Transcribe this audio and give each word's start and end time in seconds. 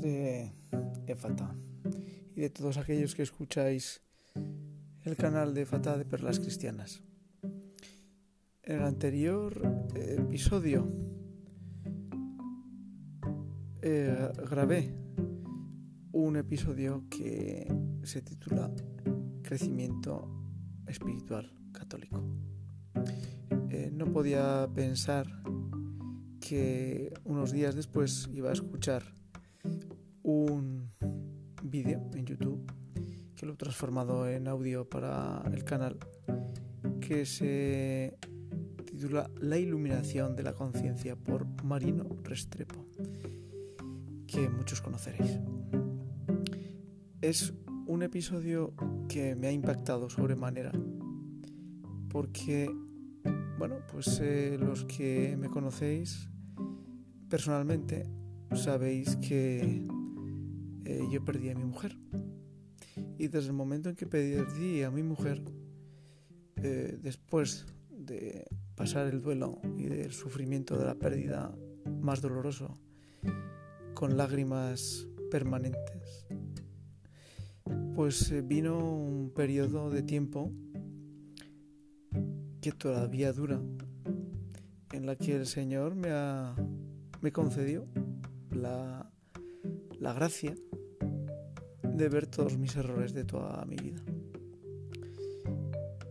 de 0.00 0.52
EFATA 1.06 1.54
y 2.36 2.40
de 2.40 2.50
todos 2.50 2.76
aquellos 2.76 3.14
que 3.14 3.22
escucháis 3.22 4.00
el 5.04 5.16
canal 5.16 5.54
de 5.54 5.62
EFATA 5.62 5.96
de 5.96 6.04
Perlas 6.04 6.40
Cristianas. 6.40 7.02
En 8.62 8.76
el 8.76 8.82
anterior 8.82 9.60
episodio 9.94 10.86
eh, 13.82 14.32
grabé 14.50 14.94
un 16.12 16.36
episodio 16.36 17.04
que 17.08 17.66
se 18.02 18.22
titula 18.22 18.70
Crecimiento 19.42 20.28
Espiritual 20.86 21.52
Católico. 21.72 22.22
Eh, 23.70 23.90
no 23.92 24.12
podía 24.12 24.68
pensar 24.74 25.26
que 26.40 27.12
unos 27.24 27.52
días 27.52 27.74
después 27.74 28.28
iba 28.32 28.50
a 28.50 28.52
escuchar 28.52 29.17
un 30.28 30.90
vídeo 31.62 32.10
en 32.14 32.26
YouTube 32.26 32.70
que 33.34 33.46
lo 33.46 33.54
he 33.54 33.56
transformado 33.56 34.28
en 34.28 34.46
audio 34.46 34.86
para 34.86 35.42
el 35.50 35.64
canal 35.64 35.98
que 37.00 37.24
se 37.24 38.18
titula 38.84 39.30
La 39.40 39.56
iluminación 39.56 40.36
de 40.36 40.42
la 40.42 40.52
conciencia 40.52 41.16
por 41.16 41.46
Marino 41.64 42.04
Restrepo, 42.24 42.84
que 44.26 44.50
muchos 44.50 44.82
conoceréis. 44.82 45.38
Es 47.22 47.54
un 47.86 48.02
episodio 48.02 48.74
que 49.08 49.34
me 49.34 49.46
ha 49.46 49.52
impactado 49.52 50.10
sobremanera 50.10 50.72
porque, 52.10 52.70
bueno, 53.58 53.76
pues 53.90 54.20
eh, 54.20 54.58
los 54.60 54.84
que 54.84 55.38
me 55.38 55.48
conocéis 55.48 56.28
Personalmente, 57.28 58.06
sabéis 58.54 59.16
que 59.16 59.86
eh, 60.88 61.06
yo 61.10 61.22
perdí 61.22 61.50
a 61.50 61.54
mi 61.54 61.64
mujer. 61.64 61.98
Y 63.18 63.28
desde 63.28 63.48
el 63.48 63.52
momento 63.52 63.90
en 63.90 63.94
que 63.94 64.06
perdí 64.06 64.82
a 64.82 64.90
mi 64.90 65.02
mujer, 65.02 65.42
eh, 66.56 66.98
después 67.02 67.66
de 67.90 68.46
pasar 68.74 69.06
el 69.06 69.20
duelo 69.20 69.60
y 69.76 69.84
del 69.84 70.12
sufrimiento 70.12 70.78
de 70.78 70.86
la 70.86 70.94
pérdida 70.94 71.54
más 72.00 72.22
doloroso, 72.22 72.78
con 73.92 74.16
lágrimas 74.16 75.06
permanentes, 75.30 76.26
pues 77.94 78.32
eh, 78.32 78.40
vino 78.40 78.78
un 78.78 79.30
periodo 79.34 79.90
de 79.90 80.02
tiempo 80.02 80.50
que 82.62 82.72
todavía 82.72 83.34
dura, 83.34 83.60
en 84.92 85.04
la 85.04 85.16
que 85.16 85.36
el 85.36 85.46
Señor 85.46 85.94
me 85.94 86.08
ha 86.12 86.56
me 87.20 87.30
concedió 87.30 87.86
la, 88.50 89.10
la 89.98 90.12
gracia 90.14 90.54
de 91.98 92.08
ver 92.08 92.26
todos 92.26 92.56
mis 92.56 92.76
errores 92.76 93.12
de 93.12 93.24
toda 93.24 93.64
mi 93.66 93.76
vida. 93.76 94.00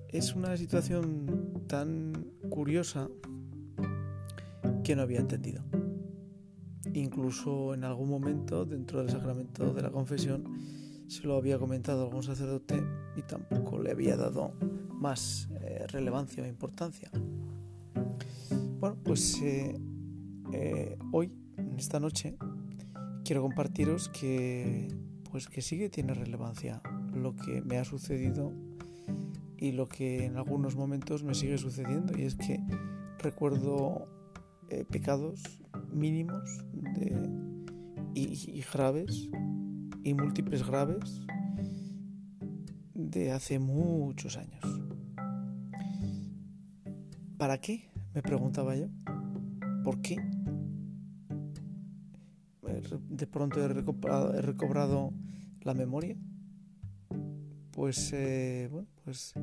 Es 0.09 0.35
una 0.35 0.55
situación 0.57 1.63
tan 1.67 2.13
curiosa 2.49 3.09
que 4.83 4.95
no 4.95 5.01
había 5.01 5.19
entendido. 5.19 5.63
Incluso 6.93 7.73
en 7.73 7.83
algún 7.83 8.09
momento 8.09 8.65
dentro 8.65 8.99
del 8.99 9.09
sacramento 9.09 9.73
de 9.73 9.81
la 9.81 9.91
confesión 9.91 10.43
se 11.07 11.25
lo 11.25 11.37
había 11.37 11.57
comentado 11.57 12.01
a 12.01 12.05
algún 12.05 12.23
sacerdote 12.23 12.83
y 13.15 13.21
tampoco 13.21 13.79
le 13.79 13.91
había 13.91 14.17
dado 14.17 14.53
más 14.91 15.47
eh, 15.61 15.85
relevancia 15.87 16.43
o 16.43 16.45
importancia. 16.47 17.09
Bueno, 18.79 18.97
pues 19.03 19.41
eh, 19.41 19.79
eh, 20.51 20.97
hoy, 21.11 21.31
esta 21.77 21.99
noche, 21.99 22.37
quiero 23.23 23.41
compartiros 23.41 24.09
que, 24.09 24.87
pues 25.37 25.49
que 25.49 25.61
sí 25.61 25.77
que 25.77 25.87
tiene 25.87 26.15
relevancia 26.15 26.81
lo 27.13 27.35
que 27.35 27.61
me 27.61 27.77
ha 27.77 27.85
sucedido 27.85 28.51
y 29.55 29.71
lo 29.71 29.87
que 29.87 30.25
en 30.25 30.35
algunos 30.35 30.75
momentos 30.75 31.23
me 31.23 31.35
sigue 31.35 31.59
sucediendo 31.59 32.17
y 32.17 32.23
es 32.23 32.33
que 32.33 32.59
recuerdo 33.19 34.07
eh, 34.69 34.83
pecados 34.83 35.59
mínimos 35.93 36.65
y, 38.15 38.63
graves 38.73 39.29
y 40.03 40.15
múltiples 40.15 40.65
graves 40.65 41.21
de 42.95 43.31
hace 43.31 43.59
muchos 43.59 44.37
años. 44.37 44.63
¿Para 47.37 47.59
qué? 47.59 47.91
Me 48.15 48.23
preguntaba 48.23 48.75
yo. 48.75 48.87
¿Por 49.83 50.01
qué 50.01 50.17
de 53.17 53.27
pronto 53.27 53.59
he 53.63 53.67
recobrado, 54.41 55.13
la 55.61 55.73
memoria, 55.73 56.15
pues, 57.71 58.13
eh, 58.13 58.69
bueno, 58.71 58.87
pues 59.03 59.33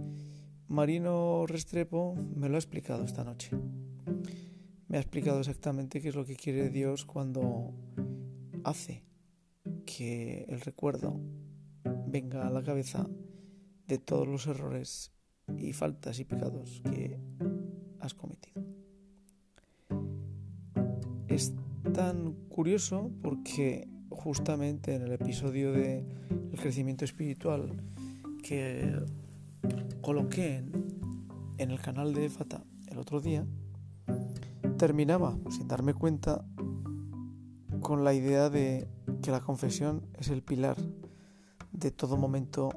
Marino 0.68 1.44
Restrepo 1.46 2.14
me 2.14 2.48
lo 2.48 2.54
ha 2.54 2.58
explicado 2.58 3.04
esta 3.04 3.24
noche. 3.24 3.50
Me 4.88 4.96
ha 4.96 5.00
explicado 5.00 5.40
exactamente 5.40 6.00
qué 6.00 6.08
es 6.08 6.14
lo 6.14 6.24
que 6.24 6.36
quiere 6.36 6.70
Dios 6.70 7.04
cuando 7.04 7.74
hace 8.64 9.04
que 9.84 10.46
el 10.48 10.60
recuerdo 10.60 11.20
venga 12.06 12.46
a 12.46 12.50
la 12.50 12.62
cabeza 12.62 13.06
de 13.86 13.98
todos 13.98 14.26
los 14.26 14.46
errores 14.46 15.12
y 15.58 15.72
faltas 15.72 16.20
y 16.20 16.24
pecados 16.24 16.80
que 16.90 17.18
has 18.00 18.14
cometido 18.14 18.64
tan 21.94 22.43
curioso 22.54 23.10
porque 23.20 23.88
justamente 24.10 24.94
en 24.94 25.02
el 25.02 25.10
episodio 25.10 25.72
de 25.72 26.06
el 26.52 26.56
crecimiento 26.60 27.04
espiritual 27.04 27.82
que 28.44 28.96
coloqué 30.00 30.62
en, 31.58 31.70
el 31.72 31.80
canal 31.80 32.14
de 32.14 32.30
Fata 32.30 32.62
el 32.86 32.98
otro 32.98 33.20
día, 33.20 33.44
terminaba, 34.78 35.36
sin 35.50 35.66
darme 35.66 35.94
cuenta, 35.94 36.44
con 37.80 38.04
la 38.04 38.14
idea 38.14 38.50
de 38.50 38.86
que 39.20 39.32
la 39.32 39.40
confesión 39.40 40.06
es 40.16 40.28
el 40.28 40.44
pilar 40.44 40.76
de 41.72 41.90
todo 41.90 42.16
momento 42.16 42.68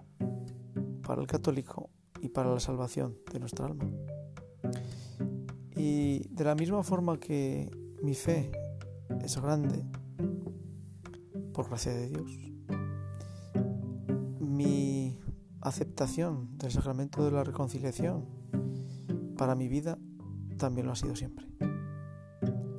para 1.06 1.22
el 1.22 1.28
católico 1.28 1.92
y 2.20 2.30
para 2.30 2.52
la 2.52 2.60
salvación 2.60 3.16
de 3.32 3.40
nuestra 3.40 3.68
alma. 3.68 3.86
Y 5.76 6.28
de 6.30 6.44
la 6.44 6.56
misma 6.56 6.82
forma 6.82 7.20
que 7.20 7.70
mi 8.02 8.16
fe 8.16 8.50
es 9.24 9.42
grande, 9.42 9.84
por 11.54 11.70
gracia 11.70 11.94
de 11.94 12.10
Dios. 12.10 12.32
Mi 14.40 15.20
aceptación 15.62 16.58
del 16.58 16.72
sacramento 16.72 17.26
de 17.26 17.32
la 17.32 17.44
reconciliación 17.44 18.26
para 19.38 19.56
mi 19.56 19.68
vida 19.68 19.98
también 20.58 20.88
lo 20.88 20.94
ha 20.94 20.96
sido 20.96 21.16
siempre. 21.16 21.48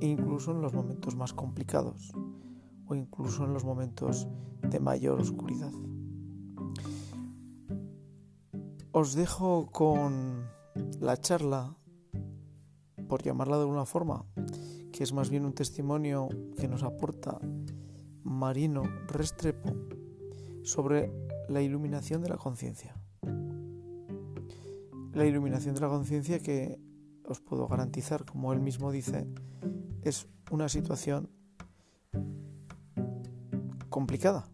Incluso 0.00 0.52
en 0.52 0.62
los 0.62 0.72
momentos 0.72 1.16
más 1.16 1.32
complicados 1.32 2.12
o 2.86 2.94
incluso 2.94 3.44
en 3.44 3.52
los 3.52 3.64
momentos 3.64 4.28
de 4.62 4.80
mayor 4.80 5.20
oscuridad. 5.20 5.72
Os 8.92 9.14
dejo 9.14 9.70
con 9.70 10.48
la 11.00 11.16
charla, 11.16 11.76
por 13.08 13.22
llamarla 13.22 13.56
de 13.56 13.62
alguna 13.62 13.84
forma, 13.84 14.24
que 14.98 15.04
es 15.04 15.12
más 15.12 15.30
bien 15.30 15.44
un 15.44 15.52
testimonio 15.52 16.28
que 16.56 16.66
nos 16.66 16.82
aporta 16.82 17.38
Marino 18.24 18.82
Restrepo 19.06 19.72
sobre 20.64 21.12
la 21.48 21.62
iluminación 21.62 22.20
de 22.20 22.28
la 22.28 22.36
conciencia. 22.36 22.96
La 25.12 25.24
iluminación 25.24 25.76
de 25.76 25.82
la 25.82 25.88
conciencia 25.88 26.40
que 26.40 26.80
os 27.24 27.38
puedo 27.40 27.68
garantizar, 27.68 28.24
como 28.24 28.52
él 28.52 28.58
mismo 28.58 28.90
dice, 28.90 29.28
es 30.02 30.26
una 30.50 30.68
situación 30.68 31.30
complicada, 33.88 34.50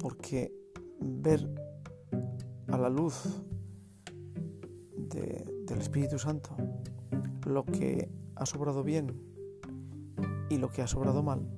porque 0.00 0.52
ver 0.98 1.48
a 2.66 2.76
la 2.76 2.88
luz 2.88 3.22
del 4.96 5.78
Espíritu 5.78 6.18
Santo 6.18 6.56
lo 7.46 7.64
que 7.64 8.10
ha 8.34 8.46
sobrado 8.46 8.82
bien 8.82 9.29
y 10.50 10.58
lo 10.58 10.68
que 10.68 10.82
ha 10.82 10.86
sobrado 10.86 11.22
mal 11.22 11.48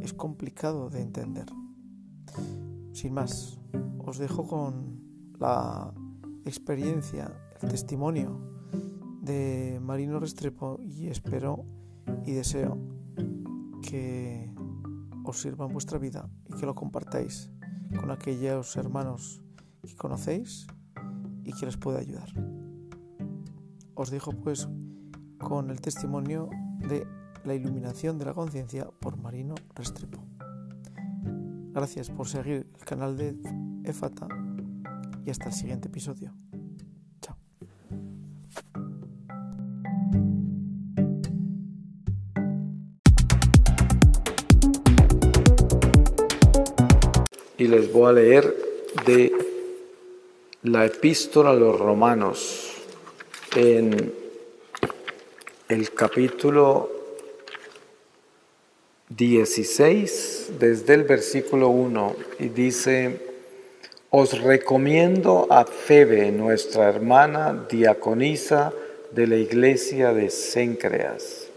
es 0.00 0.14
complicado 0.14 0.88
de 0.88 1.02
entender. 1.02 1.46
Sin 2.92 3.12
más, 3.12 3.60
os 3.98 4.16
dejo 4.16 4.46
con 4.46 5.02
la 5.38 5.92
experiencia, 6.46 7.36
el 7.60 7.68
testimonio 7.68 8.40
de 9.20 9.78
Marino 9.82 10.18
Restrepo 10.18 10.78
y 10.80 11.08
espero 11.08 11.66
y 12.24 12.32
deseo 12.32 12.78
que 13.82 14.52
os 15.24 15.40
sirva 15.40 15.66
en 15.66 15.72
vuestra 15.72 15.98
vida 15.98 16.28
y 16.46 16.54
que 16.54 16.66
lo 16.66 16.74
compartáis 16.74 17.50
con 17.98 18.10
aquellos 18.10 18.76
hermanos 18.76 19.42
que 19.82 19.96
conocéis 19.96 20.66
y 21.44 21.52
que 21.52 21.66
les 21.66 21.76
pueda 21.76 21.98
ayudar. 21.98 22.28
Os 23.94 24.10
dejo 24.10 24.32
pues 24.32 24.68
con 25.38 25.70
el 25.70 25.80
testimonio 25.80 26.48
de 26.88 27.06
la 27.44 27.54
iluminación 27.54 28.18
de 28.18 28.26
la 28.26 28.34
conciencia 28.34 28.86
por 29.00 29.16
Marino 29.16 29.54
Restrepo. 29.74 30.22
Gracias 31.72 32.10
por 32.10 32.28
seguir 32.28 32.66
el 32.78 32.84
canal 32.84 33.16
de 33.16 33.34
EFATA 33.84 34.28
y 35.24 35.30
hasta 35.30 35.46
el 35.46 35.52
siguiente 35.52 35.88
episodio. 35.88 36.32
Chao. 37.20 37.36
Y 47.58 47.68
les 47.68 47.92
voy 47.92 48.10
a 48.10 48.12
leer 48.12 48.54
de 49.06 49.32
la 50.62 50.84
epístola 50.84 51.50
a 51.50 51.54
los 51.54 51.78
romanos 51.80 52.74
en 53.56 54.12
el 55.68 55.92
capítulo 55.94 57.01
16, 59.16 60.52
desde 60.58 60.94
el 60.94 61.04
versículo 61.04 61.68
1, 61.68 62.16
y 62.38 62.48
dice, 62.48 63.18
os 64.10 64.40
recomiendo 64.40 65.46
a 65.50 65.64
Febe, 65.64 66.30
nuestra 66.30 66.88
hermana 66.88 67.66
diaconisa 67.70 68.72
de 69.10 69.26
la 69.26 69.36
iglesia 69.36 70.12
de 70.12 70.30
Cencreas. 70.30 71.48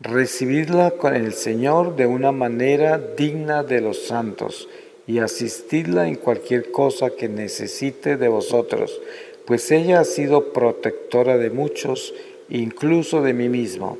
Recibidla 0.00 0.92
con 0.92 1.14
el 1.14 1.32
Señor 1.32 1.96
de 1.96 2.06
una 2.06 2.32
manera 2.32 2.98
digna 2.98 3.62
de 3.62 3.80
los 3.80 4.06
santos 4.06 4.68
y 5.06 5.18
asistidla 5.18 6.08
en 6.08 6.16
cualquier 6.16 6.70
cosa 6.70 7.10
que 7.10 7.28
necesite 7.28 8.16
de 8.16 8.28
vosotros, 8.28 9.00
pues 9.46 9.70
ella 9.70 10.00
ha 10.00 10.04
sido 10.04 10.52
protectora 10.52 11.38
de 11.38 11.50
muchos, 11.50 12.14
incluso 12.48 13.22
de 13.22 13.32
mí 13.32 13.48
mismo. 13.48 13.98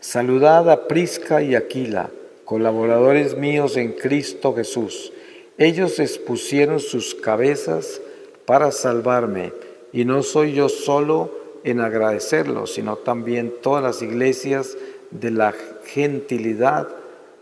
Saludad 0.00 0.68
a 0.70 0.88
Prisca 0.88 1.42
y 1.42 1.54
Aquila, 1.54 2.10
colaboradores 2.44 3.36
míos 3.36 3.76
en 3.76 3.92
Cristo 3.92 4.54
Jesús 4.54 5.12
ellos 5.60 5.98
expusieron 5.98 6.80
sus 6.80 7.14
cabezas 7.14 8.00
para 8.46 8.72
salvarme 8.72 9.52
y 9.92 10.06
no 10.06 10.22
soy 10.22 10.54
yo 10.54 10.70
solo 10.70 11.30
en 11.64 11.80
agradecerlo, 11.80 12.66
sino 12.66 12.96
también 12.96 13.52
todas 13.60 13.82
las 13.84 14.00
iglesias 14.00 14.78
de 15.10 15.30
la 15.30 15.54
gentilidad. 15.84 16.88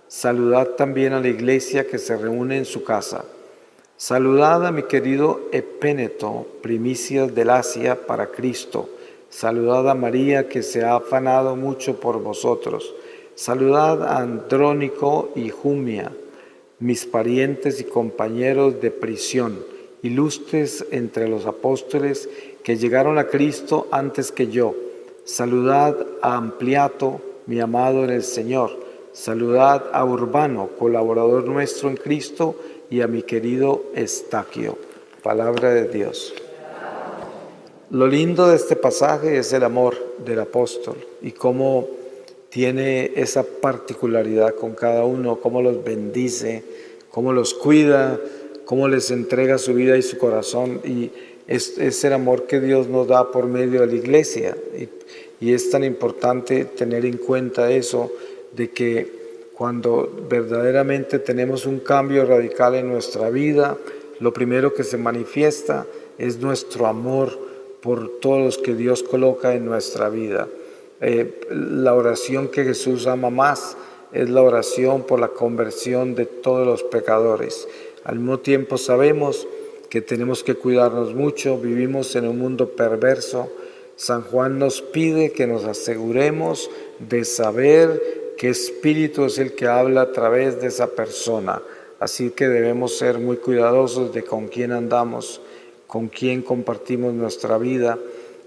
Saludad 0.09 0.71
también 0.71 1.13
a 1.13 1.21
la 1.21 1.29
iglesia 1.29 1.87
que 1.87 1.99
se 1.99 2.17
reúne 2.17 2.59
en 2.59 2.65
su 2.65 2.83
casa. 2.83 3.25
Saludad 3.97 4.67
a 4.67 4.73
mi 4.73 4.83
querido 4.83 5.43
Epéneto, 5.53 6.45
primicias 6.61 7.33
del 7.37 7.51
Asia 7.51 8.05
para 8.05 8.33
Cristo. 8.33 8.89
Saludad 9.31 9.89
a 9.89 9.95
María 9.95 10.49
que 10.49 10.63
se 10.63 10.85
ha 10.85 10.97
afanado 10.97 11.57
mucho 11.57 12.01
por 12.01 12.23
vosotros. 12.23 12.95
Saludad 13.35 14.03
a 14.03 14.19
Andrónico 14.19 15.31
y 15.35 15.51
Jumia 15.51 16.13
mis 16.81 17.07
parientes 17.07 17.81
y 17.81 17.85
compañeros 17.85 18.81
de 18.81 18.91
prisión, 18.91 19.59
ilustres 20.03 20.87
entre 20.93 21.29
los 21.29 21.47
apóstoles 21.47 22.29
que 22.63 22.77
llegaron 22.77 23.19
a 23.19 23.27
Cristo 23.27 23.89
antes 23.91 24.31
que 24.31 24.49
yo. 24.49 24.75
Saludad 25.25 25.97
a 26.23 26.37
Ampliato, 26.37 27.21
mi 27.47 27.61
amado 27.61 28.05
en 28.05 28.11
el 28.11 28.23
Señor. 28.23 28.71
Saludad 29.13 29.87
a 29.93 30.05
Urbano, 30.05 30.71
colaborador 30.79 31.45
nuestro 31.45 31.89
en 31.89 31.97
Cristo, 31.97 32.55
y 32.91 33.01
a 33.01 33.07
mi 33.07 33.23
querido 33.23 33.83
Estaquio. 33.95 34.79
Palabra 35.23 35.75
de 35.75 35.89
Dios. 35.89 36.33
Lo 37.91 38.07
lindo 38.07 38.49
de 38.49 38.57
este 38.57 38.77
pasaje 38.77 39.39
es 39.39 39.51
el 39.55 39.65
amor 39.65 39.97
del 40.23 40.41
apóstol 40.41 40.97
y 41.23 41.33
cómo 41.33 41.89
tiene 42.51 43.13
esa 43.17 43.43
particularidad 43.43 44.55
con 44.57 44.75
cada 44.75 45.05
uno, 45.07 45.41
cómo 45.41 45.63
los 45.63 45.83
bendice, 45.83 46.63
cómo 47.09 47.33
los 47.33 47.55
cuida, 47.55 48.21
cómo 48.67 48.89
les 48.89 49.11
entrega 49.11 49.57
su 49.57 49.73
vida 49.73 49.97
y 49.97 50.03
su 50.03 50.19
corazón. 50.19 50.83
Y 50.85 51.11
es, 51.47 52.05
el 52.05 52.13
amor 52.13 52.47
que 52.47 52.61
Dios 52.61 52.89
nos 52.89 53.09
da 53.09 53.33
por 53.33 53.47
medio 53.47 53.81
de 53.81 53.87
la 53.87 53.95
iglesia. 53.95 54.55
Y, 55.41 55.55
es 55.55 55.71
tan 55.71 55.83
importante 55.83 56.67
tener 56.67 57.07
en 57.07 57.17
cuenta 57.17 57.71
eso, 57.71 58.13
de 58.53 58.71
que 58.71 59.49
cuando 59.55 60.27
verdaderamente 60.29 61.21
tenemos 61.21 61.65
un 61.65 61.79
cambio 61.79 62.27
radical 62.27 62.75
en 62.75 62.89
nuestra 62.89 63.31
vida, 63.31 63.79
lo 64.21 64.35
primero 64.35 64.75
que 64.75 64.85
se 64.85 64.99
manifiesta 64.99 65.87
es 66.19 66.39
nuestro 66.39 66.87
amor 66.87 67.48
por 67.81 68.21
todos 68.21 68.41
los 68.41 68.59
que 68.59 68.75
Dios 68.75 69.03
coloca 69.03 69.55
en 69.55 69.65
nuestra 69.65 70.09
vida. 70.09 70.49
Eh, 71.01 71.41
la 71.51 71.95
oración 71.95 72.49
que 72.49 72.65
Jesús 72.65 73.07
ama 73.07 73.31
más 73.31 73.77
es 74.13 74.29
la 74.31 74.43
oración 74.43 75.03
por 75.03 75.21
la 75.21 75.29
conversión 75.29 76.15
de 76.15 76.27
todos 76.27 76.67
los 76.67 76.83
pecadores. 76.83 77.69
Al 78.05 78.17
mismo 78.17 78.39
tiempo 78.41 78.79
sabemos 78.79 79.47
que 79.91 80.01
tenemos 80.01 80.43
que 80.43 80.55
cuidarnos 80.55 81.15
mucho, 81.15 81.59
vivimos 81.59 82.15
en 82.17 82.27
un 82.27 82.39
mundo 82.39 82.71
perverso. 82.71 83.51
San 83.97 84.23
Juan 84.23 84.59
nos 84.59 84.83
pide 84.83 85.33
que 85.33 85.47
nos 85.47 85.65
aseguremos 85.65 86.71
de 86.99 87.25
saber 87.25 88.35
qué 88.37 88.51
espíritu 88.51 89.25
es 89.25 89.39
el 89.39 89.55
que 89.55 89.67
habla 89.67 90.03
a 90.03 90.13
través 90.13 90.61
de 90.61 90.69
esa 90.69 90.89
persona. 90.89 91.63
Así 91.99 92.31
que 92.31 92.49
debemos 92.49 92.97
ser 92.97 93.19
muy 93.19 93.39
cuidadosos 93.39 94.15
de 94.15 94.23
con 94.23 94.47
quién 94.49 94.73
andamos, 94.73 95.41
con 95.89 96.07
quién 96.09 96.43
compartimos 96.43 97.13
nuestra 97.15 97.59
vida 97.59 97.99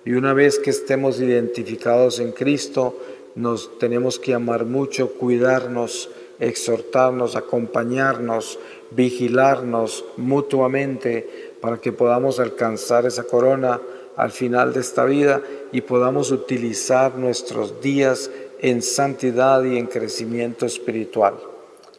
y 0.06 0.14
una 0.14 0.34
vez 0.34 0.58
que 0.60 0.70
estemos 0.70 1.20
identificados 1.20 2.20
en 2.20 2.32
Cristo, 2.32 2.98
nos 3.36 3.78
tenemos 3.78 4.18
que 4.20 4.34
amar 4.34 4.66
mucho, 4.66 5.14
cuidarnos, 5.14 6.10
exhortarnos, 6.40 7.36
acompañarnos, 7.36 8.58
vigilarnos 8.92 10.06
mutuamente 10.18 11.54
para 11.62 11.78
que 11.78 11.92
podamos 11.92 12.40
alcanzar 12.40 13.06
esa 13.06 13.24
corona 13.24 13.80
al 14.18 14.32
final 14.32 14.74
de 14.74 14.82
esta 14.82 15.06
vida 15.06 15.42
y 15.72 15.82
podamos 15.82 16.32
utilizar 16.32 17.16
nuestros 17.16 17.82
días 17.82 18.30
en 18.60 18.82
santidad 18.82 19.64
y 19.64 19.78
en 19.78 19.88
crecimiento 19.88 20.66
espiritual. 20.66 21.36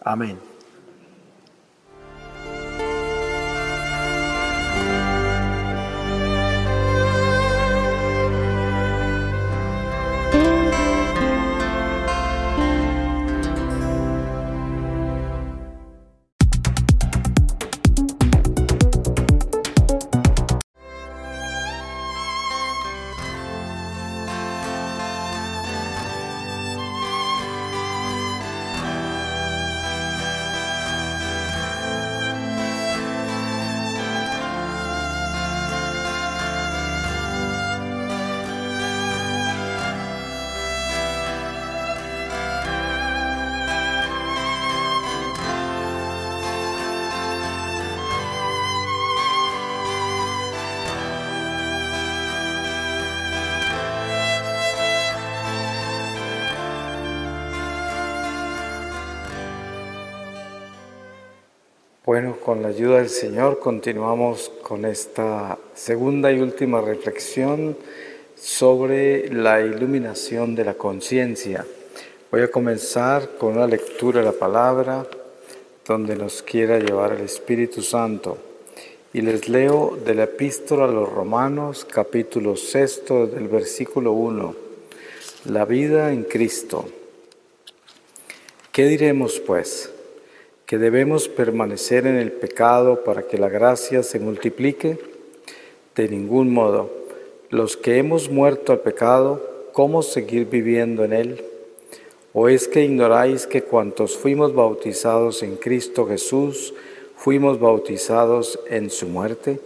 Amén. 0.00 0.51
Bueno, 62.12 62.36
con 62.38 62.60
la 62.60 62.68
ayuda 62.68 62.98
del 62.98 63.08
Señor 63.08 63.58
continuamos 63.58 64.52
con 64.62 64.84
esta 64.84 65.58
segunda 65.74 66.30
y 66.30 66.40
última 66.40 66.82
reflexión 66.82 67.74
sobre 68.36 69.32
la 69.32 69.62
iluminación 69.62 70.54
de 70.54 70.66
la 70.66 70.74
conciencia. 70.74 71.64
Voy 72.30 72.42
a 72.42 72.50
comenzar 72.50 73.38
con 73.38 73.56
una 73.56 73.66
lectura 73.66 74.20
de 74.20 74.26
la 74.26 74.32
palabra 74.32 75.06
donde 75.86 76.14
nos 76.14 76.42
quiera 76.42 76.78
llevar 76.78 77.14
el 77.14 77.22
Espíritu 77.22 77.80
Santo. 77.80 78.36
Y 79.14 79.22
les 79.22 79.48
leo 79.48 79.98
de 80.04 80.14
la 80.14 80.24
epístola 80.24 80.84
a 80.84 80.88
los 80.88 81.10
Romanos, 81.10 81.86
capítulo 81.90 82.56
sexto, 82.56 83.26
del 83.26 83.48
versículo 83.48 84.12
1. 84.12 84.54
La 85.46 85.64
vida 85.64 86.12
en 86.12 86.24
Cristo. 86.24 86.84
¿Qué 88.70 88.84
diremos 88.84 89.40
pues? 89.40 89.91
Que 90.72 90.78
debemos 90.78 91.28
permanecer 91.28 92.06
en 92.06 92.16
el 92.16 92.32
pecado 92.32 93.04
para 93.04 93.24
que 93.24 93.36
la 93.36 93.50
gracia 93.50 94.02
se 94.02 94.18
multiplique? 94.18 94.98
De 95.94 96.08
ningún 96.08 96.50
modo. 96.50 96.90
Los 97.50 97.76
que 97.76 97.98
hemos 97.98 98.30
muerto 98.30 98.72
al 98.72 98.80
pecado, 98.80 99.68
¿cómo 99.74 100.00
seguir 100.00 100.46
viviendo 100.46 101.04
en 101.04 101.12
él? 101.12 101.44
¿O 102.32 102.48
es 102.48 102.68
que 102.68 102.82
ignoráis 102.84 103.46
que 103.46 103.60
cuantos 103.60 104.16
fuimos 104.16 104.54
bautizados 104.54 105.42
en 105.42 105.56
Cristo 105.56 106.06
Jesús, 106.06 106.72
fuimos 107.16 107.60
bautizados 107.60 108.58
en 108.70 108.88
su 108.88 109.08
muerte? 109.08 109.60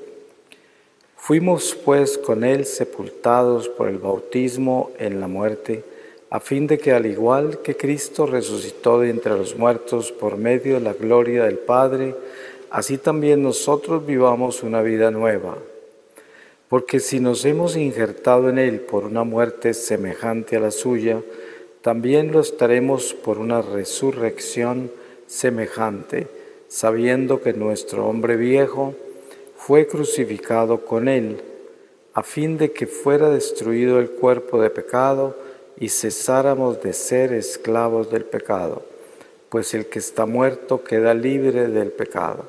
Fuimos 1.17 1.77
pues 1.85 2.19
con 2.19 2.43
él 2.43 2.67
sepultados 2.67 3.69
por 3.69 3.87
el 3.87 3.99
bautismo 3.99 4.91
en 4.99 5.21
la 5.21 5.29
muerte, 5.29 5.85
a 6.30 6.40
fin 6.40 6.66
de 6.66 6.78
que 6.78 6.92
al 6.92 7.06
igual 7.06 7.59
que 7.62 7.76
Cristo 7.76 8.26
resucitó 8.26 9.00
de 9.00 9.11
entre 9.11 9.33
los 9.33 9.56
muertos 9.56 10.11
por 10.11 10.37
medio 10.37 10.75
de 10.75 10.80
la 10.80 10.92
gloria 10.92 11.45
del 11.45 11.59
Padre, 11.59 12.14
así 12.71 12.99
también 12.99 13.42
nosotros 13.42 14.04
vivamos 14.04 14.62
una 14.62 14.83
vida 14.83 15.11
nueva. 15.11 15.56
Porque 16.68 16.99
si 16.99 17.21
nos 17.21 17.45
hemos 17.45 17.76
injertado 17.76 18.49
en 18.49 18.59
Él 18.59 18.80
por 18.80 19.04
una 19.04 19.23
muerte 19.23 19.73
semejante 19.73 20.56
a 20.56 20.61
la 20.61 20.73
suya, 20.73 21.23
también 21.80 22.33
lo 22.33 22.40
estaremos 22.40 23.14
por 23.14 23.38
una 23.38 23.62
resurrección 23.62 24.90
semejante, 25.28 26.26
sabiendo 26.66 27.40
que 27.40 27.52
nuestro 27.52 28.06
hombre 28.09 28.37
viejo 28.37 28.95
fue 29.56 29.87
crucificado 29.87 30.85
con 30.85 31.06
Él, 31.06 31.40
a 32.14 32.25
fin 32.25 32.59
de 32.59 32.73
que 32.73 32.88
fuera 32.88 33.30
destruido 33.30 34.00
el 34.00 34.11
cuerpo 34.11 34.61
de 34.61 34.71
pecado 34.71 35.46
y 35.78 35.88
cesáramos 35.88 36.83
de 36.83 36.92
ser 36.92 37.33
esclavos 37.33 38.11
del 38.11 38.25
pecado, 38.25 38.83
pues 39.49 39.75
el 39.75 39.87
que 39.87 39.99
está 39.99 40.26
muerto 40.26 40.83
queda 40.83 41.14
libre 41.14 41.68
del 41.68 41.92
pecado. 41.92 42.45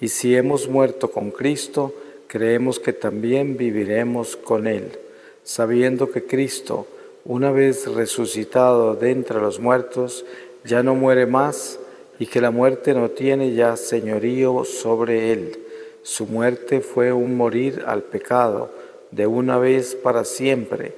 Y 0.00 0.08
si 0.08 0.36
hemos 0.36 0.68
muerto 0.68 1.10
con 1.10 1.30
Cristo, 1.30 1.94
creemos 2.26 2.80
que 2.80 2.92
también 2.92 3.56
viviremos 3.56 4.36
con 4.36 4.66
Él, 4.66 4.98
sabiendo 5.44 6.10
que 6.10 6.24
Cristo, 6.24 6.86
una 7.24 7.50
vez 7.50 7.86
resucitado 7.86 8.94
de 8.94 9.10
entre 9.10 9.40
los 9.40 9.58
muertos, 9.58 10.24
ya 10.64 10.82
no 10.82 10.94
muere 10.94 11.26
más 11.26 11.78
y 12.18 12.26
que 12.26 12.40
la 12.40 12.50
muerte 12.50 12.94
no 12.94 13.10
tiene 13.10 13.54
ya 13.54 13.76
señorío 13.76 14.64
sobre 14.64 15.32
Él. 15.32 15.58
Su 16.02 16.26
muerte 16.26 16.80
fue 16.80 17.12
un 17.12 17.36
morir 17.36 17.84
al 17.86 18.02
pecado 18.02 18.70
de 19.10 19.26
una 19.26 19.58
vez 19.58 19.94
para 19.94 20.24
siempre, 20.24 20.94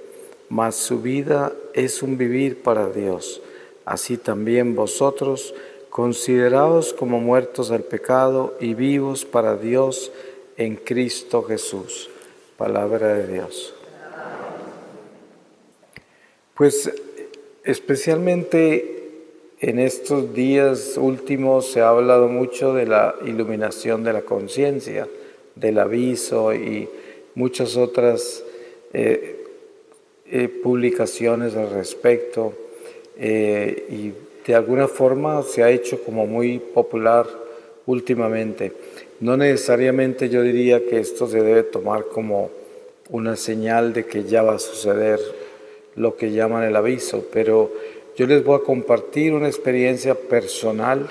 mas 0.49 0.77
su 0.77 1.01
vida 1.01 1.53
es 1.75 2.03
un 2.03 2.17
vivir 2.17 2.63
para 2.63 2.89
Dios. 2.89 3.41
Así 3.85 4.17
también 4.17 4.75
vosotros, 4.75 5.55
considerados 5.91 6.93
como 6.93 7.21
muertos 7.21 7.71
al 7.71 7.83
pecado 7.83 8.57
y 8.61 8.75
vivos 8.75 9.25
para 9.25 9.57
Dios, 9.57 10.13
en 10.57 10.77
Cristo 10.77 11.43
Jesús. 11.45 12.11
Palabra 12.57 13.15
de 13.15 13.33
Dios. 13.33 13.75
Pues 16.55 16.91
especialmente 17.65 18.99
en 19.61 19.79
estos 19.79 20.35
días 20.35 20.97
últimos 20.97 21.71
se 21.71 21.81
ha 21.81 21.89
hablado 21.89 22.29
mucho 22.29 22.75
de 22.75 22.87
la 22.87 23.15
iluminación 23.25 24.03
de 24.03 24.13
la 24.13 24.23
conciencia, 24.23 25.09
del 25.55 25.79
aviso 25.79 26.53
y 26.53 26.89
muchas 27.35 27.77
otras 27.77 28.43
eh, 28.93 29.38
eh, 30.31 30.49
publicaciones 30.49 31.55
al 31.57 31.71
respecto. 31.71 32.53
Eh, 33.19 33.87
y 33.91 34.13
de 34.47 34.55
alguna 34.55 34.89
forma 34.89 35.43
se 35.43 35.63
ha 35.63 35.71
hecho 35.71 36.03
como 36.03 36.27
muy 36.27 36.59
popular 36.59 37.27
últimamente. 37.87 38.73
No 39.21 39.37
necesariamente 39.37 40.29
yo 40.29 40.43
diría 40.43 40.87
que 40.87 41.01
esto 41.01 41.27
se 41.27 41.43
debe 41.43 41.65
tomar 41.65 42.07
como 42.07 42.51
una 43.11 43.37
señal 43.37 43.93
de 43.93 44.07
que 44.07 44.25
ya 44.25 44.43
va 44.43 44.55
a 44.55 44.59
suceder 44.59 45.19
lo 45.97 46.17
que 46.17 46.31
llaman 46.33 46.65
el 46.65 46.77
aviso, 46.77 47.27
pero 47.33 47.73
yo 48.17 48.27
les 48.27 48.45
voy 48.45 48.57
a 48.57 48.65
compartir 48.65 49.33
una 49.33 49.49
experiencia 49.49 50.15
personal 50.15 51.11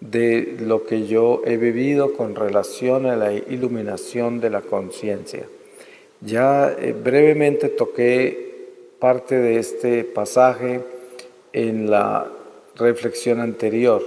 de 0.00 0.56
lo 0.60 0.84
que 0.84 1.06
yo 1.06 1.42
he 1.44 1.56
vivido 1.56 2.14
con 2.14 2.34
relación 2.34 3.06
a 3.06 3.16
la 3.16 3.32
iluminación 3.32 4.40
de 4.40 4.50
la 4.50 4.62
conciencia. 4.62 5.46
Ya 6.20 6.76
eh, 6.78 6.92
brevemente 6.92 7.68
toqué 7.68 8.50
parte 8.98 9.36
de 9.36 9.58
este 9.58 10.04
pasaje 10.04 10.80
en 11.52 11.90
la 11.90 12.30
reflexión 12.76 13.40
anterior. 13.40 14.02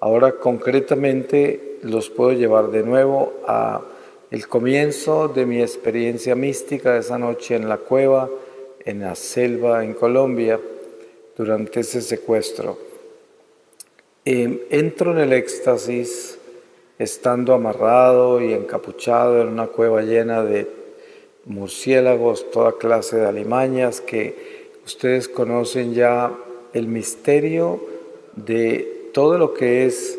Ahora 0.00 0.32
concretamente 0.32 1.78
los 1.82 2.10
puedo 2.10 2.32
llevar 2.32 2.70
de 2.70 2.82
nuevo 2.82 3.34
a 3.46 3.82
el 4.30 4.48
comienzo 4.48 5.28
de 5.28 5.46
mi 5.46 5.62
experiencia 5.62 6.34
mística 6.34 6.96
esa 6.96 7.16
noche 7.16 7.54
en 7.54 7.68
la 7.68 7.78
cueva, 7.78 8.28
en 8.84 9.00
la 9.00 9.14
selva 9.14 9.84
en 9.84 9.94
Colombia, 9.94 10.60
durante 11.36 11.80
ese 11.80 12.00
secuestro. 12.02 12.78
Em, 14.24 14.58
entro 14.70 15.12
en 15.12 15.18
el 15.18 15.32
éxtasis 15.32 16.38
estando 16.98 17.54
amarrado 17.54 18.40
y 18.40 18.52
encapuchado 18.52 19.40
en 19.42 19.48
una 19.48 19.68
cueva 19.68 20.02
llena 20.02 20.42
de 20.42 20.66
murciélagos, 21.46 22.50
toda 22.50 22.72
clase 22.72 23.16
de 23.16 23.26
alimañas 23.26 24.00
que 24.00 24.76
ustedes 24.84 25.28
conocen 25.28 25.94
ya 25.94 26.32
el 26.72 26.88
misterio 26.88 27.80
de 28.34 29.10
todo 29.12 29.38
lo 29.38 29.54
que 29.54 29.86
es 29.86 30.18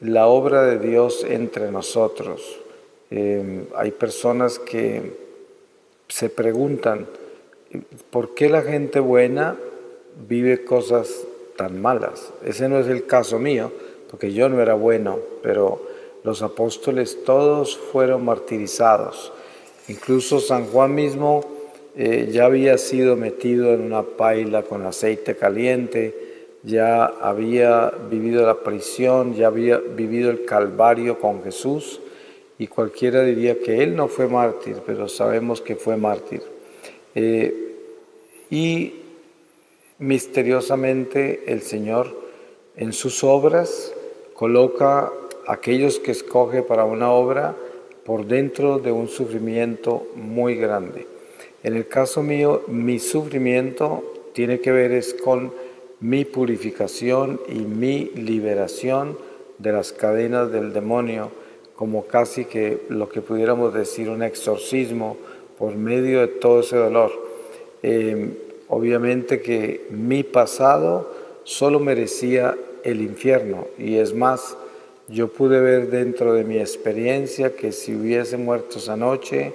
la 0.00 0.26
obra 0.28 0.62
de 0.62 0.78
Dios 0.78 1.24
entre 1.28 1.70
nosotros. 1.72 2.60
Em, 3.10 3.64
hay 3.74 3.90
personas 3.90 4.58
que 4.58 5.12
se 6.08 6.28
preguntan, 6.28 7.06
¿por 8.10 8.34
qué 8.34 8.48
la 8.48 8.62
gente 8.62 9.00
buena 9.00 9.56
vive 10.28 10.64
cosas 10.64 11.24
tan 11.56 11.80
malas? 11.80 12.32
Ese 12.44 12.68
no 12.68 12.78
es 12.78 12.86
el 12.86 13.06
caso 13.06 13.38
mío, 13.38 13.72
porque 14.10 14.32
yo 14.32 14.48
no 14.48 14.60
era 14.60 14.74
bueno, 14.74 15.18
pero 15.42 15.80
los 16.22 16.42
apóstoles 16.42 17.24
todos 17.24 17.76
fueron 17.76 18.24
martirizados. 18.24 19.32
Incluso 19.88 20.40
San 20.40 20.66
Juan 20.66 20.94
mismo 20.94 21.44
eh, 21.96 22.28
ya 22.32 22.46
había 22.46 22.76
sido 22.78 23.16
metido 23.16 23.72
en 23.72 23.82
una 23.82 24.02
paila 24.02 24.62
con 24.62 24.84
aceite 24.84 25.36
caliente, 25.36 26.14
ya 26.62 27.04
había 27.06 27.92
vivido 28.10 28.44
la 28.44 28.60
prisión, 28.60 29.34
ya 29.34 29.46
había 29.46 29.78
vivido 29.78 30.30
el 30.30 30.44
Calvario 30.44 31.20
con 31.20 31.42
Jesús 31.42 32.00
y 32.58 32.66
cualquiera 32.66 33.22
diría 33.22 33.60
que 33.60 33.82
él 33.82 33.94
no 33.94 34.08
fue 34.08 34.26
mártir, 34.26 34.76
pero 34.84 35.08
sabemos 35.08 35.60
que 35.60 35.76
fue 35.76 35.96
mártir. 35.96 36.42
Eh, 37.14 37.74
y 38.50 38.94
misteriosamente 39.98 41.44
el 41.46 41.62
Señor 41.62 42.14
en 42.76 42.92
sus 42.92 43.24
obras 43.24 43.92
coloca 44.34 45.12
a 45.46 45.52
aquellos 45.52 45.98
que 45.98 46.10
escoge 46.10 46.62
para 46.62 46.84
una 46.84 47.10
obra 47.12 47.54
por 48.06 48.26
dentro 48.26 48.78
de 48.78 48.92
un 48.92 49.08
sufrimiento 49.08 50.06
muy 50.14 50.54
grande. 50.54 51.08
En 51.64 51.74
el 51.74 51.88
caso 51.88 52.22
mío, 52.22 52.62
mi 52.68 53.00
sufrimiento 53.00 54.04
tiene 54.32 54.60
que 54.60 54.70
ver 54.70 54.92
es 54.92 55.12
con 55.12 55.52
mi 55.98 56.24
purificación 56.24 57.40
y 57.48 57.58
mi 57.58 58.12
liberación 58.14 59.18
de 59.58 59.72
las 59.72 59.92
cadenas 59.92 60.52
del 60.52 60.72
demonio, 60.72 61.32
como 61.74 62.06
casi 62.06 62.44
que 62.44 62.82
lo 62.88 63.08
que 63.08 63.22
pudiéramos 63.22 63.74
decir 63.74 64.08
un 64.08 64.22
exorcismo 64.22 65.16
por 65.58 65.74
medio 65.74 66.20
de 66.20 66.28
todo 66.28 66.60
ese 66.60 66.76
dolor. 66.76 67.10
Em, 67.82 68.34
obviamente 68.68 69.40
que 69.40 69.86
mi 69.90 70.22
pasado 70.22 71.10
solo 71.42 71.80
merecía 71.80 72.56
el 72.84 73.00
infierno 73.00 73.66
y 73.78 73.96
es 73.96 74.14
más, 74.14 74.56
yo 75.08 75.28
pude 75.28 75.60
ver 75.60 75.90
dentro 75.90 76.34
de 76.34 76.44
mi 76.44 76.58
experiencia 76.58 77.54
que 77.54 77.72
si 77.72 77.94
hubiese 77.94 78.36
muerto 78.36 78.78
esa 78.78 78.96
noche, 78.96 79.52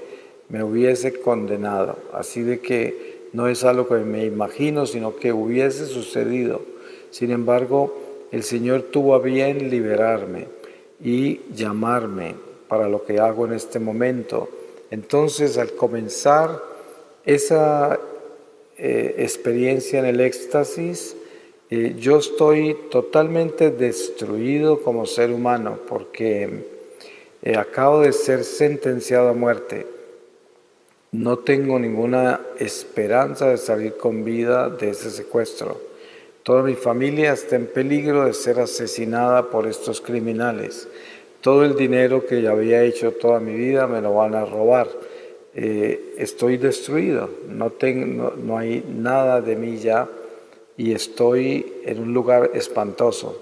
me 0.50 0.63
hubiese 0.63 1.20
condenado. 1.20 1.98
Así 2.13 2.41
de 2.41 2.60
que 2.60 3.27
no 3.34 3.48
es 3.48 3.63
algo 3.63 3.88
que 3.88 3.96
me 3.96 4.25
imagino, 4.25 4.86
sino 4.86 5.15
que 5.15 5.34
hubiese 5.34 5.86
sucedido. 5.88 6.62
Sin 7.10 7.31
embargo, 7.31 8.27
el 8.31 8.43
Señor 8.43 8.84
tuvo 8.84 9.15
a 9.15 9.20
bien 9.20 9.70
liberarme 9.70 10.48
y 11.03 11.41
llamarme 11.53 12.36
para 12.67 12.88
lo 12.88 13.03
que 13.03 13.20
hago 13.20 13.46
en 13.46 13.53
este 13.53 13.79
momento. 13.79 14.50
Entonces, 14.89 15.58
al 15.58 15.74
comenzar 15.74 16.62
esa 17.25 18.00
eh, 18.77 19.15
experiencia 19.17 20.00
en 20.00 20.05
el 20.05 20.22
éxtasis, 20.22 21.15
eh, 21.71 21.95
yo 21.97 22.17
estoy 22.17 22.77
totalmente 22.91 23.71
destruido 23.71 24.81
como 24.81 25.05
ser 25.05 25.31
humano 25.31 25.79
porque 25.87 26.65
eh, 27.41 27.55
acabo 27.55 28.01
de 28.01 28.13
ser 28.13 28.43
sentenciado 28.43 29.29
a 29.29 29.33
muerte 29.33 29.87
no 31.13 31.39
tengo 31.39 31.77
ninguna 31.77 32.39
esperanza 32.57 33.49
de 33.49 33.57
salir 33.57 33.97
con 33.97 34.23
vida 34.23 34.69
de 34.69 34.91
ese 34.91 35.09
secuestro. 35.11 35.81
Toda 36.41 36.63
mi 36.63 36.75
familia 36.75 37.33
está 37.33 37.57
en 37.57 37.67
peligro 37.67 38.25
de 38.25 38.33
ser 38.33 38.61
asesinada 38.61 39.49
por 39.49 39.67
estos 39.67 39.99
criminales. 39.99 40.87
Todo 41.41 41.65
el 41.65 41.75
dinero 41.75 42.25
que 42.25 42.41
ya 42.41 42.51
había 42.51 42.83
hecho 42.83 43.11
toda 43.11 43.41
mi 43.41 43.53
vida 43.53 43.87
me 43.87 43.99
lo 43.99 44.13
van 44.13 44.35
a 44.35 44.45
robar. 44.45 44.87
Eh, 45.53 46.13
estoy 46.17 46.55
destruido, 46.55 47.29
no, 47.49 47.71
tengo, 47.71 48.33
no, 48.41 48.57
hay 48.57 48.81
nada 48.87 49.41
de 49.41 49.57
mí 49.57 49.79
ya 49.79 50.07
y 50.81 50.93
estoy 50.95 51.79
en 51.85 52.01
un 52.01 52.11
lugar 52.11 52.50
espantoso 52.55 53.39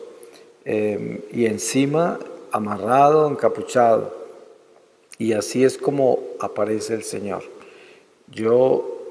em, 0.65 1.22
y 1.31 1.46
encima 1.46 2.19
amarrado, 2.51 3.29
encapuchado. 3.29 4.13
Y 5.17 5.31
así 5.31 5.63
es 5.63 5.77
como 5.77 6.19
aparece 6.41 6.96
el 6.96 7.03
Señor. 7.03 7.43
Yo, 8.27 9.05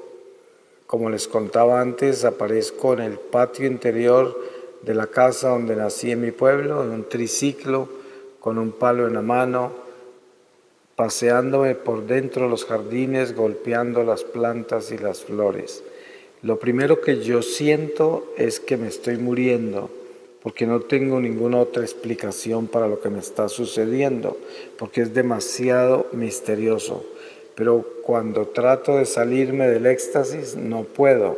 como 0.85 1.09
les 1.09 1.27
contaba 1.27 1.81
antes, 1.81 2.23
aparezco 2.23 2.93
en 2.93 2.99
el 2.99 3.17
patio 3.17 3.65
interior 3.65 4.39
de 4.83 4.93
la 4.93 5.07
casa 5.07 5.49
donde 5.49 5.75
nací 5.75 6.11
en 6.11 6.21
mi 6.21 6.29
pueblo, 6.29 6.83
en 6.83 6.91
un 6.91 7.09
triciclo, 7.09 7.89
con 8.39 8.59
un 8.59 8.73
palo 8.73 9.07
en 9.07 9.15
la 9.15 9.23
mano, 9.23 9.71
paseándome 10.95 11.73
por 11.73 12.05
dentro 12.05 12.43
de 12.43 12.51
los 12.51 12.65
jardines, 12.65 13.35
golpeando 13.35 14.03
las 14.03 14.23
plantas 14.23 14.91
y 14.91 14.99
las 14.99 15.23
flores. 15.23 15.83
Lo 16.41 16.57
primero 16.57 17.01
que 17.01 17.21
yo 17.21 17.41
siento 17.41 18.33
es 18.37 18.61
que 18.61 18.77
me 18.77 18.87
estoy 18.87 19.17
muriendo, 19.17 19.89
porque 20.41 20.65
no 20.65 20.79
tengo 20.79 21.19
ninguna 21.19 21.59
otra 21.59 21.83
explicación 21.83 22.67
para 22.67 22.87
lo 22.87 23.01
que 23.01 23.09
me 23.09 23.19
está 23.19 23.49
sucediendo, 23.49 24.37
porque 24.77 25.01
es 25.01 25.13
demasiado 25.13 26.07
misterioso. 26.13 27.05
Pero 27.55 27.85
cuando 28.03 28.47
trato 28.47 28.97
de 28.97 29.05
salirme 29.05 29.67
del 29.67 29.85
éxtasis, 29.85 30.55
no 30.55 30.83
puedo. 30.83 31.37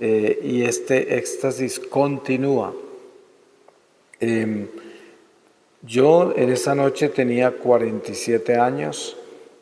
Eh, 0.00 0.40
y 0.42 0.62
este 0.62 1.18
éxtasis 1.18 1.78
continúa. 1.78 2.74
Em, 4.18 4.66
yo 5.82 6.32
en 6.34 6.48
esa 6.48 6.74
noche 6.74 7.10
tenía 7.10 7.50
47 7.50 8.56
años 8.56 9.16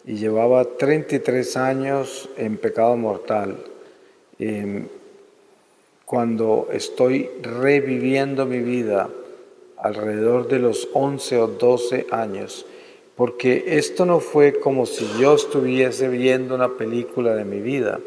y 0.07 0.15
llevaba 0.15 0.65
33 0.65 1.57
años 1.57 2.29
en 2.37 2.57
pecado 2.57 2.97
mortal. 2.97 3.70
Em, 4.41 4.87
cuando 6.07 6.69
estoy 6.73 7.29
reviviendo 7.43 8.47
mi 8.47 8.61
vida 8.61 9.11
alrededor 9.77 10.49
de 10.49 10.59
los 10.59 10.89
11 10.95 11.37
o 11.37 11.47
12 11.47 12.07
años, 12.11 12.65
porque 13.17 13.77
esto 13.77 14.07
no 14.07 14.19
fue 14.21 14.59
como 14.59 14.87
si 14.87 15.07
yo 15.21 15.35
estuviese 15.35 16.09
viendo 16.09 16.55
una 16.55 16.71
película 16.71 17.35
de 17.35 17.45
mi 17.45 17.61
vida, 17.61 18.01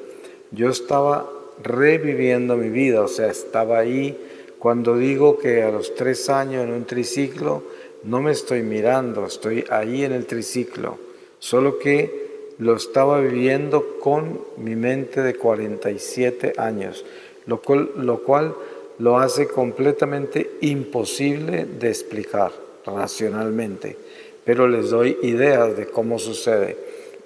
yo 0.49 0.69
estaba 0.69 1.29
reviviendo 1.61 2.57
mi 2.57 2.69
vida, 2.69 3.01
o 3.01 3.07
sea, 3.07 3.27
estaba 3.27 3.77
ahí. 3.77 4.17
Cuando 4.57 4.97
digo 4.97 5.37
que 5.37 5.61
a 5.61 5.69
los 5.69 5.93
tres 5.93 6.29
años 6.29 6.63
en 6.63 6.73
un 6.73 6.85
triciclo, 6.85 7.61
no 8.03 8.21
me 8.21 8.31
estoy 8.31 8.63
mirando, 8.63 9.27
estoy 9.27 9.65
ahí 9.69 10.03
en 10.03 10.13
el 10.13 10.25
triciclo, 10.25 10.97
solo 11.37 11.77
que 11.77 12.22
lo 12.63 12.75
estaba 12.75 13.19
viviendo 13.19 13.99
con 13.99 14.39
mi 14.57 14.75
mente 14.75 15.21
de 15.21 15.35
47 15.35 16.53
años 16.57 17.03
lo 17.45 17.61
cual, 17.61 18.55
lo 18.99 19.17
hace 19.17 19.47
completamente 19.47 20.51
imposible 20.61 21.65
de 21.65 21.89
explicar 21.89 22.51
racionalmente, 22.85 23.97
pero 24.45 24.67
les 24.67 24.91
doy 24.91 25.17
ideas 25.23 25.75
de 25.75 25.87
cómo 25.87 26.19
sucede. 26.19 26.77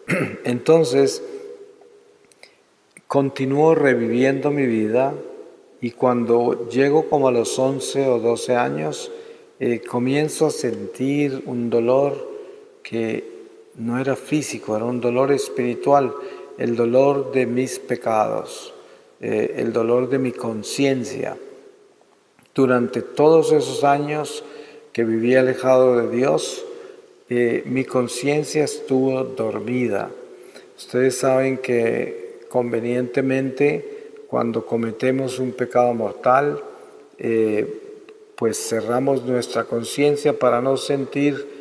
Entonces, 0.46 1.22
continúo 3.06 3.75
reviviendo 3.75 4.50
mi 4.50 4.65
vida 4.65 5.13
y 5.82 5.91
cuando 5.91 6.70
llego 6.70 7.10
como 7.10 7.27
a 7.27 7.32
los 7.32 7.60
11 7.60 8.08
o 8.08 8.20
12 8.20 8.56
años, 8.56 9.12
eh, 9.60 9.82
comienzo 9.82 10.48
a 10.48 10.51
sentir 10.51 11.44
un 11.46 11.70
dolor 11.70 12.29
que 12.82 13.37
no 13.77 14.00
era 14.00 14.15
físico, 14.15 14.75
era 14.75 14.86
un 14.86 15.00
dolor 15.01 15.31
espiritual, 15.31 16.13
el 16.57 16.75
dolor 16.75 17.31
de 17.31 17.46
mis 17.46 17.79
pecados. 17.79 18.74
Eh, 19.19 19.55
el 19.57 19.74
dolor 19.74 20.10
de 20.10 20.19
mi 20.19 20.31
conciencia. 20.31 21.38
Durante 22.54 23.02
todos 23.02 23.52
esos 23.52 23.84
años 23.84 24.43
que 24.93 25.04
viví 25.04 25.36
alejado 25.36 25.97
de 25.97 26.15
Dios, 26.15 26.63
eh, 27.28 27.63
mi 27.65 27.84
conciencia 27.84 28.63
estuvo 28.63 29.23
dormida. 29.23 30.12
Ustedes 30.78 31.17
saben 31.17 31.58
que 31.58 32.41
convenientemente 32.47 34.12
cuando 34.28 34.67
cometemos 34.67 35.39
un 35.39 35.52
pecado 35.54 35.95
mortal, 35.95 36.63
eh, 37.17 37.65
pues 38.36 38.69
cerramos 38.69 39.23
nuestra 39.23 39.63
conciencia 39.63 40.38
para 40.38 40.62
no 40.62 40.78
sentir 40.78 41.57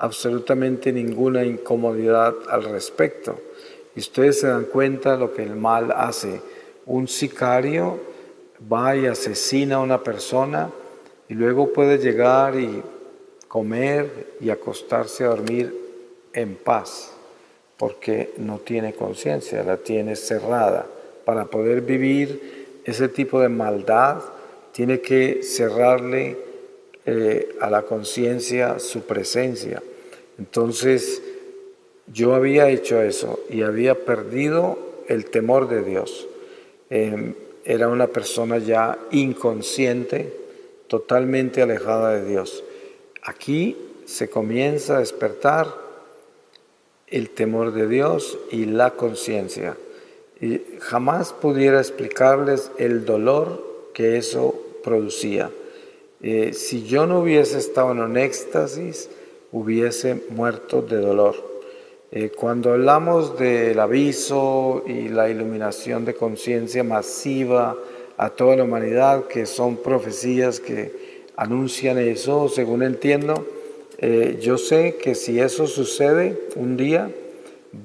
absolutamente 0.00 0.92
ninguna 0.92 1.44
incomodidad 1.44 2.34
al 2.48 2.64
respecto. 2.64 3.38
Y 3.94 4.00
ustedes 4.00 4.40
se 4.40 4.48
dan 4.48 4.64
cuenta 4.64 5.12
de 5.12 5.18
lo 5.18 5.34
que 5.34 5.42
el 5.42 5.56
mal 5.56 5.92
hace 5.92 6.40
un 6.86 7.06
sicario 7.06 8.00
va 8.70 8.96
y 8.96 9.06
asesina 9.06 9.76
a 9.76 9.80
una 9.80 10.02
persona 10.02 10.70
y 11.28 11.34
luego 11.34 11.72
puede 11.72 11.98
llegar 11.98 12.58
y 12.58 12.82
comer 13.46 14.36
y 14.40 14.50
acostarse 14.50 15.24
a 15.24 15.28
dormir 15.28 15.74
en 16.32 16.56
paz, 16.56 17.12
porque 17.76 18.32
no 18.38 18.58
tiene 18.58 18.94
conciencia, 18.94 19.62
la 19.62 19.76
tiene 19.76 20.16
cerrada. 20.16 20.86
Para 21.24 21.46
poder 21.46 21.82
vivir 21.82 22.80
ese 22.84 23.08
tipo 23.08 23.40
de 23.40 23.48
maldad, 23.48 24.22
tiene 24.72 25.00
que 25.00 25.42
cerrarle 25.42 26.38
eh, 27.04 27.56
a 27.60 27.70
la 27.70 27.82
conciencia 27.82 28.78
su 28.78 29.02
presencia. 29.02 29.82
Entonces, 30.40 31.22
yo 32.12 32.34
había 32.34 32.70
hecho 32.70 33.02
eso 33.02 33.40
y 33.50 33.60
había 33.60 34.06
perdido 34.06 34.78
el 35.06 35.26
temor 35.26 35.68
de 35.68 35.82
Dios. 35.82 36.26
Em, 36.88 37.34
era 37.64 37.88
una 37.88 38.06
persona 38.06 38.56
ya 38.56 38.98
inconsciente, 39.10 40.32
totalmente 40.88 41.60
alejada 41.60 42.16
de 42.16 42.28
Dios. 42.28 42.64
Aquí 43.22 43.76
se 44.06 44.30
comienza 44.30 44.96
a 44.96 45.00
despertar 45.00 45.74
el 47.06 47.28
temor 47.30 47.72
de 47.72 47.86
Dios 47.86 48.38
y 48.50 48.64
la 48.64 48.92
conciencia. 48.92 49.76
Y 50.40 50.62
jamás 50.80 51.34
pudiera 51.34 51.78
explicarles 51.78 52.70
el 52.78 53.04
dolor 53.04 53.90
que 53.92 54.16
eso 54.16 54.58
producía. 54.82 55.50
Eh, 56.22 56.54
si 56.54 56.86
yo 56.86 57.06
no 57.06 57.20
hubiese 57.20 57.58
estado 57.58 57.92
en 57.92 58.00
un 58.00 58.16
éxtasis, 58.16 59.10
hubiese 59.52 60.22
muerto 60.30 60.82
de 60.82 60.96
dolor. 60.98 61.50
Eh, 62.12 62.30
cuando 62.30 62.72
hablamos 62.72 63.38
del 63.38 63.78
aviso 63.78 64.82
y 64.86 65.08
la 65.08 65.28
iluminación 65.30 66.04
de 66.04 66.14
conciencia 66.14 66.82
masiva 66.82 67.76
a 68.16 68.30
toda 68.30 68.56
la 68.56 68.64
humanidad, 68.64 69.24
que 69.28 69.46
son 69.46 69.76
profecías 69.76 70.58
que 70.60 71.22
anuncian 71.36 71.98
eso, 71.98 72.48
según 72.48 72.82
entiendo, 72.82 73.46
eh, 73.98 74.38
yo 74.42 74.58
sé 74.58 74.96
que 74.96 75.14
si 75.14 75.38
eso 75.38 75.66
sucede 75.66 76.36
un 76.56 76.76
día, 76.76 77.10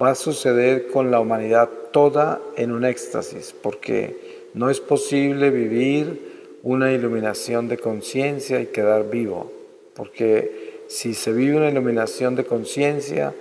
va 0.01 0.12
a 0.12 0.15
suceder 0.15 0.88
con 0.88 1.12
la 1.12 1.19
humanidad 1.19 1.69
toda 1.91 2.41
en 2.58 2.71
un 2.71 2.84
éxtasis, 2.84 3.54
porque 3.62 4.49
no 4.54 4.69
es 4.69 4.80
posible 4.80 5.51
vivir 5.51 6.58
una 6.63 6.91
iluminación 6.91 7.67
de 7.67 7.78
conciencia 7.78 8.60
y 8.60 8.67
quedar 8.67 9.10
vivo, 9.10 9.51
porque 9.93 10.64
si 10.88 11.13
se 11.13 11.32
vive 11.34 11.58
una 11.58 11.69
iluminación 11.69 12.36
de 12.36 12.45
conciencia, 12.45 13.34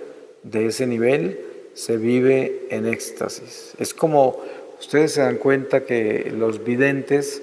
de 0.43 0.67
ese 0.67 0.87
nivel 0.87 1.39
se 1.73 1.97
vive 1.97 2.67
en 2.69 2.87
éxtasis. 2.87 3.73
Es 3.79 3.93
como 3.93 4.41
ustedes 4.79 5.13
se 5.13 5.21
dan 5.21 5.37
cuenta 5.37 5.85
que 5.85 6.31
los 6.35 6.63
videntes 6.63 7.41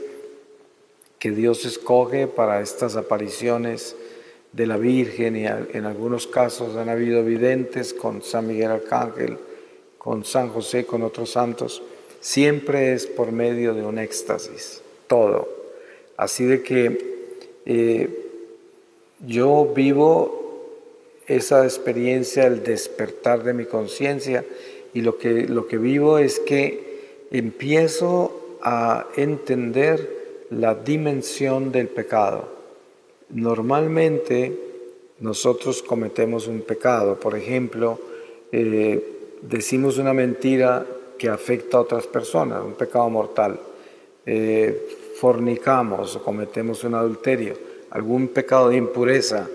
que 1.18 1.30
Dios 1.30 1.64
escoge 1.64 2.26
para 2.26 2.60
estas 2.60 2.96
apariciones 2.96 3.94
de 4.52 4.66
la 4.66 4.76
Virgen 4.76 5.36
y 5.36 5.46
en 5.46 5.86
algunos 5.86 6.26
casos 6.26 6.76
han 6.76 6.88
habido 6.88 7.24
videntes 7.24 7.94
con 7.94 8.22
San 8.22 8.46
Miguel 8.46 8.70
Arcángel, 8.70 9.38
con 9.98 10.24
San 10.24 10.48
José, 10.48 10.84
con 10.84 11.02
otros 11.02 11.30
santos, 11.30 11.82
siempre 12.20 12.92
es 12.92 13.06
por 13.06 13.32
medio 13.32 13.74
de 13.74 13.82
un 13.82 13.98
éxtasis, 13.98 14.82
todo. 15.06 15.48
Así 16.16 16.44
de 16.44 16.62
que 16.62 17.12
eh, 17.64 18.21
yo 19.26 19.72
vivo 19.74 20.42
esa 21.26 21.64
experiencia, 21.64 22.46
el 22.46 22.62
despertar 22.62 23.42
de 23.44 23.54
mi 23.54 23.64
conciencia 23.64 24.44
y 24.92 25.00
lo 25.00 25.18
que, 25.18 25.46
lo 25.48 25.66
que 25.66 25.78
vivo 25.78 26.18
es 26.18 26.40
que 26.40 27.26
empiezo 27.30 28.58
a 28.62 29.06
entender 29.16 30.46
la 30.50 30.74
dimensión 30.74 31.72
del 31.72 31.88
pecado. 31.88 32.48
Normalmente 33.30 34.52
nosotros 35.20 35.82
cometemos 35.82 36.46
un 36.46 36.62
pecado, 36.62 37.18
por 37.18 37.36
ejemplo, 37.36 37.98
eh, 38.50 39.38
decimos 39.40 39.98
una 39.98 40.12
mentira 40.12 40.84
que 41.16 41.28
afecta 41.28 41.78
a 41.78 41.80
otras 41.80 42.06
personas, 42.06 42.62
un 42.64 42.74
pecado 42.74 43.08
mortal. 43.08 43.58
Eh, 44.26 45.14
fornicamos 45.16 46.16
o 46.16 46.22
cometemos 46.22 46.84
un 46.84 46.94
adulterio, 46.94 47.54
algún 47.92 48.28
pecado 48.28 48.70
de 48.70 48.76
impureza 48.76 49.48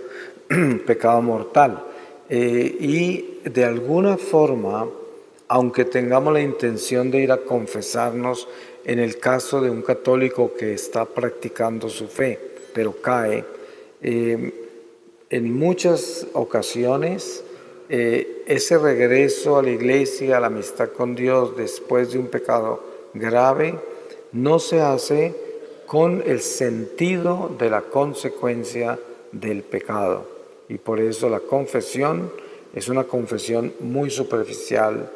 pecado 0.86 1.22
mortal. 1.22 1.84
Eh, 2.30 2.78
y 2.80 3.40
de 3.50 3.66
alguna 3.66 4.18
forma, 4.18 4.88
aunque 5.48 5.86
tengamos 5.86 6.34
la 6.34 6.42
intención 6.42 7.10
de 7.10 7.20
ir 7.20 7.32
a 7.32 7.38
confesarnos 7.38 8.48
en 8.86 9.00
el 9.00 9.18
caso 9.18 9.60
de 9.60 9.70
un 9.70 9.82
católico 9.82 10.54
que 10.58 10.74
está 10.74 11.06
practicando 11.06 11.90
su 11.90 12.08
fe, 12.08 12.40
pero 12.74 12.94
cae, 13.02 13.44
eh, 14.02 14.54
en 15.30 15.54
muchas 15.54 16.28
ocasiones 16.34 17.44
eh, 17.90 18.44
ese 18.46 18.78
regreso 18.78 19.58
a 19.58 19.64
la 19.64 19.72
iglesia, 19.72 20.38
a 20.38 20.40
la 20.40 20.48
amistad 20.48 20.90
con 20.90 21.16
Dios 21.16 21.58
después 21.58 22.12
de 22.12 22.20
un 22.20 22.28
pecado 22.28 22.84
grave, 23.14 23.80
no 24.32 24.60
se 24.60 24.80
hace 24.80 25.47
con 25.88 26.22
el 26.26 26.42
sentido 26.42 27.56
de 27.58 27.70
la 27.70 27.82
consecuencia 27.82 29.00
del 29.32 29.64
pecado. 29.64 30.28
Y 30.70 30.78
por 30.78 31.00
eso 31.00 31.30
la 31.30 31.40
confesión 31.40 32.32
es 32.76 32.90
una 32.90 33.06
confesión 33.06 33.74
muy 33.80 34.10
superficial, 34.10 35.10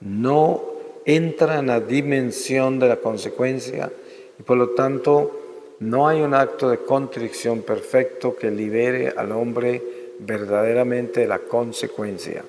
no 0.00 0.62
entra 1.04 1.58
en 1.58 1.66
la 1.66 1.80
dimensión 1.80 2.78
de 2.78 2.88
la 2.88 2.96
consecuencia 2.96 3.90
y 4.38 4.42
por 4.42 4.56
lo 4.56 4.70
tanto 4.70 5.40
no 5.80 6.08
hay 6.08 6.22
un 6.22 6.32
acto 6.32 6.70
de 6.70 6.78
contrición 6.78 7.62
perfecto 7.62 8.36
que 8.36 8.50
libere 8.50 9.08
al 9.08 9.32
hombre 9.32 9.82
verdaderamente 10.20 11.20
de 11.20 11.26
la 11.26 11.40
consecuencia. 11.40 12.44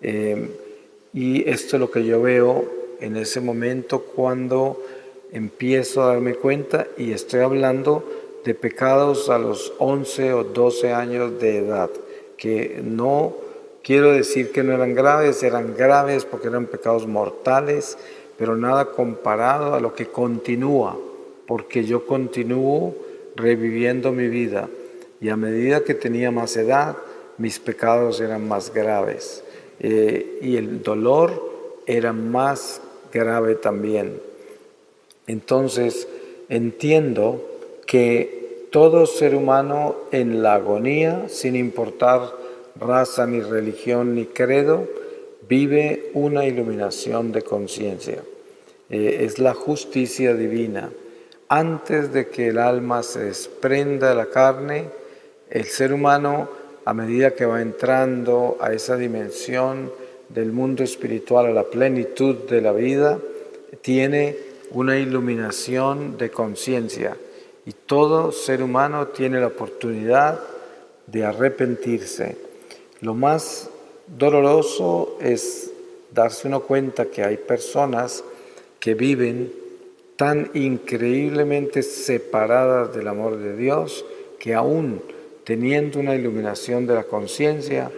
Eh, 0.00 0.48
y 1.14 1.48
esto 1.48 1.76
es 1.76 1.80
lo 1.80 1.90
que 1.90 2.04
yo 2.04 2.20
veo 2.20 2.64
en 3.00 3.16
ese 3.16 3.40
momento 3.40 4.02
cuando 4.02 4.82
empiezo 5.32 6.02
a 6.02 6.08
darme 6.08 6.34
cuenta 6.34 6.86
y 6.96 7.12
estoy 7.12 7.40
hablando 7.40 8.04
de 8.44 8.54
pecados 8.54 9.28
a 9.30 9.38
los 9.38 9.72
11 9.78 10.32
o 10.32 10.44
12 10.44 10.92
años 10.92 11.40
de 11.40 11.58
edad, 11.58 11.90
que 12.36 12.80
no 12.82 13.34
quiero 13.82 14.12
decir 14.12 14.52
que 14.52 14.62
no 14.62 14.72
eran 14.72 14.94
graves, 14.94 15.42
eran 15.42 15.74
graves 15.76 16.24
porque 16.24 16.48
eran 16.48 16.66
pecados 16.66 17.06
mortales, 17.06 17.98
pero 18.36 18.56
nada 18.56 18.92
comparado 18.92 19.74
a 19.74 19.80
lo 19.80 19.94
que 19.94 20.06
continúa, 20.06 20.98
porque 21.46 21.84
yo 21.84 22.06
continúo 22.06 22.94
reviviendo 23.34 24.12
mi 24.12 24.28
vida 24.28 24.68
y 25.20 25.28
a 25.28 25.36
medida 25.36 25.84
que 25.84 25.94
tenía 25.94 26.30
más 26.30 26.56
edad, 26.56 26.96
mis 27.38 27.58
pecados 27.58 28.20
eran 28.20 28.46
más 28.46 28.72
graves 28.72 29.42
eh, 29.80 30.38
y 30.42 30.56
el 30.56 30.82
dolor 30.82 31.82
era 31.86 32.12
más 32.12 32.80
grave 33.12 33.54
también. 33.54 34.27
Entonces, 35.28 36.08
entiendo 36.48 37.44
que 37.86 38.66
todo 38.72 39.06
ser 39.06 39.34
humano 39.34 39.94
en 40.10 40.42
la 40.42 40.54
agonía, 40.54 41.28
sin 41.28 41.54
importar 41.54 42.32
raza, 42.80 43.26
ni 43.26 43.40
religión, 43.40 44.14
ni 44.14 44.24
credo, 44.24 44.88
vive 45.48 46.10
una 46.14 46.46
iluminación 46.46 47.30
de 47.32 47.42
conciencia. 47.42 48.22
Eh, 48.90 49.20
es 49.22 49.38
la 49.38 49.54
justicia 49.54 50.34
divina. 50.34 50.90
Antes 51.48 52.12
de 52.12 52.28
que 52.28 52.48
el 52.48 52.58
alma 52.58 53.02
se 53.02 53.24
desprenda 53.24 54.10
de 54.10 54.14
la 54.14 54.26
carne, 54.26 54.86
el 55.50 55.64
ser 55.64 55.92
humano, 55.92 56.48
a 56.84 56.94
medida 56.94 57.34
que 57.34 57.46
va 57.46 57.60
entrando 57.60 58.56
a 58.60 58.72
esa 58.72 58.96
dimensión 58.96 59.92
del 60.30 60.52
mundo 60.52 60.84
espiritual, 60.84 61.46
a 61.46 61.52
la 61.52 61.64
plenitud 61.64 62.34
de 62.48 62.60
la 62.62 62.72
vida, 62.72 63.18
tiene 63.82 64.47
una 64.70 64.98
iluminación 64.98 66.18
de 66.18 66.30
conciencia 66.30 67.16
y 67.66 67.72
todo 67.72 68.32
ser 68.32 68.62
humano 68.62 69.08
tiene 69.08 69.40
la 69.40 69.48
oportunidad 69.48 70.40
de 71.06 71.24
arrepentirse. 71.24 72.36
Lo 73.00 73.14
más 73.14 73.70
doloroso 74.06 75.18
es 75.20 75.70
darse 76.12 76.48
uno 76.48 76.60
cuenta 76.60 77.06
que 77.06 77.22
hay 77.22 77.36
personas 77.36 78.24
que 78.80 78.94
viven 78.94 79.52
tan 80.16 80.50
increíblemente 80.54 81.82
separadas 81.82 82.94
del 82.94 83.08
amor 83.08 83.38
de 83.38 83.56
Dios 83.56 84.04
que 84.38 84.54
aún 84.54 85.02
teniendo 85.44 85.98
una 86.00 86.14
iluminación 86.14 86.86
de 86.86 86.94
la 86.94 87.04
conciencia, 87.04 87.90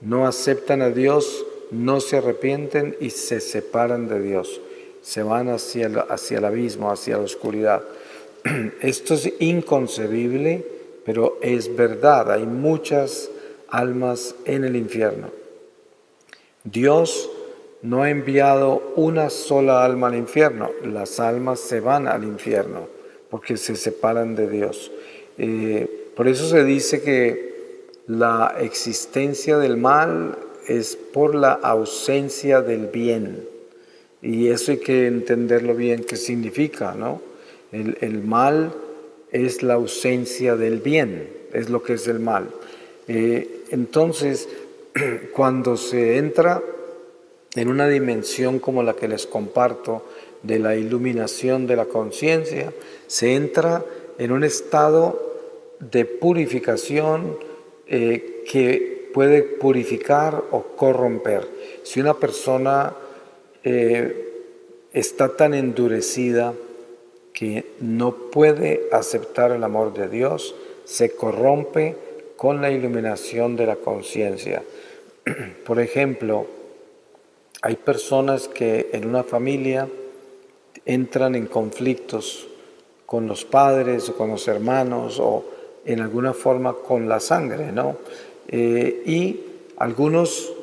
no 0.00 0.26
aceptan 0.26 0.80
a 0.80 0.90
Dios, 0.90 1.44
no 1.70 2.00
se 2.00 2.18
arrepienten 2.18 2.96
y 3.00 3.10
se 3.10 3.40
separan 3.40 4.06
de 4.06 4.20
Dios 4.20 4.60
se 5.04 5.22
van 5.22 5.50
hacia 5.50 5.86
el, 5.86 5.98
hacia 5.98 6.38
el 6.38 6.44
abismo, 6.46 6.90
hacia 6.90 7.18
la 7.18 7.24
oscuridad. 7.24 7.82
Esto 8.80 9.14
es 9.14 9.30
inconcebible, 9.38 10.66
pero 11.04 11.38
es 11.42 11.76
verdad. 11.76 12.32
Hay 12.32 12.46
muchas 12.46 13.30
almas 13.68 14.34
en 14.46 14.64
el 14.64 14.76
infierno. 14.76 15.28
Dios 16.64 17.30
no 17.82 18.02
ha 18.02 18.10
enviado 18.10 18.94
una 18.96 19.28
sola 19.28 19.84
alma 19.84 20.06
al 20.06 20.14
infierno. 20.14 20.70
Las 20.82 21.20
almas 21.20 21.60
se 21.60 21.80
van 21.80 22.08
al 22.08 22.24
infierno 22.24 22.88
porque 23.28 23.58
se 23.58 23.76
separan 23.76 24.34
de 24.34 24.48
Dios. 24.48 24.90
Eh, 25.36 26.10
por 26.16 26.28
eso 26.28 26.48
se 26.48 26.64
dice 26.64 27.02
que 27.02 27.90
la 28.06 28.56
existencia 28.58 29.58
del 29.58 29.76
mal 29.76 30.38
es 30.66 30.96
por 30.96 31.34
la 31.34 31.52
ausencia 31.52 32.62
del 32.62 32.86
bien. 32.86 33.53
Y 34.24 34.48
eso 34.48 34.72
hay 34.72 34.78
que 34.78 35.06
entenderlo 35.06 35.74
bien 35.74 36.02
qué 36.02 36.16
significa, 36.16 36.94
¿no? 36.94 37.20
El, 37.70 38.22
mal 38.22 38.72
es 39.30 39.62
la 39.62 39.74
ausencia 39.74 40.56
del 40.56 40.78
bien, 40.78 41.28
es 41.52 41.68
lo 41.68 41.82
que 41.82 41.94
es 41.94 42.08
el 42.08 42.20
mal. 42.20 42.48
Eh, 43.06 43.64
entonces, 43.70 44.48
cuando 45.34 45.76
se 45.76 46.16
entra 46.16 46.62
en 47.54 47.68
una 47.68 47.86
dimensión 47.86 48.60
como 48.60 48.82
la 48.82 48.94
que 48.94 49.08
les 49.08 49.26
comparto, 49.26 50.04
de 50.42 50.58
la 50.58 50.76
iluminación 50.76 51.66
de 51.66 51.76
la 51.76 51.86
conciencia, 51.86 52.72
se 53.06 53.34
entra 53.34 53.84
en 54.18 54.30
un 54.30 54.44
estado 54.44 55.34
de 55.80 56.04
purificación 56.04 57.38
eh, 57.86 58.44
que 58.50 59.10
puede 59.12 59.42
purificar 59.42 60.44
o 60.50 60.62
corromper. 60.76 61.48
Si 61.82 62.00
una 62.00 62.14
persona 62.14 62.94
eh, 63.64 64.32
está 64.92 65.36
tan 65.36 65.54
endurecida 65.54 66.54
que 67.32 67.64
no 67.80 68.14
puede 68.30 68.88
aceptar 68.92 69.50
el 69.50 69.64
amor 69.64 69.92
de 69.92 70.08
Dios, 70.08 70.54
se 70.84 71.16
corrompe 71.16 71.96
con 72.36 72.60
la 72.60 72.70
iluminación 72.70 73.56
de 73.56 73.66
la 73.66 73.76
conciencia. 73.76 74.62
Por 75.66 75.80
ejemplo, 75.80 76.46
hay 77.62 77.76
personas 77.76 78.48
que 78.48 78.90
en 78.92 79.08
una 79.08 79.24
familia 79.24 79.88
entran 80.84 81.34
en 81.34 81.46
conflictos 81.46 82.46
con 83.06 83.26
los 83.26 83.44
padres 83.44 84.08
o 84.10 84.16
con 84.16 84.30
los 84.30 84.46
hermanos 84.48 85.18
o 85.18 85.44
en 85.84 86.00
alguna 86.00 86.34
forma 86.34 86.74
con 86.74 87.08
la 87.08 87.20
sangre, 87.20 87.72
¿no? 87.72 87.96
Eh, 88.48 89.02
y 89.06 89.40
algunos 89.76 90.53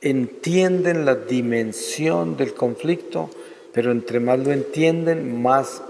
entienden 0.00 1.04
la 1.04 1.14
dimensión 1.14 2.36
del 2.36 2.54
conflicto, 2.54 3.30
pero 3.72 3.92
entre 3.92 4.20
más 4.20 4.38
lo 4.38 4.52
entienden, 4.52 5.40
más 5.42 5.82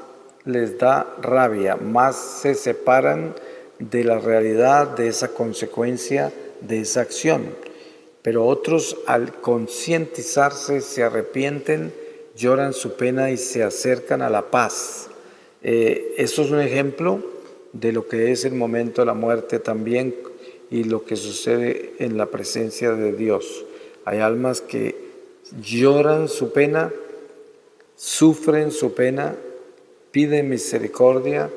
les 0.44 0.78
da 0.78 1.16
rabia, 1.20 1.76
más 1.76 2.16
se 2.16 2.54
separan 2.54 3.34
de 3.78 4.04
la 4.04 4.18
realidad 4.18 4.88
de 4.88 5.08
esa 5.08 5.28
consecuencia 5.28 6.32
de 6.60 6.80
esa 6.80 7.00
acción. 7.00 7.54
Pero 8.22 8.46
otros 8.46 8.98
al 9.06 9.32
concientizarse 9.40 10.80
se 10.82 11.02
arrepienten, 11.02 11.92
lloran 12.36 12.74
su 12.74 12.94
pena 12.94 13.30
y 13.30 13.36
se 13.36 13.62
acercan 13.62 14.22
a 14.22 14.30
la 14.30 14.50
paz. 14.50 15.08
Eh, 15.62 16.14
eso 16.18 16.42
es 16.42 16.50
un 16.50 16.60
ejemplo 16.60 17.22
de 17.72 17.92
lo 17.92 18.08
que 18.08 18.32
es 18.32 18.44
el 18.44 18.54
momento 18.54 19.02
de 19.02 19.06
la 19.06 19.14
muerte 19.14 19.58
también 19.58 20.14
y 20.70 20.84
lo 20.84 21.04
que 21.04 21.16
sucede 21.16 21.94
en 21.98 22.16
la 22.16 22.26
presencia 22.26 22.92
de 22.92 23.12
Dios. 23.12 23.64
Hay 24.10 24.18
almas 24.18 24.60
que 24.60 24.96
lloran 25.62 26.26
su 26.26 26.52
pena, 26.52 26.92
sufren 27.94 28.72
su 28.72 28.92
pena, 28.92 29.36
piden 30.10 30.48
misericordia 30.48 31.48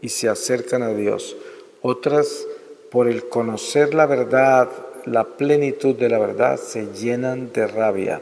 y 0.00 0.10
se 0.10 0.28
acercan 0.28 0.84
a 0.84 0.94
Dios. 0.94 1.36
Otras, 1.82 2.46
por 2.92 3.08
el 3.08 3.28
conocer 3.28 3.92
la 3.92 4.06
verdad, 4.06 4.68
la 5.04 5.24
plenitud 5.36 5.96
de 5.96 6.08
la 6.08 6.20
verdad, 6.20 6.60
se 6.60 6.86
llenan 6.92 7.52
de 7.52 7.66
rabia 7.66 8.20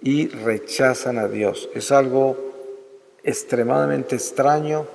y 0.00 0.28
rechazan 0.28 1.18
a 1.18 1.26
Dios. 1.26 1.68
Es 1.74 1.90
algo 1.90 2.36
extremadamente 3.24 4.14
extraño, 4.14 4.86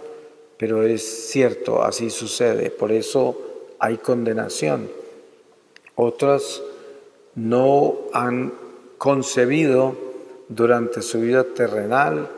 pero 0.55 0.83
es 0.83 1.03
cierto, 1.27 1.83
así 1.83 2.09
sucede. 2.09 2.71
Por 2.71 2.93
eso 2.93 3.65
hay 3.77 3.97
condenación. 3.97 4.89
Otras 5.95 6.61
no 7.35 7.97
han 8.13 8.53
concebido 8.97 9.95
durante 10.49 11.01
su 11.01 11.21
vida 11.21 11.43
terrenal 11.43 12.29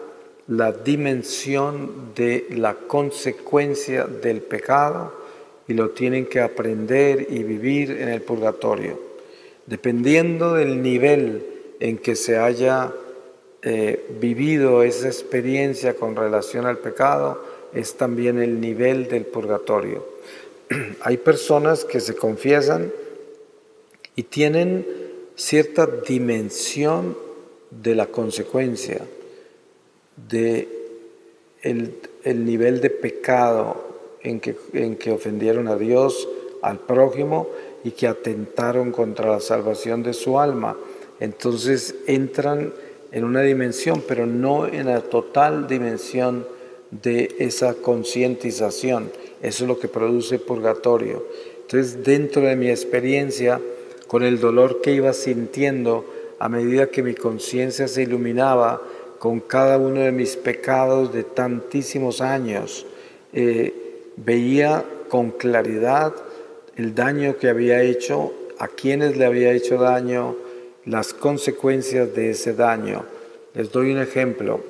la 0.47 0.71
dimensión 0.71 2.13
de 2.15 2.47
la 2.51 2.75
consecuencia 2.75 4.05
del 4.05 4.41
pecado 4.41 5.13
y 5.67 5.73
lo 5.73 5.91
tienen 5.91 6.25
que 6.25 6.41
aprender 6.41 7.27
y 7.29 7.43
vivir 7.43 7.91
en 7.91 8.09
el 8.09 8.21
purgatorio. 8.21 8.99
Dependiendo 9.65 10.53
del 10.53 10.81
nivel 10.81 11.45
en 11.79 11.97
que 11.97 12.15
se 12.15 12.37
haya 12.37 12.91
eh, 13.61 14.05
vivido 14.19 14.83
esa 14.83 15.07
experiencia 15.07 15.95
con 15.95 16.15
relación 16.15 16.65
al 16.65 16.77
pecado 16.79 17.41
es 17.73 17.95
también 17.95 18.39
el 18.39 18.59
nivel 18.59 19.07
del 19.07 19.25
purgatorio. 19.25 20.05
Hay 21.01 21.17
personas 21.17 21.85
que 21.85 22.01
se 22.01 22.15
confiesan 22.15 22.91
y 24.15 24.23
tienen 24.23 24.85
cierta 25.35 25.87
dimensión 25.87 27.17
de 27.71 27.95
la 27.95 28.07
consecuencia, 28.07 29.01
de 30.29 30.67
el, 31.61 32.45
nivel 32.45 32.81
de 32.81 32.89
pecado 32.89 34.19
en 34.21 34.39
que, 34.39 34.55
en 34.73 34.95
que 34.95 35.11
ofendieron 35.11 35.67
a 35.67 35.75
Dios, 35.75 36.27
al 36.61 36.79
prójimo 36.79 37.47
y 37.83 37.91
que 37.91 38.07
atentaron 38.07 38.91
contra 38.91 39.31
la 39.31 39.39
salvación 39.39 40.03
de 40.03 40.13
su 40.13 40.39
alma. 40.39 40.77
Entonces 41.19 41.95
entran 42.07 42.73
en 43.11 43.23
una 43.23 43.41
dimensión, 43.41 44.03
pero 44.07 44.25
no 44.25 44.67
en 44.67 44.87
la 44.87 45.01
total 45.01 45.67
dimensión 45.67 46.47
de 46.89 47.35
esa 47.39 47.73
concientización. 47.75 49.11
Eso 49.41 49.63
es 49.63 49.67
lo 49.67 49.79
que 49.79 49.87
produce 49.87 50.39
purgatorio. 50.39 51.25
Entonces, 51.61 52.03
dentro 52.03 52.43
de 52.43 52.55
mi 52.55 52.69
experiencia, 52.69 53.59
con 54.13 54.21
el 54.21 54.39
dolor 54.39 54.79
que 54.79 54.93
iba 54.93 55.11
sintiendo 55.11 56.05
a 56.37 56.47
medida 56.47 56.91
que 56.91 57.01
mi 57.01 57.15
conciencia 57.15 57.87
se 57.87 58.03
iluminaba 58.03 58.79
con 59.17 59.39
cada 59.39 59.79
uno 59.79 60.01
de 60.01 60.11
mis 60.11 60.35
pecados 60.37 61.11
de 61.11 61.23
tantísimos 61.23 62.21
años, 62.21 62.85
eh, 63.33 63.73
veía 64.17 64.85
con 65.09 65.31
claridad 65.31 66.13
el 66.75 66.93
daño 66.93 67.37
que 67.37 67.49
había 67.49 67.81
hecho, 67.81 68.31
a 68.59 68.67
quienes 68.67 69.17
le 69.17 69.25
había 69.25 69.51
hecho 69.51 69.77
daño, 69.79 70.35
las 70.85 71.15
consecuencias 71.15 72.13
de 72.13 72.29
ese 72.29 72.53
daño. 72.53 73.05
Les 73.55 73.71
doy 73.71 73.93
un 73.93 73.97
ejemplo. 73.97 74.61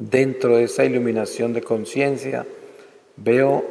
Dentro 0.00 0.56
de 0.56 0.64
esa 0.64 0.84
iluminación 0.84 1.52
de 1.52 1.62
conciencia, 1.62 2.44
veo 3.18 3.64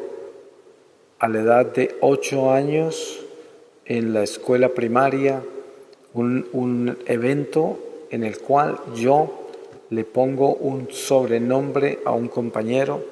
a 1.20 1.28
la 1.28 1.42
edad 1.42 1.66
de 1.66 1.98
ocho 2.00 2.54
años 2.54 3.27
en 3.88 4.14
la 4.14 4.24
escuela 4.24 4.70
primaria 4.70 5.42
un, 6.14 6.48
un 6.54 6.98
evento 7.06 7.80
en 8.10 8.24
el 8.24 8.38
cual 8.40 8.78
yo 8.96 9.50
le 9.90 10.04
pongo 10.04 10.56
un 10.56 10.88
sobrenombre 10.92 12.00
a 12.06 12.12
un 12.12 12.28
compañero 12.28 13.04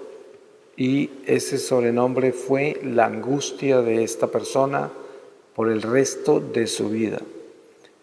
y 0.77 1.09
ese 1.25 1.57
sobrenombre 1.57 2.33
fue 2.33 2.79
la 2.83 3.05
angustia 3.05 3.81
de 3.81 4.03
esta 4.03 4.27
persona 4.27 4.91
por 5.55 5.69
el 5.69 5.81
resto 5.81 6.39
de 6.39 6.67
su 6.67 6.89
vida. 6.89 7.21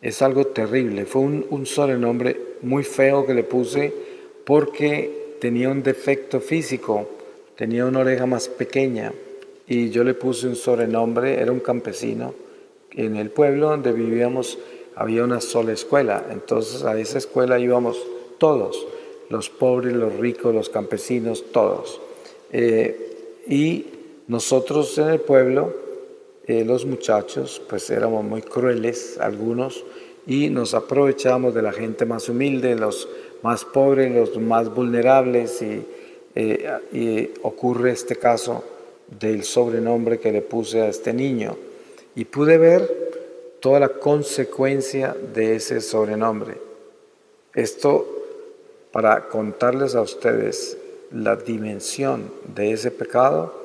Es 0.00 0.22
algo 0.22 0.46
terrible, 0.46 1.04
fue 1.04 1.22
un, 1.22 1.66
sobrenombre 1.66 2.36
muy 2.62 2.82
feo 2.82 3.26
que 3.26 3.34
le 3.34 3.44
puse 3.44 3.92
porque 4.44 5.36
tenía 5.40 5.68
un 5.68 5.82
defecto 5.82 6.40
físico, 6.40 7.08
tenía 7.56 7.84
una 7.84 8.00
oreja 8.00 8.26
más 8.26 8.48
pequeña 8.48 9.12
y 9.66 9.90
yo 9.90 10.02
le 10.02 10.14
puse 10.14 10.48
un 10.48 10.56
sobrenombre, 10.56 11.40
era 11.40 11.52
un 11.52 11.60
campesino, 11.60 12.34
en 12.94 13.16
el 13.16 13.30
pueblo 13.30 13.70
donde 13.70 13.92
vivíamos 13.92 14.58
había 14.94 15.24
una 15.24 15.40
sola 15.40 15.72
escuela, 15.72 16.26
entonces 16.30 16.84
a 16.84 16.98
esa 16.98 17.18
escuela 17.18 17.58
íbamos 17.58 17.98
todos, 18.38 18.86
los 19.30 19.48
pobres, 19.48 19.94
los 19.94 20.14
ricos, 20.16 20.54
los 20.54 20.68
campesinos, 20.68 21.44
todos. 21.52 22.00
Eh, 22.52 23.42
y 23.48 23.86
nosotros 24.28 24.96
en 24.98 25.08
el 25.08 25.20
pueblo, 25.20 25.72
eh, 26.46 26.64
los 26.64 26.84
muchachos, 26.84 27.62
pues 27.68 27.88
éramos 27.90 28.24
muy 28.24 28.42
crueles, 28.42 29.18
algunos, 29.18 29.84
y 30.26 30.50
nos 30.50 30.74
aprovechábamos 30.74 31.54
de 31.54 31.62
la 31.62 31.72
gente 31.72 32.04
más 32.04 32.28
humilde, 32.28 32.74
los 32.74 33.08
más 33.42 33.64
pobres, 33.64 34.14
los 34.14 34.38
más 34.38 34.72
vulnerables, 34.72 35.62
y, 35.62 35.82
eh, 36.34 36.70
y 36.92 37.30
ocurre 37.42 37.92
este 37.92 38.16
caso 38.16 38.62
del 39.20 39.44
sobrenombre 39.44 40.20
que 40.20 40.32
le 40.32 40.42
puse 40.42 40.82
a 40.82 40.88
este 40.88 41.12
niño. 41.12 41.56
Y 42.14 42.24
pude 42.26 42.58
ver 42.58 43.58
toda 43.60 43.80
la 43.80 43.88
consecuencia 43.88 45.16
de 45.34 45.56
ese 45.56 45.80
sobrenombre. 45.80 46.58
Esto 47.54 48.06
para 48.90 49.28
contarles 49.28 49.94
a 49.94 50.02
ustedes 50.02 50.76
la 51.12 51.36
dimensión 51.36 52.30
de 52.54 52.72
ese 52.72 52.90
pecado 52.90 53.62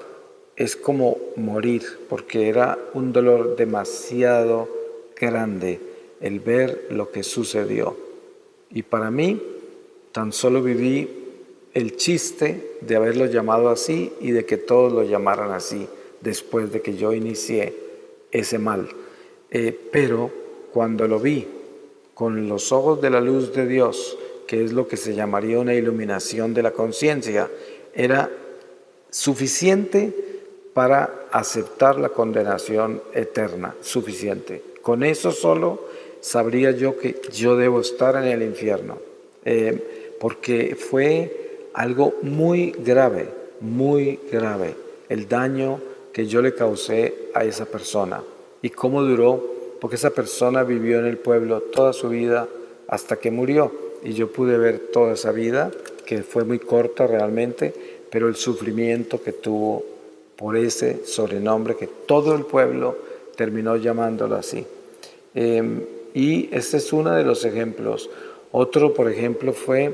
es 0.55 0.75
como 0.75 1.17
morir, 1.35 1.83
porque 2.09 2.49
era 2.49 2.77
un 2.93 3.13
dolor 3.13 3.55
demasiado 3.55 4.67
grande 5.19 5.79
el 6.19 6.39
ver 6.39 6.87
lo 6.89 7.11
que 7.11 7.23
sucedió. 7.23 7.95
Y 8.69 8.83
para 8.83 9.11
mí, 9.11 9.41
tan 10.11 10.33
solo 10.33 10.61
viví 10.61 11.25
el 11.73 11.95
chiste 11.95 12.77
de 12.81 12.95
haberlo 12.95 13.25
llamado 13.25 13.69
así 13.69 14.11
y 14.19 14.31
de 14.31 14.45
que 14.45 14.57
todos 14.57 14.91
lo 14.91 15.03
llamaran 15.03 15.51
así 15.51 15.87
después 16.21 16.71
de 16.71 16.81
que 16.81 16.97
yo 16.97 17.13
inicié 17.13 17.86
ese 18.39 18.59
mal. 18.59 18.87
Eh, 19.49 19.77
pero 19.91 20.31
cuando 20.71 21.07
lo 21.07 21.19
vi 21.19 21.47
con 22.13 22.49
los 22.49 22.71
ojos 22.71 23.01
de 23.01 23.09
la 23.09 23.21
luz 23.21 23.53
de 23.53 23.67
Dios, 23.67 24.17
que 24.47 24.63
es 24.63 24.73
lo 24.73 24.87
que 24.87 24.97
se 24.97 25.13
llamaría 25.13 25.59
una 25.59 25.73
iluminación 25.73 26.53
de 26.53 26.63
la 26.63 26.71
conciencia, 26.71 27.49
era 27.93 28.29
suficiente 29.09 30.13
para 30.73 31.27
aceptar 31.31 31.99
la 31.99 32.09
condenación 32.09 33.01
eterna, 33.13 33.75
suficiente. 33.81 34.61
Con 34.81 35.03
eso 35.03 35.31
solo 35.31 35.81
sabría 36.21 36.71
yo 36.71 36.97
que 36.97 37.19
yo 37.33 37.55
debo 37.55 37.81
estar 37.81 38.15
en 38.15 38.25
el 38.25 38.41
infierno, 38.41 38.99
eh, 39.43 40.15
porque 40.19 40.75
fue 40.75 41.67
algo 41.73 42.15
muy 42.21 42.71
grave, 42.71 43.27
muy 43.59 44.19
grave, 44.31 44.75
el 45.09 45.27
daño 45.27 45.79
que 46.17 46.25
yo 46.25 46.41
le 46.41 46.55
causé 46.55 47.29
a 47.35 47.45
esa 47.45 47.65
persona 47.65 48.23
y 48.63 48.71
cómo 48.71 49.03
duró, 49.03 49.39
porque 49.79 49.97
esa 49.97 50.09
persona 50.09 50.63
vivió 50.63 50.97
en 50.97 51.05
el 51.05 51.19
pueblo 51.19 51.61
toda 51.61 51.93
su 51.93 52.09
vida 52.09 52.47
hasta 52.87 53.17
que 53.17 53.29
murió 53.29 53.71
y 54.03 54.13
yo 54.13 54.31
pude 54.31 54.57
ver 54.57 54.79
toda 54.91 55.13
esa 55.13 55.31
vida, 55.31 55.69
que 56.07 56.23
fue 56.23 56.43
muy 56.43 56.57
corta 56.57 57.05
realmente, 57.05 57.71
pero 58.09 58.27
el 58.27 58.35
sufrimiento 58.35 59.21
que 59.21 59.31
tuvo 59.31 59.85
por 60.35 60.57
ese 60.57 61.05
sobrenombre 61.05 61.75
que 61.75 61.85
todo 61.85 62.33
el 62.33 62.45
pueblo 62.45 62.97
terminó 63.35 63.75
llamándolo 63.75 64.37
así. 64.37 64.65
Em, 65.35 65.83
y 66.15 66.49
este 66.51 66.77
es 66.77 66.91
uno 66.93 67.11
de 67.11 67.25
los 67.25 67.45
ejemplos. 67.45 68.09
Otro, 68.51 68.91
por 68.91 69.07
ejemplo, 69.07 69.53
fue 69.53 69.93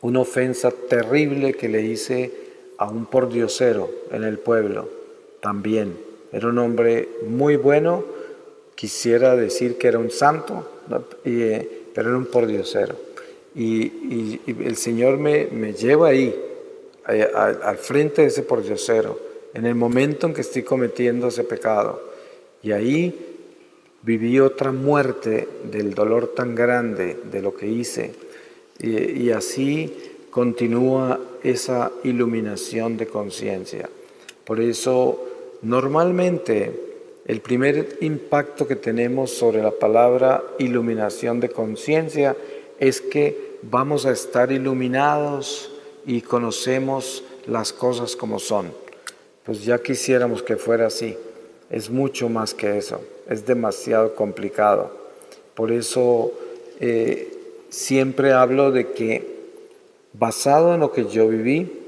una 0.00 0.18
ofensa 0.18 0.72
terrible 0.72 1.54
que 1.54 1.68
le 1.68 1.82
hice 1.82 2.32
a 2.76 2.90
un 2.90 3.06
pordiosero 3.06 3.88
en 4.10 4.24
el 4.24 4.40
pueblo, 4.40 5.01
también. 5.42 5.98
Era 6.32 6.48
un 6.48 6.58
hombre 6.58 7.08
muy 7.26 7.56
bueno, 7.56 8.04
quisiera 8.74 9.36
decir 9.36 9.76
que 9.76 9.88
era 9.88 9.98
un 9.98 10.10
santo, 10.10 10.80
eh, 11.24 11.82
pero 11.92 12.08
era 12.08 12.16
un 12.16 12.26
pordiosero. 12.26 12.94
Y, 13.54 13.82
y, 13.82 14.40
el 14.64 14.76
Señor 14.76 15.18
me, 15.18 15.48
me 15.52 15.74
lleva 15.74 16.08
ahí, 16.08 16.34
al 17.04 17.76
frente 17.76 18.22
de 18.22 18.28
ese 18.28 18.44
pordiosero, 18.44 19.18
en 19.52 19.66
el 19.66 19.74
momento 19.74 20.28
en 20.28 20.32
que 20.32 20.40
estoy 20.40 20.62
cometiendo 20.62 21.28
ese 21.28 21.44
pecado. 21.44 22.00
Y 22.62 22.70
ahí 22.70 23.36
viví 24.02 24.38
otra 24.38 24.70
muerte 24.70 25.48
del 25.70 25.92
dolor 25.92 26.28
tan 26.28 26.54
grande 26.54 27.18
de 27.30 27.42
lo 27.42 27.54
que 27.54 27.66
hice. 27.66 28.14
Y, 28.78 29.24
y 29.24 29.30
así 29.32 29.92
continúa 30.30 31.20
esa 31.42 31.90
iluminación 32.04 32.96
de 32.96 33.06
conciencia. 33.08 33.90
Por 34.44 34.60
eso, 34.60 35.31
normalmente, 35.62 36.92
el 37.24 37.40
primer 37.40 37.98
impacto 38.00 38.66
que 38.66 38.76
tenemos 38.76 39.30
sobre 39.30 39.62
la 39.62 39.70
palabra 39.70 40.42
iluminación 40.58 41.40
de 41.40 41.48
conciencia 41.48 42.36
es 42.80 43.00
que 43.00 43.58
vamos 43.62 44.06
a 44.06 44.10
estar 44.10 44.50
iluminados 44.50 45.70
y 46.04 46.20
conocemos 46.20 47.22
las 47.46 47.72
cosas 47.72 48.16
como 48.16 48.38
son. 48.38 48.72
Pues 49.44 49.64
ya 49.64 49.78
quisiéramos 49.78 50.42
que 50.42 50.56
fuera 50.56 50.86
así. 50.86 51.16
Es 51.70 51.90
mucho 51.90 52.28
más 52.28 52.54
que 52.54 52.76
eso. 52.76 53.00
Es 53.28 53.46
demasiado 53.46 54.14
complicado. 54.14 54.90
Por 55.54 55.70
eso 55.70 56.32
eh, 56.80 57.32
siempre 57.68 58.32
hablo 58.32 58.72
de 58.72 58.92
que 58.92 59.32
basado 60.12 60.74
en 60.74 60.80
lo 60.80 60.92
que 60.92 61.06
yo 61.06 61.28
viví, 61.28 61.80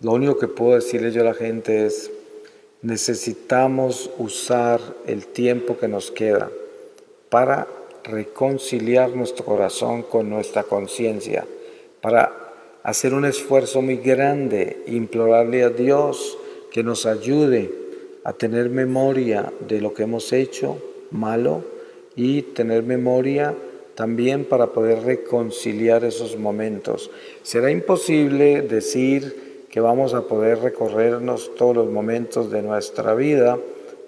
lo 0.00 0.12
único 0.12 0.38
que 0.38 0.48
puedo 0.48 0.74
decirle 0.74 1.12
yo 1.12 1.20
a 1.20 1.26
la 1.26 1.34
gente 1.34 1.86
es, 1.86 2.10
necesitamos 2.82 4.10
usar 4.18 4.80
el 5.06 5.26
tiempo 5.26 5.78
que 5.78 5.88
nos 5.88 6.10
queda 6.10 6.50
para 7.28 7.68
reconciliar 8.04 9.10
nuestro 9.14 9.44
corazón 9.44 10.02
con 10.02 10.30
nuestra 10.30 10.62
conciencia, 10.62 11.46
para 12.00 12.32
hacer 12.82 13.12
un 13.12 13.26
esfuerzo 13.26 13.82
muy 13.82 13.96
grande, 13.96 14.82
implorarle 14.86 15.62
a 15.62 15.68
Dios 15.68 16.38
que 16.72 16.82
nos 16.82 17.04
ayude 17.06 17.70
a 18.24 18.32
tener 18.32 18.70
memoria 18.70 19.52
de 19.66 19.80
lo 19.80 19.92
que 19.92 20.04
hemos 20.04 20.32
hecho 20.32 20.78
malo 21.10 21.64
y 22.16 22.42
tener 22.42 22.82
memoria 22.82 23.54
también 23.94 24.44
para 24.44 24.68
poder 24.68 25.02
reconciliar 25.02 26.04
esos 26.04 26.36
momentos. 26.38 27.10
Será 27.42 27.70
imposible 27.70 28.62
decir 28.62 29.49
que 29.70 29.80
vamos 29.80 30.14
a 30.14 30.22
poder 30.22 30.58
recorrernos 30.58 31.54
todos 31.54 31.76
los 31.76 31.90
momentos 31.90 32.50
de 32.50 32.62
nuestra 32.62 33.14
vida, 33.14 33.58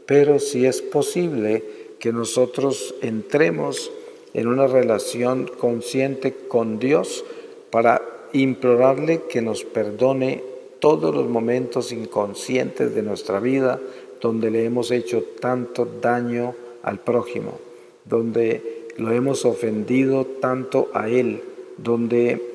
pero 0.06 0.38
sí 0.38 0.66
es 0.66 0.82
posible 0.82 1.62
que 1.98 2.12
nosotros 2.12 2.96
entremos 3.00 3.92
en 4.34 4.48
una 4.48 4.66
relación 4.66 5.46
consciente 5.46 6.34
con 6.48 6.78
Dios 6.80 7.24
para 7.70 8.02
implorarle 8.32 9.22
que 9.28 9.40
nos 9.40 9.64
perdone 9.64 10.42
todos 10.80 11.14
los 11.14 11.28
momentos 11.28 11.92
inconscientes 11.92 12.94
de 12.94 13.02
nuestra 13.02 13.38
vida 13.38 13.78
donde 14.20 14.50
le 14.50 14.64
hemos 14.64 14.90
hecho 14.90 15.22
tanto 15.40 15.86
daño 16.00 16.54
al 16.82 16.98
prójimo, 16.98 17.58
donde 18.04 18.88
lo 18.96 19.12
hemos 19.12 19.44
ofendido 19.44 20.24
tanto 20.24 20.90
a 20.92 21.08
Él, 21.08 21.42
donde 21.76 22.51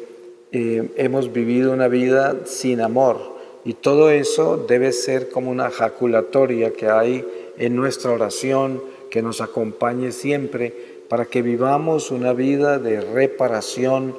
eh, 0.52 0.90
hemos 0.96 1.32
vivido 1.32 1.74
una 1.74 1.88
vida 1.88 2.36
sin 2.46 2.82
amor. 2.82 3.38
Y 3.66 3.74
todo 3.74 4.10
eso 4.12 4.58
debe 4.58 4.92
ser 4.92 5.30
como 5.30 5.52
una 5.52 5.70
jaculatoria 5.70 6.74
que 6.74 6.88
hay 6.88 7.26
en 7.58 7.76
nuestra 7.76 8.12
oración, 8.12 8.82
que 9.10 9.22
nos 9.22 9.42
acompañe 9.42 10.12
siempre, 10.12 10.74
para 11.10 11.26
que 11.26 11.42
vivamos 11.42 12.12
una 12.12 12.34
vida 12.34 12.80
de 12.80 13.02
reparación 13.02 14.16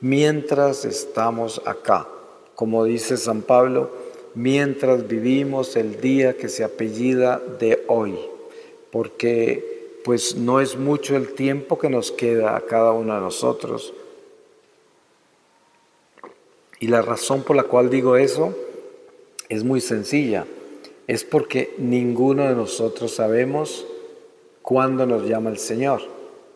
mientras 0.00 0.84
estamos 0.84 1.62
acá 1.66 2.06
como 2.60 2.84
dice 2.84 3.16
San 3.16 3.40
Pablo, 3.40 3.88
mientras 4.34 5.08
vivimos 5.08 5.76
el 5.76 5.98
día 5.98 6.36
que 6.36 6.50
se 6.50 6.62
apellida 6.62 7.40
de 7.58 7.84
hoy, 7.86 8.18
porque 8.90 10.02
pues 10.04 10.36
no 10.36 10.60
es 10.60 10.76
mucho 10.76 11.16
el 11.16 11.32
tiempo 11.32 11.78
que 11.78 11.88
nos 11.88 12.12
queda 12.12 12.54
a 12.54 12.60
cada 12.60 12.92
uno 12.92 13.14
de 13.14 13.20
nosotros. 13.22 13.94
Y 16.80 16.88
la 16.88 17.02
razón 17.02 17.42
por 17.42 17.54
la 17.54 17.62
cual 17.62 17.90
digo 17.90 18.16
eso 18.16 18.56
es 19.48 19.62
muy 19.62 19.80
sencilla, 19.80 20.46
es 21.06 21.22
porque 21.24 21.74
ninguno 21.78 22.48
de 22.48 22.56
nosotros 22.56 23.14
sabemos 23.14 23.86
cuándo 24.62 25.06
nos 25.06 25.28
llama 25.28 25.50
el 25.50 25.58
Señor. 25.58 26.00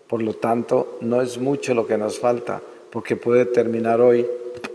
Por 0.09 0.23
lo 0.23 0.35
tanto, 0.35 0.99
no 1.01 1.23
es 1.23 1.39
mucho 1.39 1.75
lo 1.75 1.87
que 1.87 1.99
nos 1.99 2.19
falta, 2.19 2.63
porque 2.91 3.17
puede 3.17 3.47
terminar 3.47 4.01
hoy 4.01 4.27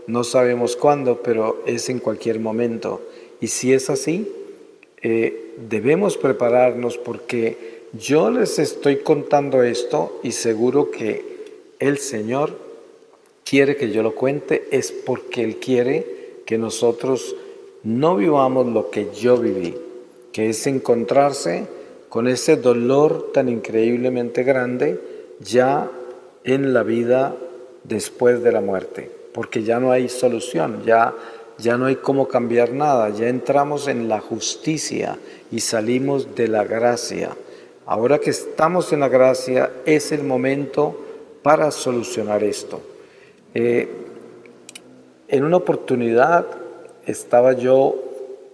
no 0.06 0.24
sabemos 0.24 0.76
cuándo, 0.76 1.22
pero 1.22 1.62
es 1.66 1.88
en 1.88 1.98
cualquier 1.98 2.40
momento. 2.40 3.00
Y 3.40 3.48
si 3.48 3.72
es 3.72 3.90
así, 3.90 4.30
eh, 5.02 5.54
debemos 5.68 6.16
prepararnos 6.16 6.98
porque 6.98 7.80
yo 7.92 8.30
les 8.30 8.58
estoy 8.58 8.98
contando 8.98 9.62
esto 9.62 10.20
y 10.22 10.32
seguro 10.32 10.90
que 10.90 11.24
el 11.78 11.98
Señor 11.98 12.56
quiere 13.50 13.76
que 13.76 13.90
yo 13.90 14.04
lo 14.04 14.14
cuente, 14.14 14.68
es 14.70 14.92
porque 14.92 15.42
Él 15.42 15.56
quiere 15.56 16.42
que 16.46 16.56
nosotros 16.56 17.34
no 17.82 18.14
vivamos 18.14 18.66
lo 18.66 18.90
que 18.90 19.08
yo 19.12 19.36
viví, 19.36 19.74
que 20.32 20.50
es 20.50 20.66
encontrarse 20.68 21.66
con 22.08 22.28
ese 22.28 22.56
dolor 22.56 23.32
tan 23.32 23.48
increíblemente 23.48 24.44
grande 24.44 25.00
ya 25.40 25.90
en 26.44 26.72
la 26.72 26.84
vida 26.84 27.34
después 27.82 28.42
de 28.42 28.52
la 28.52 28.60
muerte 28.60 29.20
porque 29.32 29.62
ya 29.62 29.80
no 29.80 29.92
hay 29.92 30.08
solución, 30.08 30.82
ya, 30.84 31.14
ya 31.58 31.76
no 31.76 31.86
hay 31.86 31.96
cómo 31.96 32.28
cambiar 32.28 32.72
nada, 32.72 33.10
ya 33.10 33.28
entramos 33.28 33.88
en 33.88 34.08
la 34.08 34.20
justicia 34.20 35.18
y 35.50 35.60
salimos 35.60 36.34
de 36.34 36.48
la 36.48 36.64
gracia. 36.64 37.36
Ahora 37.86 38.18
que 38.18 38.30
estamos 38.30 38.92
en 38.92 39.00
la 39.00 39.08
gracia 39.08 39.70
es 39.84 40.12
el 40.12 40.24
momento 40.24 40.96
para 41.42 41.70
solucionar 41.70 42.44
esto. 42.44 42.80
Eh, 43.54 43.88
en 45.28 45.44
una 45.44 45.56
oportunidad 45.56 46.46
estaba 47.06 47.52
yo 47.52 47.96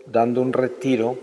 dando 0.06 0.40
un 0.40 0.52
retiro 0.52 1.18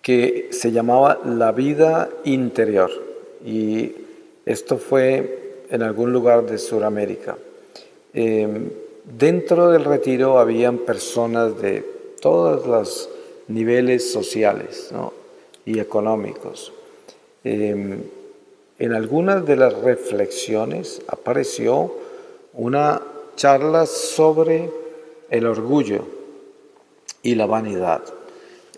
que 0.00 0.48
se 0.52 0.72
llamaba 0.72 1.20
La 1.24 1.52
vida 1.52 2.08
interior 2.24 2.90
y 3.44 3.92
esto 4.44 4.78
fue 4.78 5.64
en 5.68 5.82
algún 5.82 6.12
lugar 6.12 6.46
de 6.46 6.58
Sudamérica. 6.58 7.36
Em, 8.14 8.70
dentro 9.04 9.70
del 9.70 9.84
retiro 9.84 10.38
habían 10.38 10.78
personas 10.78 11.60
de 11.60 11.84
todos 12.20 12.66
los 12.66 13.10
niveles 13.48 14.10
sociales 14.10 14.90
y 15.64 15.78
económicos. 15.80 16.72
Em, 17.44 17.98
en 18.78 18.92
algunas 18.92 19.46
de 19.46 19.56
las 19.56 19.74
reflexiones 19.74 21.02
apareció 21.08 21.94
una 22.54 23.00
charla 23.36 23.86
sobre 23.86 24.70
el 25.30 25.46
orgullo 25.46 26.04
y 27.22 27.34
la 27.34 27.46
vanidad. 27.46 28.02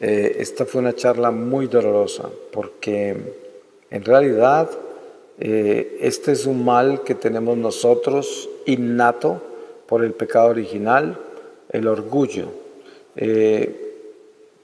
Eh, 0.00 0.36
esta 0.38 0.64
fue 0.64 0.80
una 0.80 0.94
charla 0.94 1.30
muy 1.30 1.66
dolorosa 1.66 2.30
porque 2.52 3.16
en 3.90 4.04
realidad 4.04 4.70
eh, 5.40 5.98
este 6.00 6.32
es 6.32 6.46
un 6.46 6.64
mal 6.64 7.02
que 7.02 7.14
tenemos 7.14 7.56
nosotros 7.56 8.48
innato 8.66 9.42
por 9.86 10.04
el 10.04 10.12
pecado 10.12 10.48
original, 10.48 11.18
el 11.70 11.88
orgullo. 11.88 12.46
Eh, 13.16 13.94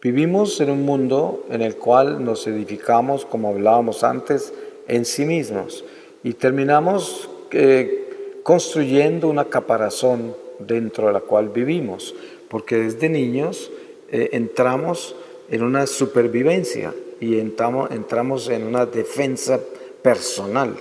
vivimos 0.00 0.60
en 0.60 0.70
un 0.70 0.84
mundo 0.84 1.44
en 1.50 1.62
el 1.62 1.76
cual 1.76 2.24
nos 2.24 2.46
edificamos, 2.46 3.24
como 3.24 3.48
hablábamos 3.48 4.04
antes, 4.04 4.52
en 4.88 5.04
sí 5.04 5.24
mismos 5.24 5.84
y 6.22 6.34
terminamos 6.34 7.28
eh, 7.50 8.40
construyendo 8.42 9.28
una 9.28 9.46
caparazón 9.46 10.34
dentro 10.58 11.06
de 11.08 11.12
la 11.12 11.20
cual 11.20 11.48
vivimos, 11.48 12.14
porque 12.48 12.76
desde 12.76 13.08
niños 13.08 13.70
entramos 14.10 15.16
en 15.50 15.62
una 15.62 15.86
supervivencia 15.86 16.94
y 17.20 17.38
entramos, 17.38 17.90
entramos 17.90 18.48
en 18.48 18.64
una 18.64 18.86
defensa 18.86 19.58
personal. 20.02 20.76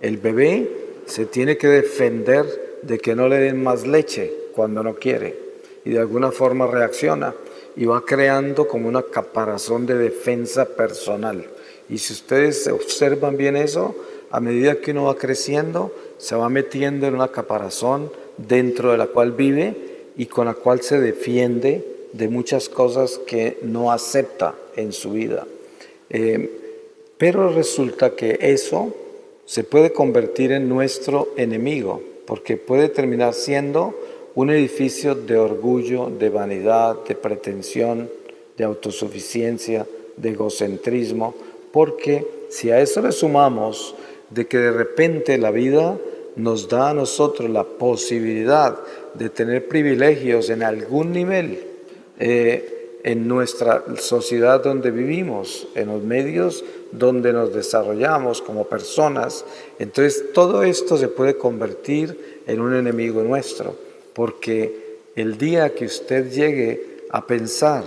El 0.00 0.18
bebé 0.18 0.70
se 1.06 1.26
tiene 1.26 1.56
que 1.56 1.68
defender 1.68 2.80
de 2.82 2.98
que 2.98 3.14
no 3.14 3.28
le 3.28 3.38
den 3.38 3.62
más 3.62 3.86
leche 3.86 4.32
cuando 4.54 4.82
no 4.82 4.94
quiere 4.94 5.36
y 5.84 5.90
de 5.90 6.00
alguna 6.00 6.30
forma 6.30 6.66
reacciona 6.66 7.34
y 7.76 7.84
va 7.84 8.04
creando 8.04 8.66
como 8.66 8.88
una 8.88 9.02
caparazón 9.02 9.86
de 9.86 9.96
defensa 9.96 10.64
personal. 10.64 11.46
Y 11.88 11.98
si 11.98 12.12
ustedes 12.12 12.66
observan 12.68 13.36
bien 13.36 13.56
eso, 13.56 13.94
a 14.30 14.40
medida 14.40 14.80
que 14.80 14.90
uno 14.90 15.04
va 15.04 15.16
creciendo, 15.16 15.92
se 16.18 16.34
va 16.34 16.48
metiendo 16.48 17.06
en 17.06 17.14
una 17.14 17.28
caparazón 17.28 18.10
dentro 18.36 18.92
de 18.92 18.98
la 18.98 19.06
cual 19.06 19.32
vive 19.32 19.74
y 20.16 20.26
con 20.26 20.46
la 20.46 20.54
cual 20.54 20.82
se 20.82 21.00
defiende 21.00 21.84
de 22.12 22.28
muchas 22.28 22.68
cosas 22.68 23.20
que 23.26 23.58
no 23.62 23.92
acepta 23.92 24.54
en 24.74 24.92
su 24.92 25.12
vida. 25.12 25.46
Eh, 26.10 26.50
pero 27.18 27.52
resulta 27.52 28.14
que 28.14 28.38
eso 28.40 28.94
se 29.44 29.64
puede 29.64 29.92
convertir 29.92 30.52
en 30.52 30.68
nuestro 30.68 31.28
enemigo, 31.36 32.02
porque 32.26 32.56
puede 32.56 32.88
terminar 32.88 33.34
siendo 33.34 33.94
un 34.34 34.50
edificio 34.50 35.14
de 35.14 35.38
orgullo, 35.38 36.10
de 36.10 36.28
vanidad, 36.28 37.04
de 37.06 37.14
pretensión, 37.14 38.10
de 38.56 38.64
autosuficiencia, 38.64 39.86
de 40.16 40.30
egocentrismo, 40.30 41.34
porque 41.76 42.46
si 42.48 42.70
a 42.70 42.80
eso 42.80 43.02
le 43.02 43.12
sumamos 43.12 43.94
de 44.30 44.46
que 44.46 44.56
de 44.56 44.70
repente 44.70 45.36
la 45.36 45.50
vida 45.50 45.98
nos 46.34 46.70
da 46.70 46.88
a 46.88 46.94
nosotros 46.94 47.50
la 47.50 47.64
posibilidad 47.64 48.78
de 49.12 49.28
tener 49.28 49.68
privilegios 49.68 50.48
en 50.48 50.62
algún 50.62 51.12
nivel, 51.12 51.62
eh, 52.18 53.00
en 53.04 53.28
nuestra 53.28 53.84
sociedad 53.98 54.64
donde 54.64 54.90
vivimos, 54.90 55.68
en 55.74 55.88
los 55.88 56.02
medios 56.02 56.64
donde 56.92 57.34
nos 57.34 57.52
desarrollamos 57.52 58.40
como 58.40 58.64
personas. 58.64 59.44
Entonces 59.78 60.32
todo 60.32 60.62
esto 60.62 60.96
se 60.96 61.08
puede 61.08 61.36
convertir 61.36 62.40
en 62.46 62.62
un 62.62 62.74
enemigo 62.74 63.22
nuestro, 63.22 63.76
porque 64.14 64.96
el 65.14 65.36
día 65.36 65.74
que 65.74 65.84
usted 65.84 66.30
llegue 66.30 67.04
a 67.10 67.26
pensar 67.26 67.84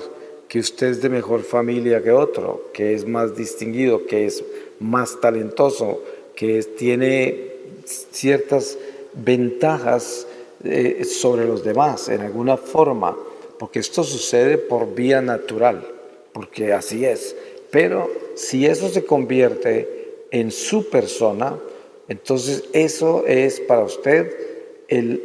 que 0.49 0.59
usted 0.59 0.87
es 0.87 1.01
de 1.01 1.09
mejor 1.09 1.43
familia 1.43 2.01
que 2.01 2.11
otro, 2.11 2.71
que 2.73 2.95
es 2.95 3.07
más 3.07 3.37
distinguido, 3.37 4.07
que 4.07 4.25
es 4.25 4.43
más 4.79 5.21
talentoso, 5.21 6.01
que 6.35 6.63
tiene 6.63 7.51
ciertas 7.85 8.77
ventajas 9.13 10.25
eh, 10.63 11.05
sobre 11.05 11.45
los 11.45 11.63
demás 11.63 12.09
en 12.09 12.21
alguna 12.21 12.57
forma, 12.57 13.15
porque 13.59 13.79
esto 13.79 14.03
sucede 14.03 14.57
por 14.57 14.95
vía 14.95 15.21
natural, 15.21 15.85
porque 16.33 16.73
así 16.73 17.05
es. 17.05 17.35
Pero 17.69 18.09
si 18.35 18.65
eso 18.65 18.89
se 18.89 19.05
convierte 19.05 20.25
en 20.31 20.49
su 20.49 20.89
persona, 20.89 21.59
entonces 22.07 22.63
eso 22.73 23.23
es 23.27 23.59
para 23.59 23.83
usted 23.83 24.35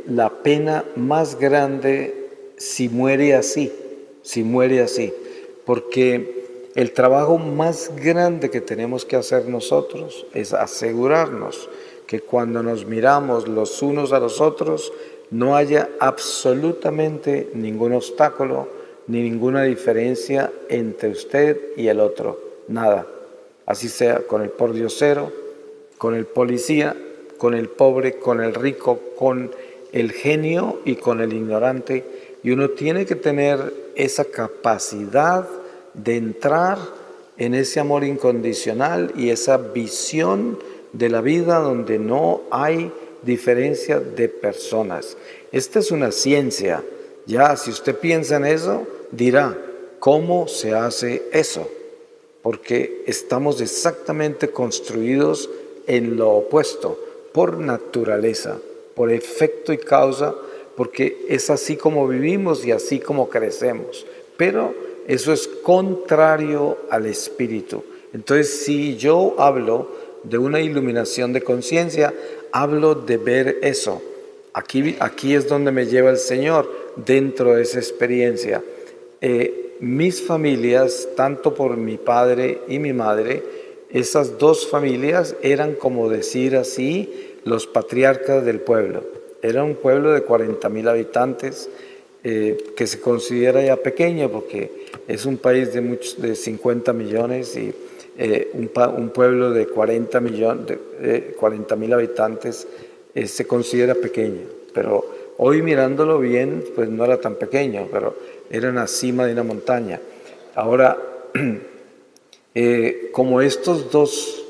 la 0.07 0.43
pena 0.43 0.85
más 0.97 1.39
grande 1.39 2.29
si 2.59 2.91
muere 2.91 3.35
así, 3.35 3.73
si 4.25 4.43
muere 4.43 4.81
así. 4.81 5.15
Porque 5.65 6.71
el 6.75 6.93
trabajo 6.93 7.39
más 7.39 7.93
grande 7.95 8.51
que 8.51 8.61
tenemos 8.61 9.05
que 9.05 9.15
hacer 9.15 9.49
nosotros 9.49 10.27
es 10.35 10.53
asegurarnos 10.53 11.69
que 12.09 12.19
cuando 12.19 12.65
nos 12.65 12.85
miramos 12.85 13.47
los 13.47 13.81
unos 13.81 14.13
a 14.13 14.19
los 14.19 14.41
otros, 14.41 14.93
no 15.31 15.57
haya 15.57 15.89
absolutamente 16.01 17.51
ningún 17.55 17.93
obstáculo 17.93 18.69
ni 19.07 19.23
ninguna 19.23 19.63
diferencia 19.63 20.51
entre 20.69 21.11
usted 21.11 21.59
y 21.77 21.89
el 21.89 22.01
otro, 22.01 22.41
nada. 22.69 23.07
Así 23.67 23.89
sea 23.89 24.21
con 24.27 24.43
el 24.43 24.51
pordiosero, 24.51 25.33
con 25.97 26.15
el 26.15 26.27
policía, 26.27 26.97
con 27.39 27.55
el 27.55 27.69
pobre, 27.69 28.19
con 28.19 28.43
el 28.43 28.55
rico, 28.55 29.01
con 29.17 29.51
el 29.93 30.13
genio 30.13 30.81
y 30.85 30.97
con 30.97 31.21
el 31.21 31.33
ignorante. 31.33 32.05
Y 32.43 32.51
uno 32.51 32.71
tiene 32.71 33.07
que 33.07 33.15
tener 33.15 33.84
esa 33.97 34.25
capacidad 34.25 35.49
de 35.95 36.17
entrar 36.17 36.79
en 37.37 37.55
ese 37.55 37.81
amor 37.81 38.05
incondicional 38.05 39.13
y 39.17 39.31
esa 39.31 39.57
visión 39.57 40.59
de 40.93 41.09
la 41.09 41.21
vida 41.21 41.59
donde 41.59 41.99
no 41.99 42.43
hay 42.51 42.93
diferencia 43.23 43.99
de 44.01 44.29
personas. 44.29 45.17
Esta 45.51 45.79
es 45.81 45.91
una 45.91 46.13
ciencia. 46.13 46.85
Ya, 47.27 47.57
si 47.57 47.71
usted 47.71 47.97
piensa 47.97 48.37
en 48.37 48.45
eso, 48.45 48.87
dirá, 49.11 49.57
¿cómo 49.99 50.47
se 50.47 50.75
hace 50.75 51.23
eso? 51.33 51.69
Porque 52.43 53.03
estamos 53.07 53.61
exactamente 53.61 54.51
construidos 54.51 55.49
en 55.87 56.17
lo 56.17 56.31
opuesto, 56.31 56.99
por 57.33 57.59
naturaleza, 57.59 58.59
por 58.95 59.11
efecto 59.11 59.73
y 59.73 59.79
causa, 59.79 60.35
porque 60.77 61.27
es 61.29 61.51
así 61.51 61.77
como 61.77 62.09
vivimos 62.09 62.65
y 62.65 62.73
así 62.73 62.99
como 62.99 63.29
crecemos. 63.29 64.07
Pero 64.37 64.75
eso 65.07 65.33
es 65.33 65.47
contrario 65.47 66.79
al 66.91 67.07
espíritu. 67.07 67.85
Entonces, 68.13 68.65
si 68.65 68.97
yo 68.97 69.35
hablo 69.39 69.89
de 70.23 70.39
una 70.39 70.61
iluminación 70.61 71.33
de 71.33 71.43
conciencia, 71.43 72.15
hablo 72.53 72.95
de 72.95 73.17
ver 73.17 73.59
eso. 73.63 74.01
Aquí, 74.53 74.97
aquí 75.01 75.35
es 75.35 75.49
donde 75.49 75.73
me 75.73 75.87
lleva 75.87 76.11
el 76.11 76.19
Señor, 76.19 76.71
dentro 76.97 77.55
de 77.55 77.63
esa 77.63 77.79
experiencia. 77.79 78.63
Eh, 79.21 79.77
mis 79.81 80.23
familias, 80.23 81.09
tanto 81.17 81.55
por 81.55 81.77
mi 81.77 81.97
padre 81.97 82.61
y 82.69 82.79
mi 82.79 82.93
madre, 82.93 83.43
esas 83.91 84.39
dos 84.39 84.69
familias 84.69 85.37
eran, 85.43 85.75
como 85.75 86.09
decir 86.09 86.57
así, 86.57 87.37
los 87.45 87.67
patriarcas 87.67 88.45
del 88.45 88.61
pueblo. 88.61 89.03
Era 89.45 89.63
un 89.63 89.75
pueblo 89.75 90.13
de 90.13 90.23
40 90.23 90.71
mil 90.71 90.89
habitantes 90.89 91.69
eh, 92.25 92.57
que 92.75 92.87
se 92.87 92.99
considera 92.99 93.63
ya 93.63 93.77
pequeño 93.77 94.31
porque 94.31 94.87
es 95.07 95.27
un 95.27 95.37
país 95.37 95.75
de, 95.75 95.83
muchos, 95.83 96.19
de 96.19 96.35
50 96.35 96.95
millones 96.95 97.55
y 97.55 97.75
eh, 98.17 98.51
un, 98.55 99.11
pueblo 99.11 99.51
de 99.51 99.67
40 99.67 100.19
millones, 100.21 100.79
de, 100.99 101.37
40 101.39 101.77
mil 101.77 101.93
habitantes 101.93 102.67
eh, 103.15 103.27
se 103.27 103.47
considera 103.47 103.95
pequeño, 103.95 104.47
pero 104.73 105.05
hoy 105.37 105.61
mirándolo 105.61 106.21
bien, 106.21 106.65
pues 106.75 106.89
no 106.89 107.05
era 107.05 107.21
tan 107.21 107.35
pequeño, 107.35 107.87
pero 107.93 108.17
era 108.49 108.71
en 108.71 108.89
cima 108.89 109.27
de 109.27 109.35
una 109.35 109.43
montaña. 109.43 110.01
Ahora, 110.55 110.97
eh, 112.55 113.11
como 113.13 113.43
estos 113.43 113.91
dos 113.91 114.41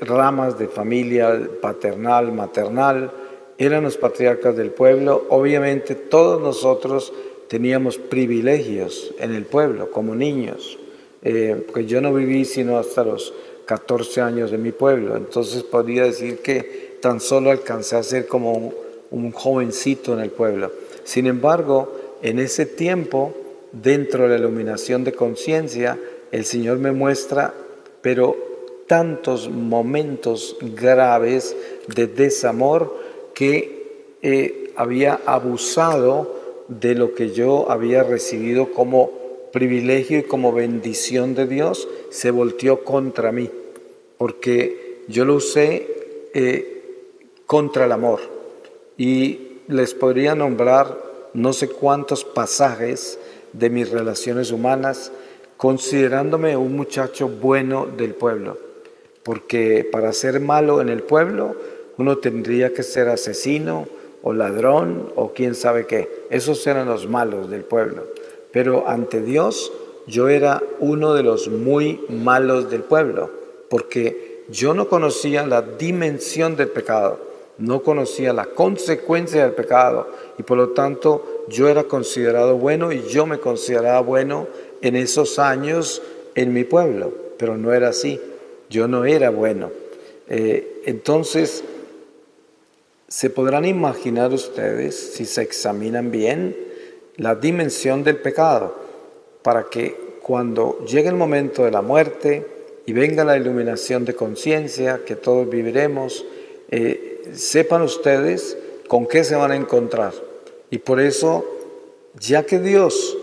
ramas 0.00 0.58
de 0.58 0.68
familia, 0.68 1.38
paternal, 1.60 2.32
maternal, 2.32 3.10
eran 3.58 3.84
los 3.84 3.96
patriarcas 3.96 4.56
del 4.56 4.70
pueblo, 4.70 5.24
obviamente 5.30 5.94
todos 5.94 6.40
nosotros 6.40 7.12
teníamos 7.48 7.98
privilegios 7.98 9.14
en 9.18 9.34
el 9.34 9.44
pueblo 9.44 9.90
como 9.90 10.14
niños. 10.14 10.78
Eh, 11.22 11.64
porque 11.66 11.86
yo 11.86 12.00
no 12.00 12.14
viví 12.14 12.44
sino 12.44 12.78
hasta 12.78 13.02
los 13.02 13.32
14 13.64 14.20
años 14.20 14.50
de 14.50 14.58
mi 14.58 14.70
pueblo, 14.70 15.16
entonces 15.16 15.64
podría 15.64 16.04
decir 16.04 16.38
que 16.38 16.98
tan 17.00 17.18
solo 17.20 17.50
alcancé 17.50 17.96
a 17.96 18.02
ser 18.02 18.26
como 18.26 18.72
un, 19.10 19.32
jovencito 19.32 20.12
en 20.12 20.20
el 20.20 20.30
pueblo. 20.30 20.70
Sin 21.02 21.26
embargo, 21.26 22.16
en 22.22 22.38
ese 22.38 22.64
tiempo, 22.64 23.34
dentro 23.72 24.24
de 24.24 24.28
la 24.30 24.36
iluminación 24.36 25.02
de 25.02 25.12
conciencia, 25.12 25.98
el 26.30 26.44
Señor 26.44 26.78
me 26.78 26.92
muestra, 26.92 27.54
pero 28.02 28.36
tantos 28.86 29.48
momentos 29.50 30.56
graves 30.60 31.56
de 31.88 32.06
desamor 32.06 33.05
que 33.36 34.16
eh, 34.22 34.72
había 34.76 35.20
abusado 35.26 36.64
de 36.68 36.94
lo 36.94 37.14
que 37.14 37.32
yo 37.32 37.70
había 37.70 38.02
recibido 38.02 38.72
como 38.72 39.10
privilegio 39.52 40.20
y 40.20 40.22
como 40.22 40.54
bendición 40.54 41.34
de 41.34 41.46
Dios, 41.46 41.86
se 42.08 42.30
volteó 42.30 42.82
contra 42.82 43.32
mí, 43.32 43.50
porque 44.16 45.02
yo 45.08 45.26
lo 45.26 45.34
usé 45.34 46.30
eh, 46.32 46.82
contra 47.44 47.84
el 47.84 47.92
amor. 47.92 48.20
Y 48.96 49.58
les 49.68 49.92
podría 49.92 50.34
nombrar 50.34 50.96
no 51.34 51.52
sé 51.52 51.68
cuántos 51.68 52.24
pasajes 52.24 53.18
de 53.52 53.68
mis 53.68 53.90
relaciones 53.90 54.50
humanas, 54.50 55.12
considerándome 55.58 56.56
un 56.56 56.74
muchacho 56.74 57.28
bueno 57.28 57.86
del 57.86 58.14
pueblo, 58.14 58.56
porque 59.22 59.86
para 59.92 60.14
ser 60.14 60.40
malo 60.40 60.80
en 60.80 60.88
el 60.88 61.02
pueblo 61.02 61.75
uno 61.98 62.18
tendría 62.18 62.72
que 62.72 62.82
ser 62.82 63.08
asesino 63.08 63.86
o 64.22 64.32
ladrón 64.32 65.12
o 65.16 65.32
quién 65.32 65.54
sabe 65.54 65.86
qué. 65.86 66.26
Esos 66.30 66.66
eran 66.66 66.88
los 66.88 67.08
malos 67.08 67.50
del 67.50 67.62
pueblo. 67.62 68.04
Pero 68.52 68.88
ante 68.88 69.22
Dios 69.22 69.72
yo 70.06 70.28
era 70.28 70.62
uno 70.78 71.14
de 71.14 71.22
los 71.22 71.48
muy 71.48 72.00
malos 72.08 72.70
del 72.70 72.82
pueblo, 72.82 73.30
porque 73.68 74.44
yo 74.48 74.74
no 74.74 74.88
conocía 74.88 75.46
la 75.46 75.62
dimensión 75.62 76.56
del 76.56 76.68
pecado, 76.68 77.18
no 77.58 77.82
conocía 77.82 78.32
la 78.32 78.46
consecuencia 78.46 79.42
del 79.42 79.54
pecado 79.54 80.08
y 80.38 80.42
por 80.42 80.58
lo 80.58 80.68
tanto 80.70 81.44
yo 81.48 81.68
era 81.68 81.84
considerado 81.84 82.56
bueno 82.56 82.92
y 82.92 83.02
yo 83.08 83.26
me 83.26 83.38
consideraba 83.38 84.00
bueno 84.00 84.46
en 84.82 84.94
esos 84.94 85.38
años 85.38 86.02
en 86.34 86.52
mi 86.52 86.64
pueblo, 86.64 87.12
pero 87.38 87.56
no 87.56 87.72
era 87.72 87.88
así, 87.88 88.20
yo 88.70 88.86
no 88.86 89.04
era 89.04 89.30
bueno. 89.30 89.70
Eh, 90.28 90.82
entonces, 90.86 91.64
se 93.08 93.30
podrán 93.30 93.64
imaginar 93.64 94.32
ustedes, 94.32 95.14
si 95.14 95.24
se 95.24 95.42
examinan 95.42 96.10
bien, 96.10 96.56
la 97.16 97.34
dimensión 97.34 98.02
del 98.04 98.16
pecado, 98.16 98.74
para 99.42 99.64
que 99.64 100.18
cuando 100.22 100.84
llegue 100.84 101.08
el 101.08 101.14
momento 101.14 101.64
de 101.64 101.70
la 101.70 101.82
muerte 101.82 102.46
y 102.84 102.92
venga 102.92 103.24
la 103.24 103.36
iluminación 103.36 104.04
de 104.04 104.14
conciencia 104.14 105.02
que 105.06 105.14
todos 105.14 105.48
viviremos, 105.48 106.24
eh, 106.70 107.22
sepan 107.32 107.82
ustedes 107.82 108.58
con 108.88 109.06
qué 109.06 109.22
se 109.22 109.36
van 109.36 109.52
a 109.52 109.56
encontrar. 109.56 110.12
Y 110.70 110.78
por 110.78 111.00
eso, 111.00 111.44
ya 112.18 112.44
que 112.44 112.58
Dios 112.58 113.16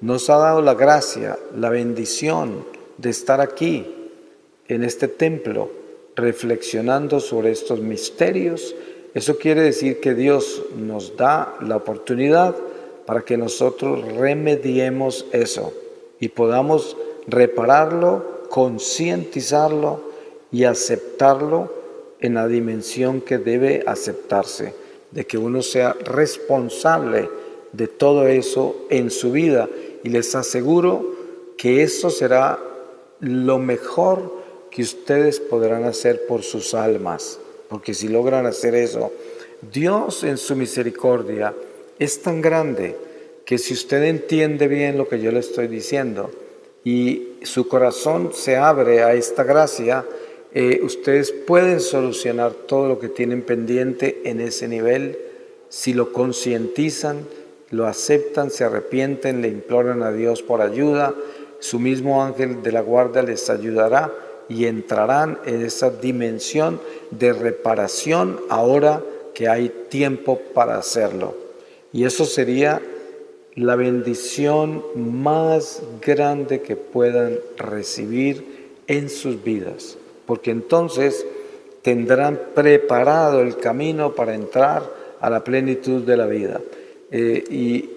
nos 0.00 0.28
ha 0.28 0.36
dado 0.36 0.60
la 0.60 0.74
gracia, 0.74 1.38
la 1.56 1.70
bendición 1.70 2.64
de 2.98 3.10
estar 3.10 3.40
aquí, 3.40 3.96
en 4.68 4.84
este 4.84 5.08
templo, 5.08 5.70
reflexionando 6.14 7.20
sobre 7.20 7.50
estos 7.50 7.80
misterios, 7.80 8.74
eso 9.14 9.38
quiere 9.38 9.62
decir 9.62 10.00
que 10.00 10.14
Dios 10.14 10.62
nos 10.76 11.16
da 11.16 11.56
la 11.60 11.76
oportunidad 11.76 12.54
para 13.06 13.22
que 13.22 13.36
nosotros 13.36 14.04
remediemos 14.12 15.26
eso 15.32 15.72
y 16.20 16.28
podamos 16.28 16.96
repararlo, 17.26 18.42
concientizarlo 18.48 20.00
y 20.52 20.64
aceptarlo 20.64 21.72
en 22.20 22.34
la 22.34 22.46
dimensión 22.46 23.20
que 23.20 23.38
debe 23.38 23.82
aceptarse, 23.86 24.74
de 25.10 25.26
que 25.26 25.38
uno 25.38 25.62
sea 25.62 25.94
responsable 26.04 27.28
de 27.72 27.88
todo 27.88 28.28
eso 28.28 28.76
en 28.90 29.10
su 29.10 29.32
vida. 29.32 29.68
Y 30.04 30.10
les 30.10 30.34
aseguro 30.34 31.14
que 31.56 31.82
eso 31.82 32.10
será 32.10 32.58
lo 33.20 33.58
mejor 33.58 34.40
que 34.70 34.82
ustedes 34.82 35.40
podrán 35.40 35.84
hacer 35.84 36.26
por 36.26 36.42
sus 36.42 36.74
almas, 36.74 37.38
porque 37.70 37.94
si 37.94 38.08
logran 38.08 38.46
hacer 38.46 38.74
eso, 38.74 39.12
Dios 39.72 40.24
en 40.24 40.36
su 40.36 40.56
misericordia, 40.56 41.54
es 42.00 42.20
tan 42.20 42.42
grande 42.42 42.96
que 43.44 43.58
si 43.58 43.74
usted 43.74 44.02
entiende 44.02 44.66
bien 44.66 44.98
lo 44.98 45.08
que 45.08 45.20
yo 45.20 45.30
le 45.30 45.38
estoy 45.38 45.68
diciendo 45.68 46.30
y 46.84 47.34
su 47.42 47.68
corazón 47.68 48.32
se 48.34 48.56
abre 48.56 49.04
a 49.04 49.14
esta 49.14 49.44
gracia, 49.44 50.04
eh, 50.52 50.80
ustedes 50.82 51.30
pueden 51.30 51.78
solucionar 51.78 52.52
todo 52.52 52.88
lo 52.88 52.98
que 52.98 53.08
tienen 53.08 53.42
pendiente 53.42 54.22
en 54.24 54.40
ese 54.40 54.66
nivel. 54.66 55.16
Si 55.68 55.92
lo 55.92 56.12
concientizan, 56.12 57.24
lo 57.70 57.86
aceptan, 57.86 58.50
se 58.50 58.64
arrepienten, 58.64 59.42
le 59.42 59.48
imploran 59.48 60.02
a 60.02 60.10
Dios 60.10 60.42
por 60.42 60.60
ayuda, 60.60 61.14
su 61.60 61.78
mismo 61.78 62.24
ángel 62.24 62.64
de 62.64 62.72
la 62.72 62.80
guardia 62.80 63.22
les 63.22 63.48
ayudará 63.48 64.12
y 64.50 64.66
entrarán 64.66 65.38
en 65.46 65.64
esa 65.64 65.90
dimensión 65.90 66.80
de 67.12 67.32
reparación 67.32 68.40
ahora 68.50 69.02
que 69.32 69.48
hay 69.48 69.70
tiempo 69.88 70.40
para 70.52 70.76
hacerlo. 70.76 71.34
Y 71.92 72.04
eso 72.04 72.24
sería 72.24 72.82
la 73.54 73.76
bendición 73.76 74.84
más 74.96 75.82
grande 76.04 76.62
que 76.62 76.76
puedan 76.76 77.38
recibir 77.56 78.72
en 78.88 79.08
sus 79.08 79.42
vidas. 79.42 79.96
Porque 80.26 80.50
entonces 80.50 81.24
tendrán 81.82 82.38
preparado 82.54 83.40
el 83.40 83.56
camino 83.56 84.14
para 84.14 84.34
entrar 84.34 84.82
a 85.20 85.30
la 85.30 85.44
plenitud 85.44 86.02
de 86.02 86.16
la 86.16 86.26
vida. 86.26 86.60
Eh, 87.12 87.44
y 87.50 87.90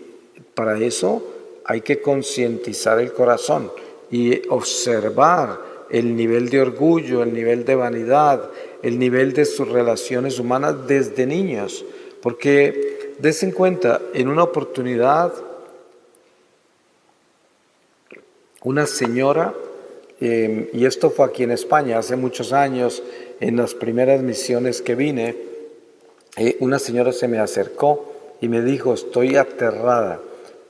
para 0.54 0.78
eso 0.78 1.24
hay 1.66 1.82
que 1.82 2.00
concientizar 2.00 3.00
el 3.00 3.12
corazón 3.12 3.72
y 4.12 4.48
observar 4.50 5.73
el 5.94 6.16
nivel 6.16 6.50
de 6.50 6.60
orgullo, 6.60 7.22
el 7.22 7.34
nivel 7.34 7.66
de 7.66 7.76
vanidad, 7.76 8.50
el 8.82 8.98
nivel 8.98 9.32
de 9.34 9.46
sus 9.46 9.70
relaciones 9.70 10.40
humanas 10.40 10.88
desde 10.88 11.28
niños. 11.28 11.86
Porque 12.20 13.14
des 13.20 13.44
en 13.44 13.52
cuenta, 13.52 14.02
en 14.14 14.28
una 14.28 14.42
oportunidad, 14.42 15.32
una 18.64 18.88
señora, 18.88 19.54
em, 20.20 20.68
y 20.74 20.86
esto 20.86 21.12
fue 21.12 21.28
aquí 21.28 21.44
en 21.44 21.52
España 21.52 22.00
hace 22.00 22.16
muchos 22.16 22.54
años, 22.54 23.04
en 23.40 23.56
las 23.58 23.76
primeras 23.76 24.22
misiones 24.24 24.82
que 24.82 24.96
vine, 24.96 25.36
eh, 26.38 26.58
una 26.60 26.80
señora 26.80 27.12
se 27.14 27.28
me 27.28 27.38
acercó 27.38 28.36
y 28.42 28.48
me 28.48 28.64
dijo, 28.64 28.96
estoy 28.96 29.36
aterrada 29.36 30.20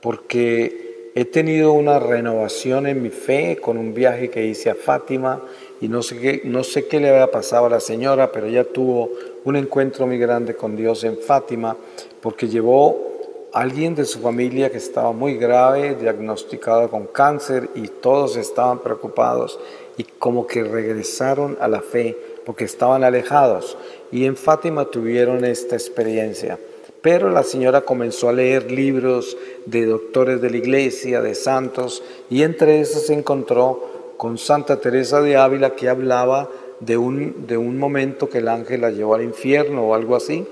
porque 0.02 0.83
he 1.14 1.24
tenido 1.24 1.72
una 1.72 2.00
renovación 2.00 2.88
en 2.88 3.00
mi 3.00 3.10
fe 3.10 3.58
con 3.60 3.78
un 3.78 3.94
viaje 3.94 4.30
que 4.30 4.44
hice 4.44 4.70
a 4.70 4.74
Fátima 4.74 5.42
y 5.80 5.88
no 5.88 6.02
sé 6.02 6.18
qué, 6.18 6.42
no 6.44 6.64
sé 6.64 6.86
qué 6.86 6.98
le 6.98 7.10
había 7.10 7.30
pasado 7.30 7.66
a 7.66 7.70
la 7.70 7.80
señora, 7.80 8.32
pero 8.32 8.46
ella 8.46 8.64
tuvo 8.64 9.10
un 9.44 9.54
encuentro 9.54 10.06
muy 10.08 10.18
grande 10.18 10.56
con 10.56 10.76
Dios 10.76 11.04
en 11.04 11.16
Fátima 11.18 11.76
porque 12.20 12.48
llevó 12.48 13.12
a 13.52 13.60
alguien 13.60 13.94
de 13.94 14.04
su 14.06 14.18
familia 14.18 14.70
que 14.70 14.78
estaba 14.78 15.12
muy 15.12 15.36
grave, 15.36 15.94
diagnosticado 15.94 16.90
con 16.90 17.06
cáncer 17.06 17.68
y 17.76 17.86
todos 17.86 18.36
estaban 18.36 18.80
preocupados 18.80 19.60
y 19.96 20.02
como 20.02 20.48
que 20.48 20.64
regresaron 20.64 21.56
a 21.60 21.68
la 21.68 21.80
fe 21.80 22.16
porque 22.44 22.64
estaban 22.64 23.04
alejados. 23.04 23.78
Y 24.10 24.24
en 24.24 24.36
Fátima 24.36 24.86
tuvieron 24.86 25.44
esta 25.44 25.76
experiencia. 25.76 26.58
Pero 27.04 27.28
la 27.28 27.42
señora 27.42 27.82
comenzó 27.82 28.30
a 28.30 28.32
leer 28.32 28.72
libros 28.72 29.36
de 29.66 29.84
doctores 29.84 30.40
de 30.40 30.48
la 30.48 30.56
iglesia, 30.56 31.20
de 31.20 31.34
santos, 31.34 32.02
y 32.30 32.44
entre 32.44 32.80
esos 32.80 33.08
se 33.08 33.12
encontró 33.12 34.14
con 34.16 34.38
Santa 34.38 34.80
Teresa 34.80 35.20
de 35.20 35.36
Ávila 35.36 35.76
que 35.76 35.90
hablaba 35.90 36.48
de 36.80 36.96
un, 36.96 37.46
de 37.46 37.58
un 37.58 37.78
momento 37.78 38.30
que 38.30 38.38
el 38.38 38.48
ángel 38.48 38.80
la 38.80 38.90
llevó 38.90 39.16
al 39.16 39.22
infierno 39.22 39.82
o 39.82 39.94
algo 39.94 40.16
así, 40.16 40.46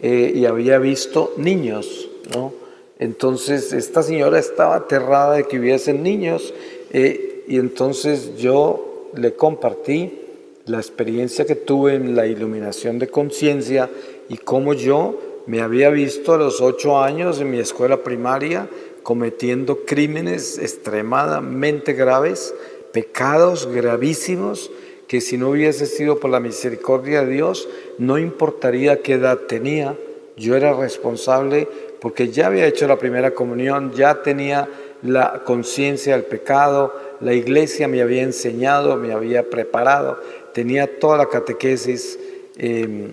eh, 0.00 0.30
y 0.32 0.46
había 0.46 0.78
visto 0.78 1.34
niños, 1.38 2.08
¿no? 2.32 2.52
Entonces 3.00 3.72
esta 3.72 4.04
señora 4.04 4.38
estaba 4.38 4.76
aterrada 4.76 5.34
de 5.34 5.48
que 5.48 5.58
hubiesen 5.58 6.04
niños, 6.04 6.54
eh, 6.92 7.42
y 7.48 7.58
entonces 7.58 8.36
yo 8.36 9.10
le 9.16 9.34
compartí 9.34 10.20
la 10.66 10.76
experiencia 10.76 11.46
que 11.46 11.56
tuve 11.56 11.94
en 11.94 12.14
la 12.14 12.28
iluminación 12.28 13.00
de 13.00 13.08
conciencia 13.08 13.90
y 14.28 14.36
cómo 14.36 14.72
yo 14.72 15.25
me 15.46 15.60
había 15.60 15.90
visto 15.90 16.34
a 16.34 16.38
los 16.38 16.60
ocho 16.60 17.00
años 17.00 17.40
en 17.40 17.50
mi 17.50 17.58
escuela 17.58 18.02
primaria 18.02 18.68
cometiendo 19.02 19.84
crímenes 19.84 20.58
extremadamente 20.58 21.92
graves, 21.92 22.52
pecados 22.92 23.68
gravísimos, 23.72 24.70
que 25.06 25.20
si 25.20 25.38
no 25.38 25.50
hubiese 25.50 25.86
sido 25.86 26.18
por 26.18 26.30
la 26.30 26.40
misericordia 26.40 27.22
de 27.22 27.32
Dios, 27.32 27.68
no 27.98 28.18
importaría 28.18 29.02
qué 29.02 29.12
edad 29.12 29.38
tenía, 29.46 29.96
yo 30.36 30.56
era 30.56 30.74
responsable 30.74 31.68
porque 32.00 32.28
ya 32.28 32.48
había 32.48 32.66
hecho 32.66 32.88
la 32.88 32.98
primera 32.98 33.30
comunión, 33.30 33.92
ya 33.92 34.22
tenía 34.22 34.68
la 35.02 35.42
conciencia 35.44 36.14
del 36.14 36.24
pecado, 36.24 36.92
la 37.20 37.32
iglesia 37.32 37.86
me 37.86 38.02
había 38.02 38.22
enseñado, 38.22 38.96
me 38.96 39.12
había 39.12 39.48
preparado, 39.48 40.20
tenía 40.52 40.98
toda 40.98 41.18
la 41.18 41.26
catequesis 41.26 42.18
em, 42.56 43.12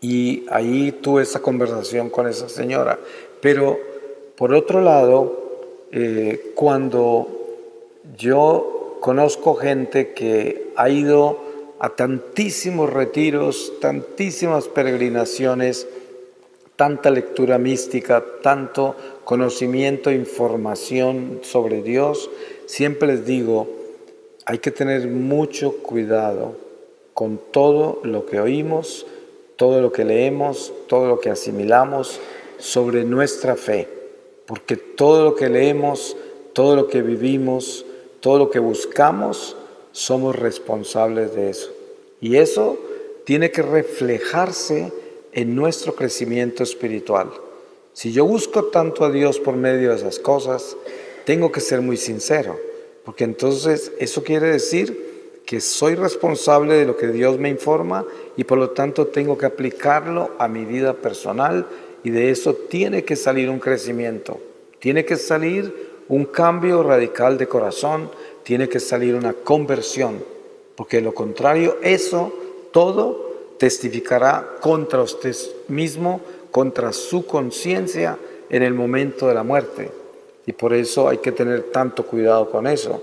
y 0.00 0.44
ahí 0.50 0.92
tuve 0.92 1.22
esa 1.22 1.40
conversación 1.40 2.10
con 2.10 2.28
esa 2.28 2.48
señora. 2.48 2.98
Pero 3.40 3.78
por 4.36 4.54
otro 4.54 4.80
lado, 4.80 5.86
eh, 5.92 6.52
cuando 6.54 7.28
yo 8.16 8.96
conozco 9.00 9.54
gente 9.54 10.12
que 10.12 10.72
ha 10.76 10.88
ido 10.88 11.38
a 11.78 11.90
tantísimos 11.90 12.90
retiros, 12.90 13.72
tantísimas 13.80 14.68
peregrinaciones, 14.68 15.86
tanta 16.76 17.10
lectura 17.10 17.58
mística, 17.58 18.24
tanto 18.42 18.96
conocimiento, 19.24 20.10
información 20.10 21.40
sobre 21.42 21.82
Dios, 21.82 22.30
siempre 22.66 23.08
les 23.08 23.26
digo, 23.26 23.68
hay 24.46 24.58
que 24.58 24.70
tener 24.70 25.06
mucho 25.08 25.78
cuidado 25.82 26.54
con 27.12 27.38
todo 27.50 28.00
lo 28.02 28.24
que 28.24 28.40
oímos, 28.40 29.06
todo 29.60 29.82
lo 29.82 29.92
que 29.92 30.06
leemos, 30.06 30.72
todo 30.86 31.06
lo 31.06 31.20
que 31.20 31.28
asimilamos 31.28 32.18
sobre 32.56 33.04
nuestra 33.04 33.56
fe, 33.56 33.86
porque 34.46 34.76
todo 34.78 35.22
lo 35.22 35.34
que 35.34 35.50
leemos, 35.50 36.16
todo 36.54 36.76
lo 36.76 36.88
que 36.88 37.02
vivimos, 37.02 37.84
todo 38.20 38.38
lo 38.38 38.50
que 38.50 38.58
buscamos, 38.58 39.58
somos 39.92 40.34
responsables 40.34 41.34
de 41.34 41.50
eso. 41.50 41.70
Y 42.22 42.36
eso 42.36 42.78
tiene 43.26 43.50
que 43.50 43.60
reflejarse 43.60 44.94
en 45.32 45.54
nuestro 45.54 45.94
crecimiento 45.94 46.62
espiritual. 46.62 47.30
Si 47.92 48.12
yo 48.12 48.24
busco 48.24 48.64
tanto 48.64 49.04
a 49.04 49.10
Dios 49.10 49.38
por 49.38 49.56
medio 49.56 49.90
de 49.90 49.96
esas 49.96 50.18
cosas, 50.18 50.74
tengo 51.26 51.52
que 51.52 51.60
ser 51.60 51.82
muy 51.82 51.98
sincero 51.98 52.56
porque 53.04 53.24
entonces 53.24 53.92
eso 53.98 54.22
quiere 54.22 54.46
decir 54.46 55.09
que 55.44 55.60
soy 55.60 55.94
responsable 55.94 56.74
de 56.74 56.86
lo 56.86 56.96
que 56.96 57.08
Dios 57.08 57.38
me 57.38 57.48
informa 57.48 58.04
y 58.36 58.44
por 58.44 58.58
lo 58.58 58.70
tanto 58.70 59.08
tengo 59.08 59.36
que 59.36 59.46
aplicarlo 59.46 60.30
a 60.38 60.48
mi 60.48 60.64
vida 60.64 60.94
personal 60.94 61.66
y 62.04 62.10
de 62.10 62.30
eso 62.30 62.54
tiene 62.54 63.04
que 63.04 63.16
salir 63.16 63.50
un 63.50 63.58
crecimiento, 63.58 64.40
tiene 64.78 65.04
que 65.04 65.16
salir 65.16 65.90
un 66.08 66.26
cambio 66.26 66.82
radical 66.82 67.38
de 67.38 67.46
corazón, 67.46 68.10
tiene 68.42 68.68
que 68.68 68.80
salir 68.80 69.14
una 69.14 69.32
conversión, 69.32 70.22
porque 70.76 71.00
lo 71.00 71.12
contrario 71.14 71.76
eso 71.82 72.32
todo 72.72 73.30
testificará 73.58 74.56
contra 74.60 75.02
usted 75.02 75.36
mismo, 75.68 76.20
contra 76.50 76.92
su 76.92 77.26
conciencia 77.26 78.16
en 78.48 78.62
el 78.62 78.74
momento 78.74 79.28
de 79.28 79.34
la 79.34 79.42
muerte. 79.42 79.90
Y 80.46 80.52
por 80.52 80.72
eso 80.72 81.08
hay 81.08 81.18
que 81.18 81.32
tener 81.32 81.64
tanto 81.64 82.04
cuidado 82.04 82.50
con 82.50 82.66
eso. 82.66 83.02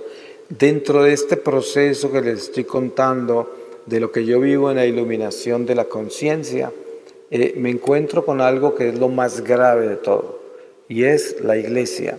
Dentro 0.49 1.03
de 1.03 1.13
este 1.13 1.35
proceso 1.35 2.11
que 2.11 2.21
les 2.21 2.43
estoy 2.43 2.63
contando, 2.63 3.53
de 3.85 3.99
lo 3.99 4.11
que 4.11 4.25
yo 4.25 4.39
vivo 4.39 4.69
en 4.69 4.77
la 4.77 4.85
iluminación 4.85 5.65
de 5.65 5.75
la 5.75 5.85
conciencia, 5.85 6.71
eh, 7.31 7.53
me 7.57 7.69
encuentro 7.69 8.25
con 8.25 8.39
algo 8.39 8.75
que 8.75 8.89
es 8.89 8.99
lo 8.99 9.09
más 9.09 9.41
grave 9.41 9.87
de 9.87 9.95
todo, 9.95 10.39
y 10.87 11.03
es 11.03 11.41
la 11.41 11.57
iglesia. 11.57 12.17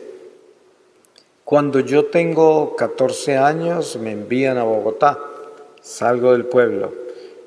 Cuando 1.44 1.80
yo 1.80 2.06
tengo 2.06 2.76
14 2.76 3.38
años, 3.38 3.98
me 3.98 4.12
envían 4.12 4.58
a 4.58 4.64
Bogotá, 4.64 5.18
salgo 5.80 6.32
del 6.32 6.44
pueblo, 6.44 6.92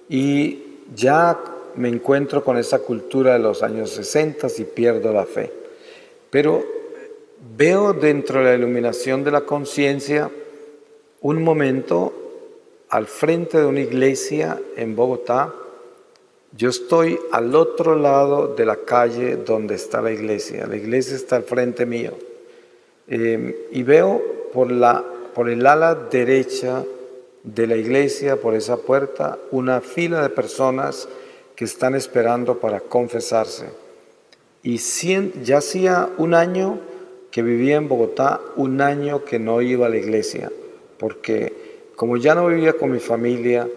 y 0.09 0.63
ya 0.95 1.39
me 1.75 1.89
encuentro 1.89 2.43
con 2.43 2.57
esa 2.57 2.79
cultura 2.79 3.33
de 3.33 3.39
los 3.39 3.61
años 3.61 3.91
60 3.91 4.47
y 4.57 4.63
pierdo 4.63 5.13
la 5.13 5.25
fe. 5.25 5.51
Pero 6.31 6.63
veo 7.55 7.93
dentro 7.93 8.39
de 8.39 8.45
la 8.45 8.55
iluminación 8.55 9.23
de 9.23 9.31
la 9.31 9.41
conciencia 9.41 10.29
un 11.21 11.43
momento 11.43 12.13
al 12.89 13.05
frente 13.07 13.59
de 13.59 13.65
una 13.65 13.79
iglesia 13.79 14.59
en 14.75 14.95
Bogotá. 14.95 15.53
Yo 16.57 16.69
estoy 16.69 17.17
al 17.31 17.55
otro 17.55 17.95
lado 17.95 18.53
de 18.55 18.65
la 18.65 18.77
calle 18.77 19.37
donde 19.37 19.75
está 19.75 20.01
la 20.01 20.11
iglesia. 20.11 20.67
La 20.67 20.75
iglesia 20.75 21.15
está 21.15 21.37
al 21.37 21.43
frente 21.43 21.85
mío. 21.85 22.11
Em, 23.07 23.53
y 23.71 23.83
veo 23.83 24.21
por, 24.53 24.69
el 25.49 25.65
ala 25.65 25.95
derecha 25.95 26.83
de 27.43 27.67
la 27.67 27.75
iglesia, 27.75 28.35
por 28.35 28.53
esa 28.53 28.77
puerta, 28.77 29.39
una 29.51 29.81
fila 29.81 30.21
de 30.21 30.29
personas 30.29 31.07
que 31.55 31.65
están 31.65 31.95
esperando 31.95 32.59
para 32.59 32.81
confesarse. 32.81 33.65
Y 34.63 34.77
ya 35.43 35.57
hacía 35.57 36.09
un 36.17 36.33
año 36.33 36.79
que 37.31 37.41
vivía 37.41 37.77
en 37.77 37.87
Bogotá 37.87 38.41
un 38.57 38.81
año 38.81 39.23
que 39.23 39.39
no 39.39 39.61
iba 39.61 39.87
a 39.87 39.89
la 39.89 39.97
iglesia, 39.97 40.51
porque 41.01 41.91
como 41.95 42.15
ya 42.15 42.35
no 42.35 42.45
vivía 42.45 42.73
con 42.73 42.91
mi 42.91 42.99
familia 42.99 43.67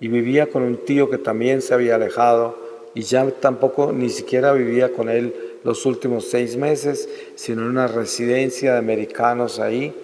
y 0.00 0.08
vivía 0.08 0.50
con 0.50 0.64
un 0.64 0.78
tío 0.78 1.08
que 1.08 1.18
también 1.18 1.62
se 1.62 1.72
había 1.72 1.94
alejado 1.94 2.58
y 2.94 3.02
ya 3.02 3.30
tampoco 3.30 3.92
ni 3.92 4.10
siquiera 4.10 4.52
vivía 4.52 4.92
con 4.92 5.08
él 5.08 5.32
los 5.62 5.86
últimos 5.86 6.26
seis 6.26 6.56
meses, 6.56 7.08
sino 7.36 7.62
en 7.62 7.68
una 7.68 7.86
residencia 7.86 8.72
de 8.72 8.78
americanos 8.78 9.60
ahí, 9.60 9.94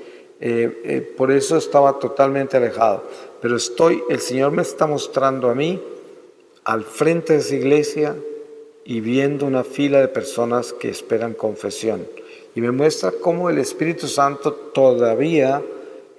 eh, 0.41 0.81
eh, 0.85 1.15
por 1.17 1.33
eso 1.33 1.57
estaba 1.57 1.99
totalmente 1.99 2.57
alejado. 2.57 3.03
Pero 3.43 3.57
estoy, 3.57 4.03
el 4.09 4.21
Señor 4.21 4.53
me 4.53 4.63
está 4.63 4.87
mostrando 4.87 5.51
a 5.51 5.57
mí 5.57 5.83
al 6.65 6.85
frente 6.85 7.33
de 7.33 7.41
esa 7.41 7.57
iglesia 7.57 8.17
y 8.85 9.01
viendo 9.01 9.45
una 9.45 9.65
fila 9.65 10.01
de 10.01 10.09
personas 10.09 10.73
que 10.73 10.89
esperan 10.89 11.35
confesión 11.35 12.07
y 12.55 12.61
me 12.61 12.71
muestra 12.71 13.13
cómo 13.13 13.51
el 13.51 13.59
Espíritu 13.59 14.07
Santo 14.07 14.53
todavía 14.53 15.63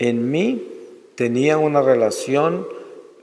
en 0.01 0.31
mí 0.31 0.67
tenía 1.13 1.59
una 1.59 1.83
relación 1.83 2.67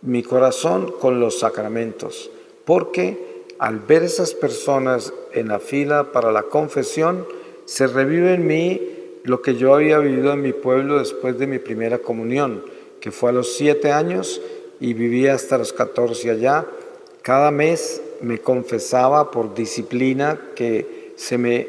mi 0.02 0.22
corazón 0.22 0.94
con 1.00 1.18
los 1.18 1.40
sacramentos, 1.40 2.30
porque 2.64 3.46
al 3.58 3.80
ver 3.80 4.04
esas 4.04 4.32
personas 4.32 5.12
en 5.34 5.48
la 5.48 5.58
fila 5.58 6.12
para 6.12 6.30
la 6.30 6.44
confesión, 6.44 7.26
se 7.64 7.88
revive 7.88 8.34
en 8.34 8.46
mí 8.46 8.80
lo 9.24 9.42
que 9.42 9.56
yo 9.56 9.74
había 9.74 9.98
vivido 9.98 10.32
en 10.32 10.40
mi 10.40 10.52
pueblo 10.52 11.00
después 11.00 11.36
de 11.36 11.48
mi 11.48 11.58
primera 11.58 11.98
comunión, 11.98 12.62
que 13.00 13.10
fue 13.10 13.30
a 13.30 13.32
los 13.32 13.54
siete 13.54 13.90
años 13.90 14.40
y 14.78 14.94
vivía 14.94 15.34
hasta 15.34 15.58
los 15.58 15.72
catorce 15.72 16.30
allá. 16.30 16.64
Cada 17.22 17.50
mes 17.50 18.00
me 18.20 18.38
confesaba 18.38 19.32
por 19.32 19.52
disciplina 19.52 20.40
que 20.54 21.12
se 21.16 21.38
me, 21.38 21.66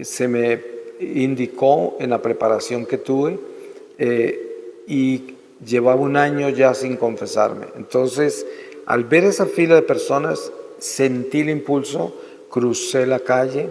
se 0.00 0.26
me 0.26 0.60
indicó 0.98 1.96
en 2.00 2.10
la 2.10 2.20
preparación 2.20 2.86
que 2.86 2.98
tuve 2.98 3.38
eh, 3.98 4.47
y 4.88 5.34
llevaba 5.64 6.00
un 6.00 6.16
año 6.16 6.48
ya 6.48 6.72
sin 6.72 6.96
confesarme. 6.96 7.66
Entonces, 7.76 8.46
al 8.86 9.04
ver 9.04 9.24
esa 9.24 9.46
fila 9.46 9.74
de 9.74 9.82
personas, 9.82 10.50
sentí 10.78 11.42
el 11.42 11.50
impulso, 11.50 12.14
crucé 12.50 13.06
la 13.06 13.20
calle, 13.20 13.68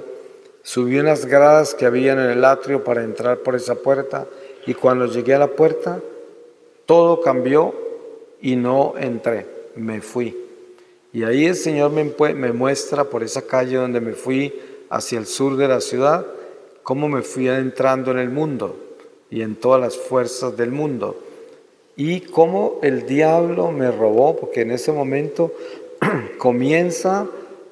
subí 0.61 0.99
unas 0.99 1.25
gradas 1.25 1.73
que 1.73 1.87
había 1.87 2.13
en 2.13 2.19
el 2.19 2.45
atrio 2.45 2.83
para 2.83 3.03
entrar 3.03 3.39
por 3.39 3.55
esa 3.55 3.75
puerta 3.75 4.27
y 4.67 4.75
cuando 4.75 5.07
llegué 5.07 5.33
a 5.33 5.39
la 5.39 5.47
puerta, 5.47 5.99
todo 6.85 7.21
cambió 7.21 7.73
y 8.39 8.55
no 8.55 8.93
entré, 8.97 9.47
me 9.75 10.01
fui. 10.01 10.37
Y 11.11 11.23
ahí 11.23 11.45
el 11.45 11.55
Señor 11.55 11.91
me, 11.91 12.13
me 12.33 12.51
muestra 12.51 13.05
por 13.05 13.23
esa 13.23 13.41
calle 13.41 13.77
donde 13.77 14.01
me 14.01 14.13
fui 14.13 14.53
hacia 14.89 15.17
el 15.17 15.25
sur 15.25 15.57
de 15.57 15.67
la 15.67 15.81
ciudad, 15.81 16.27
cómo 16.83 17.09
me 17.09 17.23
fui 17.23 17.47
adentrando 17.47 18.11
en 18.11 18.19
el 18.19 18.29
mundo 18.29 18.86
y 19.29 19.41
en 19.41 19.55
todas 19.55 19.81
las 19.81 19.97
fuerzas 19.97 20.55
del 20.57 20.71
mundo 20.71 21.17
y 21.97 22.21
cómo 22.21 22.79
el 22.83 23.07
diablo 23.07 23.71
me 23.71 23.91
robó, 23.91 24.35
porque 24.35 24.61
en 24.61 24.71
ese 24.71 24.91
momento 24.91 25.51
comienza 26.37 27.27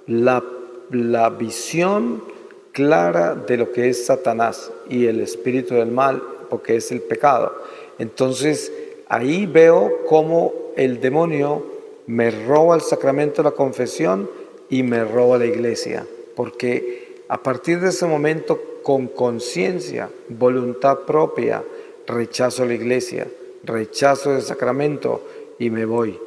la, 0.07 0.43
la 0.89 1.29
visión 1.29 2.23
clara 2.71 3.35
de 3.35 3.57
lo 3.57 3.71
que 3.71 3.89
es 3.89 4.07
Satanás 4.07 4.71
y 4.89 5.05
el 5.05 5.21
espíritu 5.21 5.75
del 5.75 5.91
mal, 5.91 6.21
porque 6.49 6.75
es 6.75 6.91
el 6.91 7.01
pecado. 7.01 7.53
Entonces 7.99 8.73
ahí 9.07 9.45
veo 9.45 10.01
cómo 10.07 10.53
el 10.75 10.99
demonio 10.99 11.63
me 12.07 12.31
roba 12.31 12.75
el 12.75 12.81
sacramento 12.81 13.43
de 13.43 13.49
la 13.49 13.55
confesión 13.55 14.29
y 14.69 14.81
me 14.81 15.05
roba 15.05 15.37
la 15.37 15.45
iglesia, 15.45 16.05
porque 16.35 17.21
a 17.27 17.41
partir 17.41 17.79
de 17.79 17.89
ese 17.89 18.07
momento, 18.07 18.59
con 18.85 19.07
conciencia, 19.07 20.07
voluntad 20.29 20.99
propia, 20.99 21.63
rechazo 22.05 22.65
la 22.65 22.75
iglesia 22.75 23.25
rechazo 23.65 24.35
el 24.35 24.41
sacramento 24.41 25.21
y 25.59 25.69
me 25.69 25.85
voy. 25.85 26.19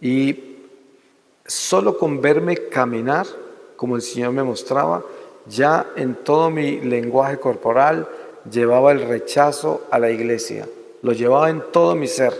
Y 0.00 0.56
solo 1.46 1.98
con 1.98 2.20
verme 2.20 2.56
caminar, 2.68 3.26
como 3.76 3.96
el 3.96 4.02
Señor 4.02 4.32
me 4.32 4.42
mostraba, 4.42 5.02
ya 5.46 5.92
en 5.96 6.14
todo 6.16 6.50
mi 6.50 6.80
lenguaje 6.80 7.38
corporal 7.38 8.08
llevaba 8.50 8.92
el 8.92 9.02
rechazo 9.02 9.82
a 9.90 9.98
la 9.98 10.10
iglesia, 10.10 10.68
lo 11.02 11.12
llevaba 11.12 11.50
en 11.50 11.62
todo 11.72 11.94
mi 11.94 12.06
ser. 12.06 12.34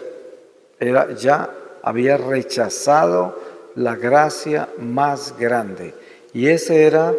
Era, 0.79 1.15
ya 1.15 1.51
había 1.83 2.17
rechazado 2.17 3.39
la 3.75 3.97
gracia 3.97 4.69
más 4.79 5.35
grande. 5.39 5.95
Y 6.33 6.49
esa 6.49 6.75
era 6.75 7.15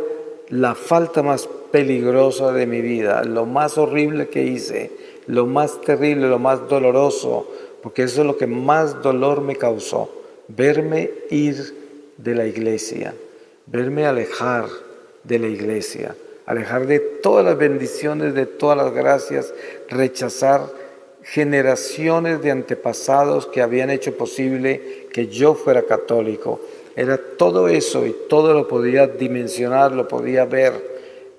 la 0.50 0.76
falta 0.76 1.22
más 1.22 1.48
peligrosa 1.72 2.52
de 2.52 2.68
mi 2.68 2.82
vida, 2.82 3.24
lo 3.24 3.46
más 3.46 3.78
horrible 3.78 4.30
que 4.30 4.44
hice 4.44 4.92
lo 5.28 5.46
más 5.46 5.82
terrible, 5.82 6.28
lo 6.28 6.40
más 6.40 6.68
doloroso, 6.68 7.48
porque 7.82 8.04
eso 8.04 8.22
es 8.22 8.28
lo 8.28 8.38
que 8.38 8.48
más 8.48 9.02
dolor 9.02 9.42
me 9.42 9.56
causó, 9.56 10.10
verme 10.48 11.10
ir 11.30 11.74
de 12.18 12.36
la 12.36 12.46
iglesia, 12.46 13.14
verme 13.66 14.06
alejar 14.06 14.66
de 15.24 15.40
la 15.40 15.48
iglesia, 15.48 16.16
alejar 16.46 16.88
de 16.88 17.00
todas 17.00 17.46
las 17.46 17.58
bendiciones, 17.58 18.34
de 18.34 18.46
todas 18.46 18.78
las 18.78 18.94
gracias, 18.94 19.54
rechazar 19.90 20.62
generaciones 21.24 22.42
de 22.42 22.52
antepasados 22.52 23.46
que 23.48 23.62
habían 23.62 23.90
hecho 23.90 24.18
posible 24.18 25.08
que 25.14 25.28
yo 25.28 25.54
fuera 25.54 25.84
católico. 25.84 26.60
Era 26.96 27.18
todo 27.38 27.68
eso 27.70 28.06
y 28.06 28.16
todo 28.28 28.54
lo 28.54 28.68
podía 28.68 29.08
dimensionar, 29.08 29.92
lo 29.92 30.08
podía 30.08 30.46
ver. 30.46 30.74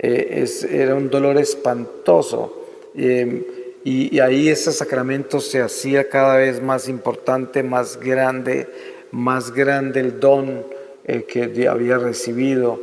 Eh, 0.03 0.44
era 0.68 0.96
un 0.96 1.09
dolor 1.09 1.38
espantoso. 1.38 2.66
Eh, 2.96 3.78
y, 3.84 4.18
ahí 4.18 4.48
ese 4.48 4.72
sacramento 4.72 5.40
se 5.40 5.61
hacía 5.61 6.09
cada 6.09 6.36
vez 6.36 6.61
más 6.61 6.88
importante, 6.88 7.62
más 7.62 7.98
grande, 7.98 8.66
más 9.12 9.53
grande 9.53 10.00
el 10.00 10.20
don 10.20 10.64
eh, 11.05 11.24
que 11.24 11.68
había 11.68 11.98
recibido. 11.98 12.80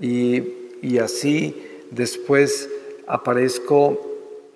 Y 0.00 0.98
así 0.98 1.62
después 1.90 2.70
aparezco 3.06 4.00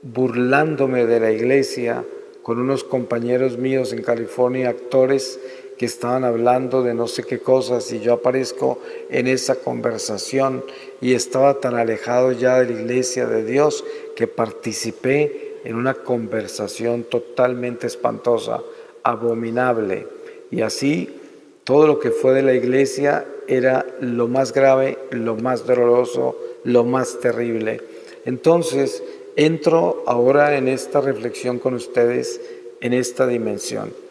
burlándome 0.02 1.06
de 1.06 1.20
la 1.20 1.32
iglesia 1.32 2.04
con 2.42 2.58
unos 2.58 2.84
compañeros 2.84 3.58
míos 3.58 3.92
en 3.92 4.02
California, 4.02 4.70
actores 4.70 5.38
estaban 5.84 6.24
hablando 6.24 6.82
de 6.82 6.94
no 6.94 7.06
sé 7.06 7.22
qué 7.24 7.38
cosas 7.38 7.92
y 7.92 8.00
yo 8.00 8.14
aparezco 8.14 8.80
en 9.10 9.26
esa 9.26 9.56
conversación 9.56 10.64
y 11.00 11.14
estaba 11.14 11.60
tan 11.60 11.74
alejado 11.74 12.32
ya 12.32 12.58
de 12.58 12.72
la 12.72 12.80
iglesia 12.80 13.26
de 13.26 13.44
Dios 13.44 13.84
que 14.16 14.26
participé 14.26 15.60
en 15.64 15.76
una 15.76 15.94
conversación 15.94 17.04
totalmente 17.04 17.86
espantosa, 17.86 18.60
abominable. 19.02 20.06
Y 20.50 20.62
así 20.62 21.20
todo 21.64 21.86
lo 21.86 21.98
que 21.98 22.10
fue 22.10 22.34
de 22.34 22.42
la 22.42 22.54
iglesia 22.54 23.26
era 23.48 23.86
lo 24.00 24.28
más 24.28 24.52
grave, 24.52 24.98
lo 25.10 25.36
más 25.36 25.66
doloroso, 25.66 26.38
lo 26.64 26.84
más 26.84 27.20
terrible. 27.20 27.80
Entonces, 28.24 29.02
entro 29.36 30.02
ahora 30.06 30.56
en 30.56 30.68
esta 30.68 31.00
reflexión 31.00 31.58
con 31.58 31.74
ustedes 31.74 32.40
en 32.80 32.92
esta 32.92 33.26
dimensión. 33.26 34.03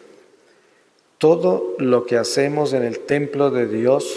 Todo 1.24 1.74
lo 1.78 2.04
que 2.04 2.18
hacemos 2.18 2.74
en 2.74 2.82
el 2.82 2.98
templo 2.98 3.50
de 3.50 3.66
Dios 3.66 4.14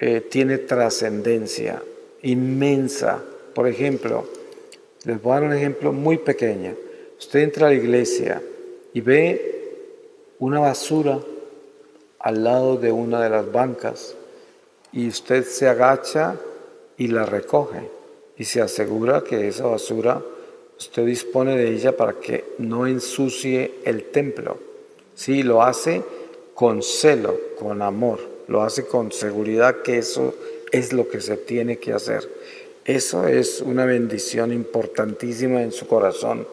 eh, 0.00 0.20
tiene 0.20 0.58
trascendencia 0.58 1.80
inmensa. 2.22 3.22
Por 3.54 3.68
ejemplo, 3.68 4.24
les 5.04 5.22
voy 5.22 5.30
a 5.30 5.34
dar 5.36 5.44
un 5.44 5.56
ejemplo 5.56 5.92
muy 5.92 6.18
pequeño. 6.18 6.74
Usted 7.20 7.38
entra 7.38 7.68
a 7.68 7.70
la 7.70 7.76
iglesia 7.76 8.42
y 8.92 9.00
ve 9.00 9.76
una 10.40 10.58
basura 10.58 11.20
al 12.18 12.42
lado 12.42 12.76
de 12.78 12.90
una 12.90 13.22
de 13.22 13.30
las 13.30 13.52
bancas 13.52 14.16
y 14.92 15.06
usted 15.06 15.44
se 15.44 15.68
agacha 15.68 16.34
y 16.96 17.06
la 17.06 17.26
recoge 17.26 17.88
y 18.36 18.42
se 18.42 18.60
asegura 18.60 19.22
que 19.22 19.46
esa 19.46 19.66
basura 19.66 20.20
usted 20.76 21.06
dispone 21.06 21.56
de 21.56 21.70
ella 21.70 21.96
para 21.96 22.14
que 22.14 22.44
no 22.58 22.88
ensucie 22.88 23.76
el 23.84 24.06
templo. 24.06 24.67
Sí, 25.18 25.42
lo 25.42 25.64
hace 25.64 26.04
con 26.54 26.80
celo, 26.80 27.36
con 27.58 27.82
amor, 27.82 28.20
lo 28.46 28.62
hace 28.62 28.86
con 28.86 29.10
seguridad 29.10 29.82
que 29.82 29.98
eso 29.98 30.32
es 30.70 30.92
lo 30.92 31.08
que 31.08 31.20
se 31.20 31.36
tiene 31.36 31.78
que 31.78 31.92
hacer. 31.92 32.30
Eso 32.84 33.26
es 33.26 33.60
una 33.60 33.84
bendición 33.84 34.52
importantísima 34.52 35.60
en 35.60 35.72
su 35.72 35.88
corazón, 35.88 36.46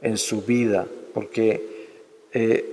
en 0.00 0.16
su 0.16 0.40
vida, 0.40 0.86
porque 1.12 1.90
eh, 2.32 2.64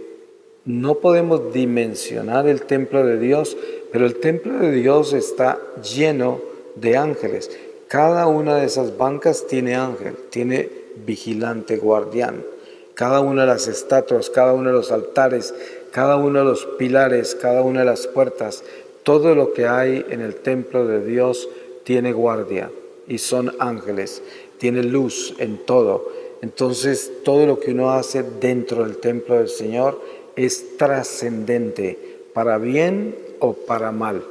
no 0.64 1.00
podemos 1.00 1.52
dimensionar 1.52 2.48
el 2.48 2.62
templo 2.62 3.06
de 3.06 3.20
Dios, 3.20 3.58
pero 3.92 4.06
el 4.06 4.22
templo 4.22 4.60
de 4.60 4.72
Dios 4.72 5.12
está 5.12 5.60
lleno 5.82 6.40
de 6.76 6.96
ángeles. 6.96 7.52
Cada 7.90 8.28
una 8.28 8.56
de 8.56 8.66
esas 8.68 8.98
bancas 8.98 9.46
tiene 9.46 9.76
ángel, 9.76 10.16
tiene 10.30 10.70
vigilante, 11.06 11.76
guardián. 11.76 12.53
Cada 12.96 13.22
una 13.22 13.42
de 13.42 13.48
las 13.48 13.68
estatuas, 13.68 14.30
cada 14.30 14.54
uno 14.54 14.70
de 14.70 14.76
los 14.76 14.92
altares, 14.92 15.54
cada 15.92 16.18
uno 16.18 16.40
de 16.40 16.46
los 16.46 16.66
pilares, 16.78 17.36
cada 17.36 17.62
una 17.62 17.82
de 17.82 17.86
las 17.86 18.08
puertas, 18.08 18.64
todo 19.04 19.36
lo 19.36 19.54
que 19.54 19.68
hay 19.68 20.06
en 20.10 20.22
el 20.22 20.36
templo 20.36 20.88
de 20.88 21.04
Dios 21.06 21.50
tiene 21.84 22.14
guardia 22.14 22.72
y 23.08 23.18
son 23.18 23.54
ángeles, 23.60 24.22
tiene 24.58 24.84
luz 24.84 25.36
en 25.40 25.58
todo. 25.58 26.10
Entonces 26.42 27.12
todo 27.24 27.46
lo 27.46 27.60
que 27.60 27.72
uno 27.72 27.92
hace 27.92 28.24
dentro 28.24 28.84
del 28.84 28.98
templo 28.98 29.36
del 29.36 29.50
Señor 29.50 30.00
es 30.36 30.78
trascendente, 30.78 32.18
para 32.34 32.58
bien 32.58 33.16
o 33.40 33.54
para 33.54 33.92
mal. 33.92 34.24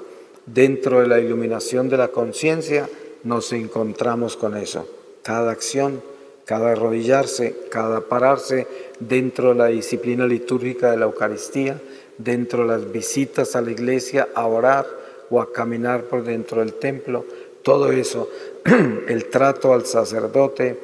Dentro 0.47 1.01
de 1.01 1.07
la 1.07 1.21
iluminación 1.21 1.89
de 1.89 1.97
la 1.97 2.09
conciencia 2.09 2.89
nos 3.23 3.53
encontramos 3.53 4.37
con 4.37 4.57
eso. 4.57 4.87
Cada 5.23 5.53
acción, 5.53 6.03
cada 6.45 6.73
arrodillarse, 6.73 7.55
cada 7.71 8.01
pararse 8.01 8.67
dentro 8.99 9.51
de 9.51 9.55
la 9.55 9.67
disciplina 9.67 10.27
litúrgica 10.27 10.91
de 10.91 10.97
la 10.97 11.07
Eucaristía, 11.07 11.81
dentro 12.19 12.63
de 12.63 12.69
las 12.69 12.93
visitas 12.93 13.57
a 13.57 13.61
la 13.61 13.71
iglesia 13.71 14.29
a 14.35 14.47
orar 14.47 14.87
o 15.31 15.41
a 15.41 15.53
caminar 15.53 16.05
por 16.05 16.25
dentro 16.25 16.61
del 16.61 16.75
templo, 16.75 17.25
todo 17.63 17.93
eso 17.93 18.29
el 19.09 19.27
trato 19.27 19.73
al 19.73 19.87
sacerdote. 19.87 20.79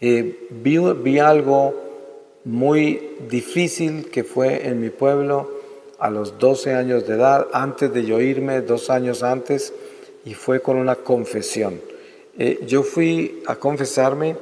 Eh, 0.00 0.48
vi, 0.50 1.18
algo 1.18 1.74
muy 2.44 3.16
difícil 3.28 4.10
que 4.10 4.24
fue 4.24 4.66
en 4.66 4.80
mi 4.80 4.90
pueblo 4.90 5.62
a 5.98 6.10
los 6.10 6.38
12 6.38 6.74
años 6.74 7.06
de 7.06 7.14
edad, 7.14 7.46
antes 7.52 7.92
de 7.92 8.04
yo 8.04 8.20
irme, 8.20 8.60
dos 8.62 8.90
años 8.90 9.22
antes, 9.22 9.72
y 10.24 10.34
fue 10.34 10.60
con 10.60 10.76
una 10.76 10.96
confesión. 10.96 11.80
Eh, 12.38 12.60
yo 12.66 12.82
fui 12.82 13.42
a 13.46 13.56
confesarme 13.56 14.36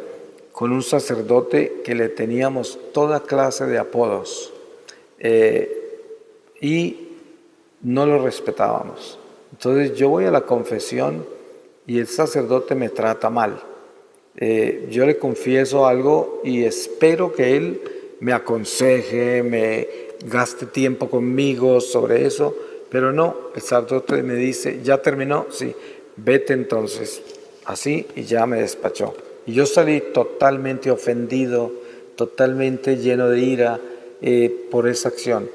con 0.53 0.73
un 0.73 0.83
sacerdote 0.83 1.81
que 1.85 1.95
le 1.95 2.09
teníamos 2.09 2.79
toda 2.93 3.21
clase 3.21 3.67
de 3.67 3.79
apodos 3.79 4.53
eh, 5.19 5.99
y 6.61 7.09
no 7.83 8.07
lo 8.07 8.23
respetábamos. 8.23 9.19
Entonces 9.53 9.97
yo 9.97 10.09
voy 10.09 10.27
a 10.27 10.31
la 10.31 10.43
confesión 10.43 11.27
y 11.87 11.99
el 11.99 12.07
sacerdote 12.07 12.75
me 12.75 12.91
trata 12.91 13.31
mal. 13.31 13.61
Eh, 14.37 14.87
yo 14.91 15.07
le 15.07 15.19
confieso 15.19 15.87
algo 15.87 16.41
y 16.45 16.65
espero 16.65 17.33
que 17.33 17.57
él 17.57 17.81
me 18.21 18.33
aconseje, 18.33 19.43
me 19.43 19.89
gaste 20.27 20.67
tiempo 20.67 21.11
conmigo 21.11 21.81
sobre 21.81 22.27
eso, 22.27 22.55
pero 22.91 23.13
no, 23.13 23.37
el 23.55 23.63
sacerdote 23.63 24.23
me 24.23 24.35
dice, 24.35 24.81
ya 24.85 25.01
terminó, 25.03 25.47
sí, 25.51 25.75
vete 26.17 26.53
entonces, 26.53 27.23
así 27.71 28.07
y 28.17 28.25
ya 28.25 28.47
me 28.47 28.61
despachó. 28.61 29.15
Y 29.47 29.55
yo 29.55 29.67
salí 29.67 30.03
totalmente 30.13 30.91
ofendido, 30.91 31.73
totalmente 32.17 32.97
lleno 32.97 33.29
de 33.29 33.41
ira 33.41 33.81
eh, 34.21 34.67
por 34.71 34.89
esa 34.89 35.09
acción. 35.09 35.49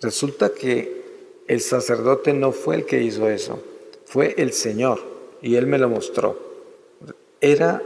Resulta 0.00 0.50
que 0.50 1.02
el 1.46 1.60
sacerdote 1.60 2.32
no 2.32 2.52
fue 2.52 2.76
el 2.76 2.84
que 2.84 3.02
hizo 3.02 3.28
eso, 3.28 3.62
fue 4.04 4.34
el 4.38 4.52
Señor 4.52 5.00
y 5.40 5.56
Él 5.56 5.66
me 5.66 5.78
lo 5.78 5.88
mostró. 5.88 6.36
Era 7.40 7.82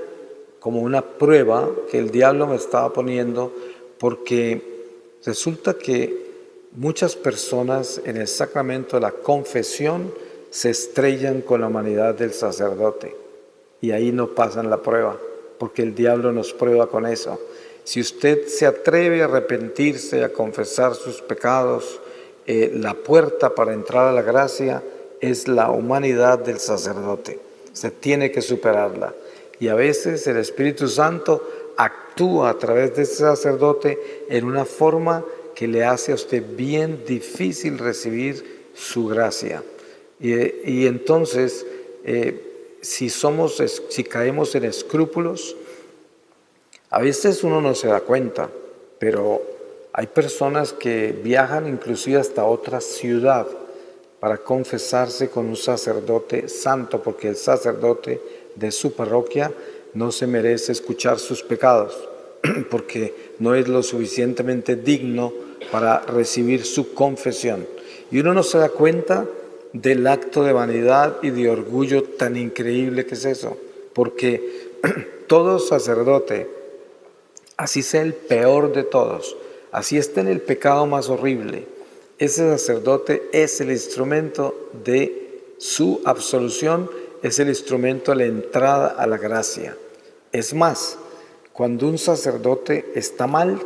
como 0.61 0.81
una 0.81 1.03
prueba 1.03 1.69
que 1.91 1.99
el 1.99 2.11
diablo 2.11 2.47
me 2.47 2.57
estaba 2.57 2.93
poniendo 2.93 3.53
porque 3.99 4.63
resulta 5.25 5.75
que 5.75 6.27
muchas 6.73 7.17
personas 7.17 8.01
en 8.05 8.17
el 8.17 8.29
sacramento 8.29 8.97
de 8.97 9.03
la 9.03 9.13
confesión 9.13 10.13
se 10.51 10.71
estrellan 10.71 11.41
con 11.43 11.61
la 11.61 11.69
humanidad 11.69 12.15
del 12.15 12.33
sacerdote 12.33 13.26
y 13.81 13.91
ahí 13.91 14.13
no 14.13 14.29
pasan 14.29 14.71
la 14.71 14.83
prueba, 14.83 15.19
porque 15.59 15.83
el 15.83 15.95
diablo 15.95 16.33
nos 16.33 16.53
prueba 16.53 16.89
con 16.89 17.07
eso. 17.07 17.39
Si 17.85 18.01
usted 18.01 18.47
se 18.49 18.67
atreve 18.67 19.23
a 19.23 19.27
arrepentirse, 19.27 20.25
a 20.25 20.33
confesar 20.33 20.95
sus 20.95 21.23
pecados, 21.23 22.01
eh, 22.47 22.73
la 22.75 22.95
puerta 22.95 23.55
para 23.55 23.73
entrar 23.73 24.09
a 24.09 24.13
la 24.13 24.23
gracia 24.23 24.83
es 25.21 25.49
la 25.49 25.71
humanidad 25.71 26.39
del 26.39 26.59
sacerdote. 26.59 27.39
Se 27.73 27.91
tiene 27.91 28.31
que 28.31 28.43
superarla. 28.43 29.15
Y 29.59 29.69
a 29.69 29.75
veces 29.75 30.27
el 30.27 30.37
Espíritu 30.37 30.89
Santo 30.89 31.43
actúa 31.77 32.51
a 32.51 32.59
través 32.59 32.97
de 32.97 33.03
ese 33.03 33.17
sacerdote 33.17 33.99
en 34.29 34.45
una 34.45 34.65
forma 34.65 35.25
que 35.55 35.69
le 35.69 35.85
hace 35.85 36.13
a 36.13 36.17
usted 36.17 36.43
bien 36.57 37.05
difícil 37.07 37.79
recibir 37.79 38.67
su 38.75 39.07
gracia. 39.07 39.63
Y, 40.19 40.87
entonces, 40.87 41.67
eh, 42.05 42.46
si 42.87 43.11
somos, 43.11 43.61
si 43.89 44.05
caemos 44.05 44.55
en 44.55 44.65
escrúpulos, 44.65 45.57
a 46.91 47.01
veces 47.01 47.43
uno 47.43 47.61
no 47.61 47.75
se 47.75 47.89
da 47.89 48.01
cuenta, 48.01 48.49
pero 49.01 49.43
hay 49.93 50.07
personas 50.07 50.73
que 50.73 51.11
viajan 51.11 51.67
inclusive 51.67 52.21
hasta 52.21 52.45
otra 52.45 52.81
ciudad 52.81 53.49
para 54.21 54.39
confesarse 54.39 55.29
con 55.29 55.47
un 55.47 55.57
sacerdote 55.57 56.49
santo, 56.49 57.03
porque 57.03 57.29
el 57.29 57.37
sacerdote 57.37 58.21
de 58.55 58.71
su 58.71 58.93
parroquia 58.93 59.53
no 59.95 60.13
se 60.13 60.29
merece 60.29 60.71
escuchar 60.71 61.19
sus 61.19 61.43
pecados, 61.43 62.09
porque 62.71 63.33
no 63.41 63.57
es 63.57 63.67
lo 63.67 63.83
suficientemente 63.83 64.77
digno 64.77 65.33
para 65.73 66.01
recibir 66.03 66.65
su 66.65 66.95
confesión. 66.95 67.67
Y 68.13 68.21
uno 68.21 68.33
no 68.33 68.45
se 68.45 68.59
da 68.59 68.69
cuenta 68.69 69.27
del 69.73 70.07
acto 70.07 70.45
de 70.45 70.53
vanidad 70.53 71.19
y 71.23 71.31
de 71.31 71.51
orgullo 71.51 72.03
tan 72.03 72.37
increíble 72.37 73.07
que 73.07 73.15
es 73.15 73.25
eso, 73.25 73.57
porque 73.93 74.71
todo 75.27 75.59
sacerdote, 75.59 76.49
así 77.57 77.83
sea 77.83 78.03
el 78.03 78.15
peor 78.15 78.73
de 78.73 78.85
todos, 78.85 79.37
así 79.73 79.99
está 79.99 80.21
en 80.21 80.29
el 80.29 80.41
pecado 80.41 80.87
más 80.87 81.09
horrible, 81.09 81.67
ese 82.19 82.49
sacerdote 82.51 83.29
es 83.33 83.61
el 83.61 83.71
instrumento 83.71 84.71
de 84.85 85.43
su 85.59 86.01
absolución, 86.07 86.91
es 87.23 87.39
el 87.39 87.49
instrumento 87.49 88.13
de 88.13 88.17
la 88.17 88.25
entrada 88.25 88.89
a 88.89 89.07
la 89.07 89.19
gracia. 89.19 89.77
Es 90.33 90.55
más, 90.55 90.97
cuando 91.53 91.87
un 91.89 91.99
sacerdote 91.99 92.93
está 92.95 93.27
mal, 93.27 93.61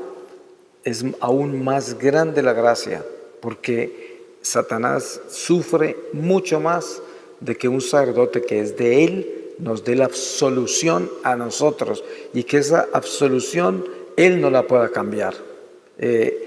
es 0.83 1.05
aún 1.21 1.63
más 1.63 1.99
grande 1.99 2.43
la 2.43 2.53
gracia, 2.53 3.05
porque 3.41 4.10
Satanás 4.43 5.21
sufre 5.29 5.97
mucho 6.13 6.61
más 6.61 7.03
de 7.41 7.57
que 7.57 7.69
un 7.69 7.81
sacerdote 7.81 8.43
que 8.43 8.61
es 8.61 8.77
de 8.77 9.05
él 9.05 9.37
nos 9.59 9.85
dé 9.85 9.95
la 9.95 10.07
absolución 10.07 11.11
a 11.23 11.37
nosotros 11.37 12.03
y 12.33 12.45
que 12.45 12.59
esa 12.59 12.89
absolución 12.93 13.85
él 14.17 14.41
no 14.41 14.51
la 14.51 14.67
pueda 14.67 14.89
cambiar. 14.91 15.35
Eh, 15.99 16.45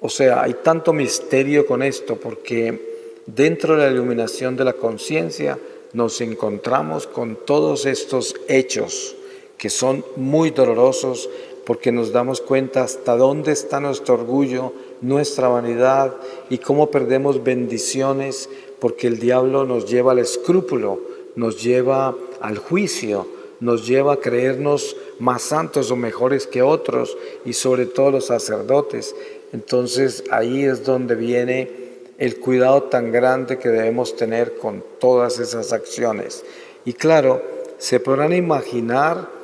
o 0.00 0.08
sea, 0.08 0.42
hay 0.42 0.54
tanto 0.54 0.92
misterio 0.92 1.66
con 1.66 1.82
esto 1.82 2.16
porque 2.16 3.20
dentro 3.26 3.76
de 3.76 3.86
la 3.86 3.92
iluminación 3.92 4.56
de 4.56 4.64
la 4.64 4.72
conciencia 4.74 5.58
nos 5.92 6.20
encontramos 6.20 7.06
con 7.06 7.36
todos 7.44 7.86
estos 7.86 8.34
hechos 8.48 9.16
que 9.56 9.70
son 9.70 10.04
muy 10.16 10.50
dolorosos 10.50 11.30
porque 11.66 11.90
nos 11.90 12.12
damos 12.12 12.40
cuenta 12.40 12.84
hasta 12.84 13.16
dónde 13.16 13.50
está 13.50 13.80
nuestro 13.80 14.14
orgullo, 14.14 14.72
nuestra 15.00 15.48
vanidad 15.48 16.14
y 16.48 16.58
cómo 16.58 16.92
perdemos 16.92 17.42
bendiciones 17.42 18.48
porque 18.78 19.08
el 19.08 19.18
diablo 19.18 19.66
nos 19.66 19.90
lleva 19.90 20.12
al 20.12 20.20
escrúpulo, 20.20 21.00
nos 21.34 21.60
lleva 21.60 22.14
al 22.40 22.58
juicio, 22.58 23.26
nos 23.58 23.84
lleva 23.84 24.12
a 24.12 24.20
creernos 24.20 24.96
más 25.18 25.42
santos 25.42 25.90
o 25.90 25.96
mejores 25.96 26.46
que 26.46 26.62
otros 26.62 27.18
y 27.44 27.52
sobre 27.52 27.86
todo 27.86 28.12
los 28.12 28.26
sacerdotes. 28.26 29.16
Entonces 29.52 30.22
ahí 30.30 30.64
es 30.64 30.84
donde 30.84 31.16
viene 31.16 31.68
el 32.18 32.38
cuidado 32.38 32.84
tan 32.84 33.10
grande 33.10 33.58
que 33.58 33.70
debemos 33.70 34.14
tener 34.14 34.56
con 34.56 34.84
todas 35.00 35.40
esas 35.40 35.72
acciones. 35.72 36.44
Y 36.84 36.92
claro, 36.92 37.42
se 37.78 37.98
podrán 37.98 38.32
imaginar 38.32 39.35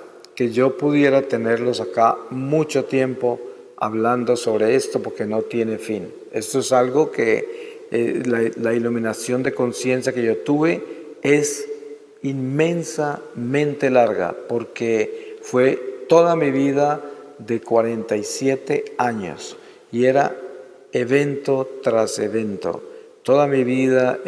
yo 0.51 0.77
pudiera 0.77 1.23
tenerlos 1.23 1.81
acá 1.81 2.17
mucho 2.31 2.85
tiempo 2.85 3.41
hablando 3.77 4.37
sobre 4.37 4.75
esto 4.75 5.03
porque 5.03 5.27
no 5.27 5.43
tiene 5.43 5.79
fin. 5.79 6.13
Esto 6.33 6.61
es 6.61 6.73
algo 6.73 7.11
que 7.11 7.87
eh, 7.91 8.23
la, 8.25 8.73
iluminación 8.73 9.43
de 9.43 9.53
conciencia 9.53 10.13
que 10.13 10.23
yo 10.23 10.39
tuve 10.39 10.83
es 11.21 11.69
inmensamente 12.23 13.91
larga 13.91 14.35
porque 14.49 15.37
fue 15.43 16.05
toda 16.09 16.37
mi 16.37 16.51
vida 16.51 17.01
de 17.39 17.61
47 17.61 18.95
años 18.99 19.57
y 19.91 20.07
era 20.07 20.35
evento 20.93 21.69
tras 21.83 22.19
evento. 22.19 22.83
Toda 23.23 23.47
mi 23.47 23.63
vida 23.63 24.19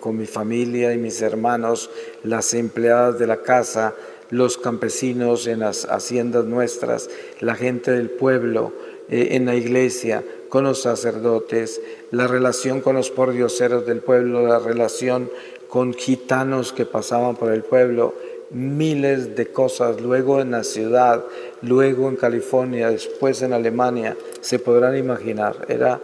con 0.00 0.16
mi 0.16 0.26
familia 0.26 0.92
y 0.94 0.98
mis 0.98 1.20
hermanos, 1.22 1.90
las 2.22 2.54
empleadas 2.54 3.18
de 3.18 3.26
la 3.26 3.42
casa, 3.42 3.94
los 4.30 4.58
campesinos 4.58 5.46
en 5.46 5.60
las 5.60 5.84
haciendas 5.84 6.44
nuestras, 6.44 7.08
la 7.40 7.54
gente 7.54 7.90
del 7.92 8.10
pueblo, 8.10 8.72
eh, 9.08 9.28
en 9.32 9.46
la 9.46 9.54
iglesia, 9.54 10.24
con 10.48 10.64
los 10.64 10.82
sacerdotes, 10.82 11.80
la 12.10 12.26
relación 12.26 12.80
con 12.80 12.96
los 12.96 13.10
pordioseros 13.10 13.86
del 13.86 14.00
pueblo, 14.00 14.46
la 14.46 14.58
relación 14.58 15.30
con 15.68 15.94
gitanos 15.94 16.72
que 16.72 16.86
pasaban 16.86 17.36
por 17.36 17.52
el 17.52 17.62
pueblo, 17.62 18.14
miles 18.50 19.36
de 19.36 19.46
cosas, 19.48 20.00
luego 20.00 20.40
en 20.40 20.52
la 20.52 20.64
ciudad, 20.64 21.24
luego 21.62 22.08
en 22.08 22.16
California, 22.16 22.90
después 22.90 23.42
en 23.42 23.52
Alemania, 23.52 24.16
se 24.40 24.58
podrán 24.58 24.96
imaginar, 24.96 25.66
era 25.68 26.00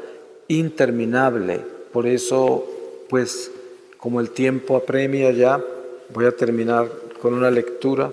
interminable. 0.48 1.60
Por 1.92 2.06
eso, 2.06 2.66
pues, 3.08 3.50
como 3.96 4.20
el 4.20 4.30
tiempo 4.30 4.76
apremia 4.76 5.30
ya, 5.30 5.62
voy 6.12 6.26
a 6.26 6.32
terminar 6.32 6.88
con 7.22 7.34
una 7.34 7.52
lectura. 7.52 8.10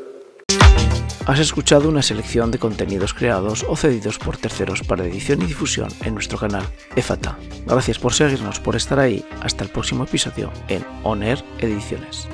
Has 1.26 1.40
escuchado 1.40 1.90
una 1.90 2.04
selección 2.04 2.52
de 2.52 2.60
contenidos 2.60 3.16
creados 3.16 3.66
o 3.68 3.76
cedidos 3.76 4.20
por 4.20 4.38
terceros 4.38 4.84
para 4.84 5.04
edición 5.04 5.42
y 5.42 5.46
difusión 5.46 5.90
en 6.04 6.14
nuestro 6.14 6.38
canal 6.38 6.64
EFATA. 6.96 7.38
Gracias 7.66 7.98
por 7.98 8.14
seguirnos, 8.14 8.60
por 8.60 8.76
estar 8.76 9.00
ahí. 9.00 9.26
Hasta 9.42 9.64
el 9.64 9.72
próximo 9.72 10.04
episodio 10.04 10.52
en 10.68 10.86
ONER 11.04 11.44
Ediciones. 11.60 12.28